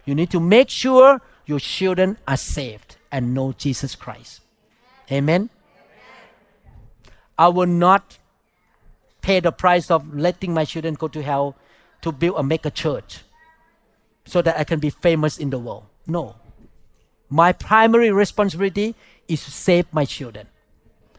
You 0.05 0.15
need 0.15 0.31
to 0.31 0.39
make 0.39 0.69
sure 0.69 1.21
your 1.45 1.59
children 1.59 2.17
are 2.27 2.37
saved 2.37 2.97
and 3.11 3.33
know 3.33 3.53
Jesus 3.53 3.95
Christ. 3.95 4.41
Amen. 5.11 5.49
I 7.37 7.47
will 7.47 7.67
not 7.67 8.17
pay 9.21 9.39
the 9.39 9.51
price 9.51 9.91
of 9.91 10.15
letting 10.15 10.53
my 10.53 10.65
children 10.65 10.93
go 10.93 11.07
to 11.07 11.21
hell 11.21 11.55
to 12.01 12.11
build 12.11 12.35
or 12.37 12.43
make 12.43 12.65
a 12.65 12.71
church 12.71 13.19
so 14.25 14.41
that 14.41 14.57
I 14.57 14.63
can 14.63 14.79
be 14.79 14.89
famous 14.89 15.37
in 15.37 15.49
the 15.49 15.59
world. 15.59 15.85
No. 16.07 16.35
My 17.29 17.51
primary 17.51 18.11
responsibility 18.11 18.95
is 19.27 19.43
to 19.45 19.51
save 19.51 19.85
my 19.91 20.05
children, 20.05 20.47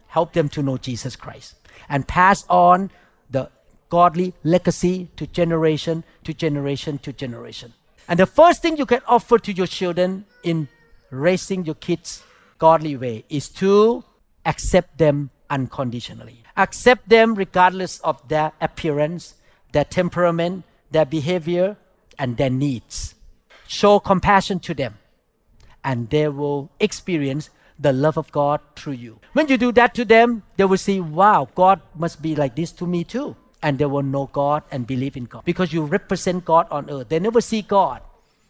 help 0.08 0.32
them 0.32 0.48
to 0.50 0.62
know 0.62 0.76
Jesus 0.76 1.14
Christ, 1.16 1.54
and 1.88 2.06
pass 2.06 2.44
on 2.48 2.90
the 3.30 3.50
godly 3.88 4.34
legacy 4.42 5.08
to 5.16 5.26
generation 5.26 6.04
to 6.24 6.32
generation 6.32 6.98
to 6.98 7.12
generation. 7.12 7.74
And 8.08 8.18
the 8.18 8.26
first 8.26 8.62
thing 8.62 8.76
you 8.76 8.86
can 8.86 9.02
offer 9.06 9.38
to 9.38 9.52
your 9.52 9.66
children 9.66 10.24
in 10.42 10.68
raising 11.10 11.64
your 11.64 11.76
kids 11.76 12.22
godly 12.58 12.96
way 12.96 13.24
is 13.28 13.48
to 13.48 14.04
accept 14.46 14.98
them 14.98 15.30
unconditionally. 15.48 16.42
Accept 16.60 17.08
them 17.08 17.34
regardless 17.34 18.00
of 18.00 18.20
their 18.28 18.52
appearance, 18.60 19.34
their 19.72 19.84
temperament, 19.84 20.64
their 20.90 21.06
behavior, 21.06 21.76
and 22.18 22.36
their 22.36 22.50
needs. 22.50 23.14
Show 23.66 23.98
compassion 23.98 24.60
to 24.60 24.74
them 24.74 24.98
and 25.84 26.10
they 26.10 26.28
will 26.28 26.70
experience 26.78 27.50
the 27.78 27.92
love 27.92 28.18
of 28.18 28.30
God 28.32 28.60
through 28.76 28.94
you. 28.94 29.18
When 29.32 29.48
you 29.48 29.56
do 29.56 29.72
that 29.72 29.94
to 29.94 30.04
them, 30.04 30.42
they 30.56 30.64
will 30.64 30.76
see, 30.76 31.00
wow, 31.00 31.48
God 31.54 31.80
must 31.94 32.20
be 32.20 32.36
like 32.36 32.54
this 32.56 32.72
to 32.72 32.86
me 32.86 33.04
too. 33.04 33.36
And 33.62 33.78
they 33.78 33.86
will 33.86 34.02
know 34.02 34.28
God 34.32 34.62
and 34.70 34.86
believe 34.86 35.16
in 35.16 35.24
God 35.24 35.44
because 35.44 35.72
you 35.72 35.84
represent 35.84 36.44
God 36.44 36.66
on 36.70 36.90
earth. 36.90 37.08
They 37.08 37.18
never 37.18 37.40
see 37.40 37.62
God, 37.62 38.02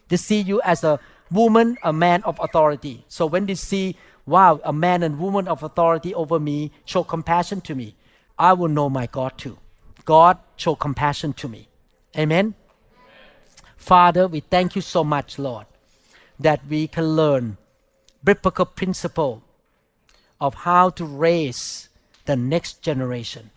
they 0.09 0.17
see 0.17 0.41
you 0.41 0.61
as 0.63 0.83
a 0.83 0.99
woman, 1.29 1.77
a 1.83 1.93
man 1.93 2.23
of 2.23 2.39
authority. 2.41 3.05
So 3.07 3.25
when 3.25 3.45
they 3.45 3.55
see, 3.55 3.95
wow, 4.25 4.59
a 4.63 4.73
man 4.73 5.03
and 5.03 5.19
woman 5.19 5.47
of 5.47 5.63
authority 5.63 6.13
over 6.13 6.39
me 6.39 6.71
show 6.85 7.03
compassion 7.03 7.61
to 7.61 7.75
me, 7.75 7.95
I 8.41 8.53
will 8.53 8.67
know 8.67 8.89
my 8.89 9.07
God 9.07 9.37
too. 9.37 9.57
God 10.03 10.37
show 10.57 10.75
compassion 10.75 11.33
to 11.33 11.47
me. 11.47 11.67
Amen. 12.17 12.55
Father, 13.77 14.27
we 14.27 14.39
thank 14.41 14.75
you 14.75 14.81
so 14.81 15.03
much, 15.03 15.37
Lord 15.39 15.67
that 16.41 16.61
we 16.67 16.87
can 16.87 17.15
learn 17.15 17.57
biblical 18.23 18.65
principle 18.65 19.43
of 20.39 20.55
how 20.65 20.89
to 20.89 21.05
raise 21.05 21.89
the 22.25 22.35
next 22.35 22.81
generation. 22.81 23.51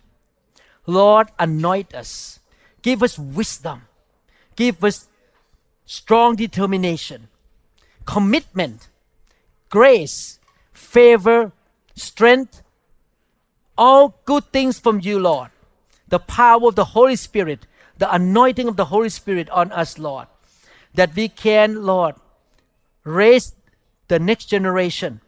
Lord, 0.85 1.29
anoint 1.39 1.95
us. 1.95 2.39
Give 2.81 3.01
us 3.01 3.17
wisdom. 3.17 3.83
Give 4.55 4.83
us 4.83 5.07
strong 5.85 6.35
determination, 6.35 7.27
commitment, 8.05 8.89
grace, 9.69 10.39
favor, 10.71 11.51
strength, 11.95 12.61
all 13.77 14.19
good 14.25 14.45
things 14.51 14.79
from 14.79 14.99
you, 15.01 15.19
Lord. 15.19 15.49
The 16.07 16.19
power 16.19 16.67
of 16.67 16.75
the 16.75 16.85
Holy 16.85 17.15
Spirit, 17.15 17.65
the 17.97 18.13
anointing 18.13 18.67
of 18.67 18.75
the 18.75 18.85
Holy 18.85 19.09
Spirit 19.09 19.49
on 19.49 19.71
us, 19.71 19.97
Lord, 19.97 20.27
that 20.93 21.15
we 21.15 21.27
can, 21.29 21.83
Lord, 21.83 22.15
raise 23.03 23.53
the 24.07 24.19
next 24.19 24.45
generation 24.45 25.21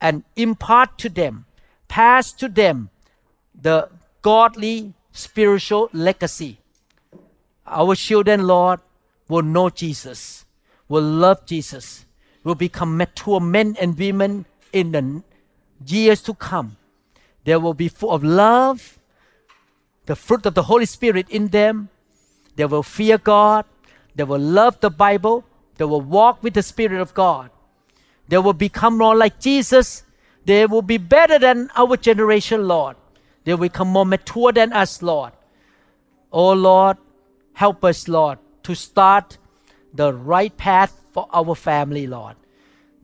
and 0.00 0.24
impart 0.36 0.98
to 0.98 1.08
them, 1.08 1.46
pass 1.88 2.32
to 2.32 2.48
them 2.48 2.90
the 3.54 3.88
godly 4.22 4.92
spiritual 5.12 5.88
legacy. 5.92 6.58
Our 7.66 7.94
children, 7.94 8.46
Lord, 8.46 8.80
will 9.28 9.42
know 9.42 9.70
Jesus, 9.70 10.44
will 10.88 11.02
love 11.02 11.46
Jesus, 11.46 12.04
will 12.42 12.54
become 12.54 12.96
mature 12.96 13.40
men 13.40 13.76
and 13.80 13.96
women 13.96 14.44
in 14.72 14.92
the 14.92 15.22
years 15.86 16.20
to 16.22 16.34
come. 16.34 16.76
They 17.44 17.56
will 17.56 17.74
be 17.74 17.88
full 17.88 18.12
of 18.12 18.24
love, 18.24 18.98
the 20.06 20.16
fruit 20.16 20.46
of 20.46 20.54
the 20.54 20.64
Holy 20.64 20.86
Spirit 20.86 21.28
in 21.30 21.48
them. 21.48 21.90
They 22.56 22.64
will 22.64 22.82
fear 22.82 23.18
God. 23.18 23.64
They 24.14 24.24
will 24.24 24.40
love 24.40 24.80
the 24.80 24.90
Bible. 24.90 25.44
They 25.76 25.84
will 25.84 26.00
walk 26.00 26.42
with 26.42 26.54
the 26.54 26.62
Spirit 26.62 27.00
of 27.00 27.14
God. 27.14 27.50
They 28.28 28.38
will 28.38 28.54
become 28.54 28.98
more 28.98 29.16
like 29.16 29.40
Jesus. 29.40 30.04
They 30.44 30.66
will 30.66 30.82
be 30.82 30.98
better 30.98 31.38
than 31.38 31.70
our 31.76 31.96
generation, 31.96 32.68
Lord. 32.68 32.96
They 33.44 33.52
will 33.52 33.68
become 33.68 33.88
more 33.88 34.06
mature 34.06 34.52
than 34.52 34.72
us, 34.72 35.02
Lord. 35.02 35.32
Oh 36.32 36.52
Lord, 36.52 36.96
help 37.52 37.84
us, 37.84 38.08
Lord, 38.08 38.38
to 38.62 38.74
start 38.74 39.38
the 39.92 40.12
right 40.12 40.54
path 40.56 41.00
for 41.12 41.28
our 41.32 41.54
family, 41.54 42.06
Lord. 42.06 42.36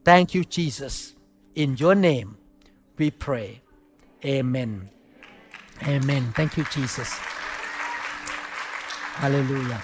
Thank 0.04 0.34
you, 0.34 0.44
Jesus. 0.44 1.14
In 1.54 1.76
your 1.76 1.94
name, 1.94 2.38
we 2.96 3.10
pray. 3.10 3.59
Amen. 4.24 4.90
Amen. 5.86 6.32
Thank 6.36 6.56
you, 6.56 6.64
Jesus. 6.70 7.08
Hallelujah. 9.14 9.82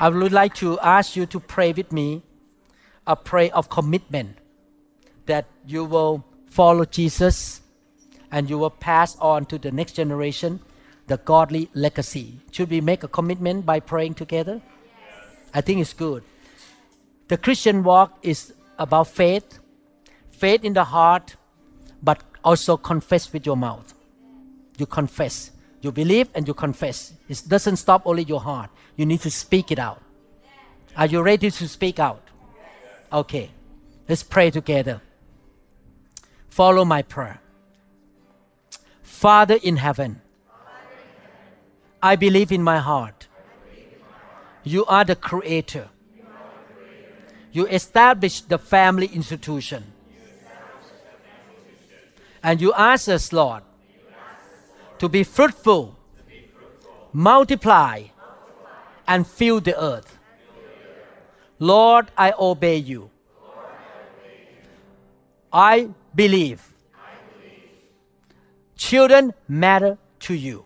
I 0.00 0.08
would 0.08 0.32
like 0.32 0.54
to 0.54 0.80
ask 0.80 1.14
you 1.14 1.26
to 1.26 1.38
pray 1.38 1.72
with 1.72 1.92
me 1.92 2.22
a 3.06 3.14
prayer 3.14 3.54
of 3.54 3.68
commitment 3.68 4.36
that 5.26 5.46
you 5.64 5.84
will 5.84 6.24
follow 6.46 6.84
Jesus 6.84 7.60
and 8.32 8.50
you 8.50 8.58
will 8.58 8.70
pass 8.70 9.16
on 9.18 9.46
to 9.46 9.58
the 9.58 9.70
next 9.70 9.92
generation 9.92 10.60
the 11.06 11.18
godly 11.18 11.68
legacy. 11.74 12.40
Should 12.50 12.70
we 12.70 12.80
make 12.80 13.04
a 13.04 13.08
commitment 13.08 13.64
by 13.64 13.78
praying 13.80 14.14
together? 14.14 14.60
I 15.54 15.60
think 15.60 15.80
it's 15.80 15.92
good. 15.92 16.24
The 17.28 17.36
Christian 17.36 17.82
walk 17.82 18.18
is 18.22 18.54
about 18.78 19.08
faith, 19.08 19.58
faith 20.30 20.64
in 20.64 20.72
the 20.72 20.84
heart, 20.84 21.36
but 22.02 22.22
also 22.44 22.76
confess 22.76 23.32
with 23.32 23.46
your 23.46 23.56
mouth. 23.56 23.94
You 24.78 24.86
confess. 24.86 25.52
You 25.80 25.92
believe 25.92 26.28
and 26.34 26.46
you 26.46 26.54
confess. 26.54 27.14
It 27.28 27.42
doesn't 27.46 27.76
stop 27.76 28.02
only 28.04 28.24
your 28.24 28.40
heart. 28.40 28.70
You 28.96 29.06
need 29.06 29.20
to 29.20 29.30
speak 29.30 29.70
it 29.70 29.78
out. 29.78 30.00
Are 30.96 31.06
you 31.06 31.22
ready 31.22 31.50
to 31.50 31.68
speak 31.68 31.98
out? 31.98 32.22
Okay. 33.12 33.50
Let's 34.08 34.22
pray 34.22 34.50
together. 34.50 35.00
Follow 36.48 36.84
my 36.84 37.02
prayer. 37.02 37.40
Father 39.02 39.58
in 39.62 39.76
heaven, 39.76 40.20
I 42.02 42.16
believe 42.16 42.50
in 42.50 42.62
my 42.62 42.78
heart. 42.78 43.28
You 44.64 44.84
are 44.86 45.04
the 45.04 45.16
creator. 45.16 45.88
You 47.52 47.66
established 47.66 48.48
the 48.48 48.58
family 48.58 49.06
institution. 49.06 49.91
And 52.42 52.60
you 52.60 52.72
ask 52.74 53.08
us, 53.08 53.32
Lord, 53.32 53.62
to 54.98 55.08
be 55.08 55.22
fruitful, 55.24 55.96
multiply, 57.12 58.04
and 59.06 59.26
fill 59.26 59.60
the 59.60 59.80
earth. 59.80 60.18
Lord, 61.58 62.10
I 62.16 62.32
obey 62.38 62.76
you. 62.76 63.10
I 65.52 65.90
believe 66.14 66.72
children 68.76 69.32
matter 69.46 69.96
to 70.20 70.34
you. 70.34 70.64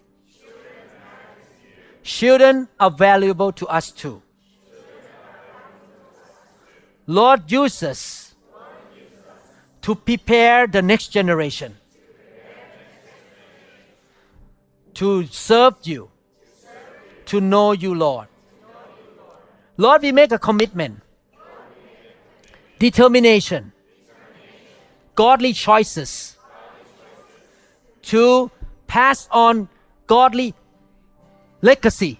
Children 2.03 2.68
are 2.79 2.91
valuable 2.91 3.53
to 3.53 3.66
us 3.66 3.91
too. 3.91 4.22
Lord, 7.07 7.51
use 7.51 7.83
us 7.83 8.26
to 9.87 9.95
prepare 9.95 10.66
the 10.66 10.82
next 10.82 11.12
generation. 11.14 11.76
To 14.95 15.26
serve 15.26 15.74
you, 15.84 16.11
to 17.26 17.41
know 17.41 17.70
you, 17.70 17.95
Lord. 17.95 18.26
Lord, 19.76 20.03
we 20.03 20.11
make 20.11 20.32
a 20.32 20.41
commitment, 20.41 21.03
determination, 22.80 23.70
godly 25.14 25.53
choices. 25.53 26.37
To 28.11 28.51
pass 28.89 29.28
on 29.30 29.68
godly 30.09 30.53
legacy. 31.62 32.18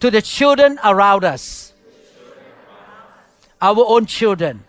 To 0.00 0.10
the 0.10 0.20
children 0.20 0.78
around 0.84 1.24
us, 1.24 1.72
our 3.62 3.84
own 3.86 4.04
children, 4.04 4.64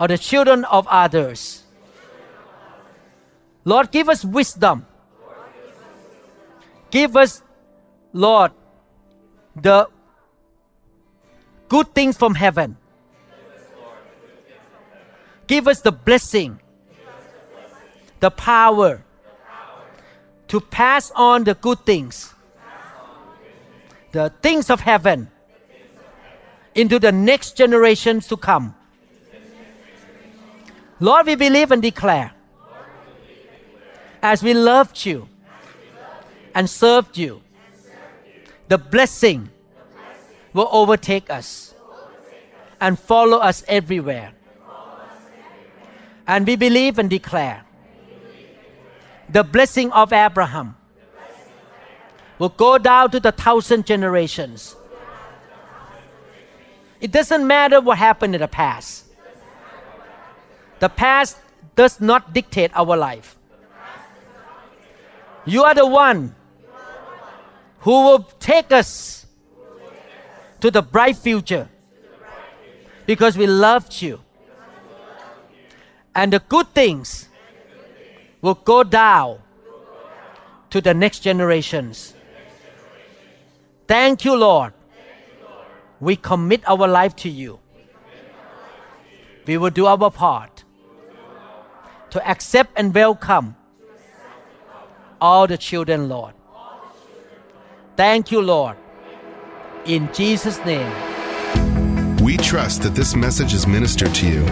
or 0.00 0.08
the 0.08 0.16
children 0.16 0.64
of 0.64 0.88
others. 0.88 1.62
Lord, 3.66 3.92
give 3.92 4.08
us 4.08 4.24
wisdom. 4.24 4.86
Give 6.90 7.14
us, 7.16 7.42
Lord, 8.14 8.52
the 9.54 9.86
good 11.68 11.94
things 11.94 12.16
from 12.16 12.34
heaven. 12.34 12.78
Give 15.46 15.68
us 15.68 15.82
the 15.82 15.92
blessing, 15.92 16.58
the 18.20 18.30
power 18.30 19.04
to 20.48 20.60
pass 20.60 21.12
on 21.14 21.44
the 21.44 21.54
good 21.54 21.84
things, 21.84 22.34
the 24.12 24.32
things 24.40 24.70
of 24.70 24.80
heaven, 24.80 25.30
into 26.74 26.98
the 26.98 27.12
next 27.12 27.56
generations 27.56 28.26
to 28.28 28.36
come. 28.36 28.74
Lord, 31.00 31.26
we 31.26 31.34
believe 31.34 31.70
and 31.70 31.80
declare 31.80 32.32
as 34.22 34.42
we 34.42 34.52
loved 34.52 35.06
you 35.06 35.28
and 36.54 36.68
served 36.68 37.16
you, 37.16 37.42
the 38.68 38.76
blessing 38.76 39.48
will 40.52 40.68
overtake 40.70 41.30
us 41.30 41.74
and 42.80 42.98
follow 42.98 43.38
us 43.38 43.64
everywhere. 43.66 44.32
And 46.26 46.46
we 46.46 46.56
believe 46.56 46.98
and 46.98 47.08
declare 47.08 47.64
the 49.28 49.42
blessing 49.42 49.90
of 49.92 50.12
Abraham 50.12 50.76
will 52.38 52.50
go 52.50 52.78
down 52.78 53.10
to 53.12 53.20
the 53.20 53.32
thousand 53.32 53.86
generations. 53.86 54.76
It 57.00 57.10
doesn't 57.10 57.46
matter 57.46 57.80
what 57.80 57.98
happened 57.98 58.34
in 58.34 58.40
the 58.40 58.48
past. 58.48 59.09
The 60.80 60.88
past 60.88 61.38
does 61.76 62.00
not 62.00 62.32
dictate 62.32 62.70
our 62.74 62.96
life. 62.96 63.36
You 65.44 65.64
are 65.64 65.74
the 65.74 65.86
one 65.86 66.34
who 67.80 67.90
will 67.90 68.22
take 68.40 68.72
us 68.72 69.26
to 70.60 70.70
the 70.70 70.82
bright 70.82 71.16
future 71.16 71.68
because 73.06 73.36
we 73.36 73.46
loved 73.46 74.00
you. 74.02 74.20
And 76.14 76.32
the 76.32 76.40
good 76.40 76.68
things 76.74 77.28
will 78.40 78.54
go 78.54 78.82
down 78.82 79.38
to 80.70 80.80
the 80.80 80.94
next 80.94 81.20
generations. 81.20 82.14
Thank 83.86 84.24
you, 84.24 84.34
Lord. 84.36 84.72
We 86.00 86.16
commit 86.16 86.66
our 86.66 86.88
life 86.88 87.14
to 87.16 87.28
you. 87.28 87.58
We 89.46 89.58
will 89.58 89.70
do 89.70 89.86
our 89.86 90.10
part 90.10 90.59
to 92.10 92.28
accept 92.28 92.72
and 92.76 92.94
welcome 92.94 93.56
all 95.20 95.46
the 95.46 95.58
children, 95.58 96.08
Lord. 96.08 96.34
Thank 97.96 98.30
you, 98.30 98.40
Lord. 98.40 98.76
In 99.84 100.08
Jesus' 100.12 100.58
name. 100.64 100.92
We 102.22 102.36
trust 102.36 102.82
that 102.82 102.94
this 102.94 103.14
message 103.14 103.52
is 103.54 103.66
ministered 103.66 104.14
to 104.16 104.26
you. 104.26 104.44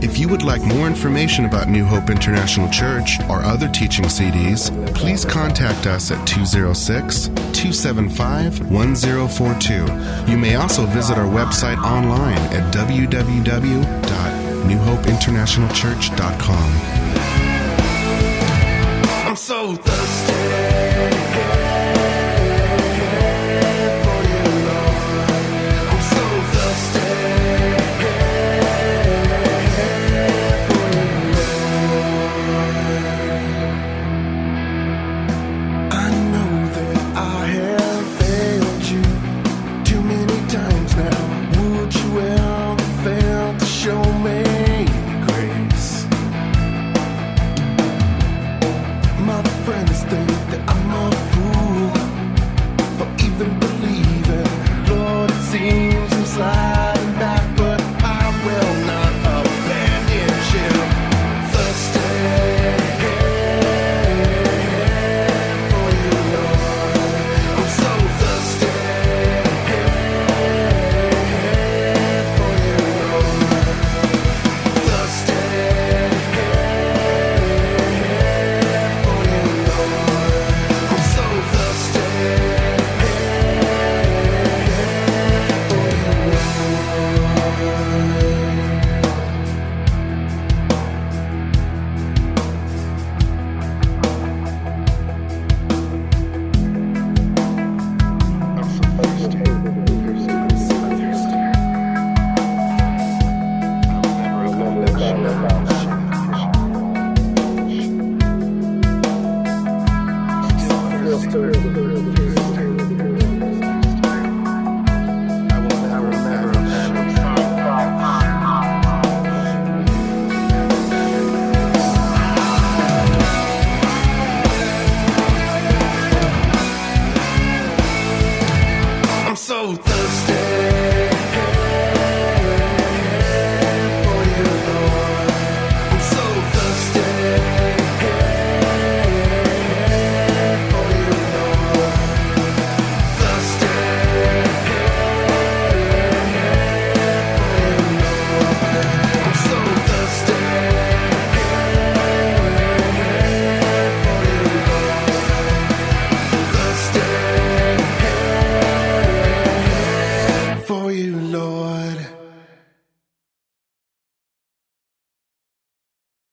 If 0.00 0.18
you 0.18 0.28
would 0.28 0.42
like 0.42 0.62
more 0.62 0.86
information 0.86 1.44
about 1.44 1.68
New 1.68 1.84
Hope 1.84 2.08
International 2.08 2.70
Church 2.70 3.18
or 3.28 3.42
other 3.42 3.68
teaching 3.68 4.04
CDs, 4.04 4.70
please 4.94 5.24
contact 5.24 5.88
us 5.88 6.12
at 6.12 6.24
206 6.26 7.26
275 7.26 8.70
1042. 8.70 10.30
You 10.30 10.38
may 10.38 10.54
also 10.54 10.86
visit 10.86 11.18
our 11.18 11.26
website 11.26 11.82
online 11.82 12.38
at 12.54 12.72
www.newhopeinternationalchurch.com. 14.68 16.70
I'm 19.26 19.36
so 19.36 19.74
thirsty. 19.74 19.97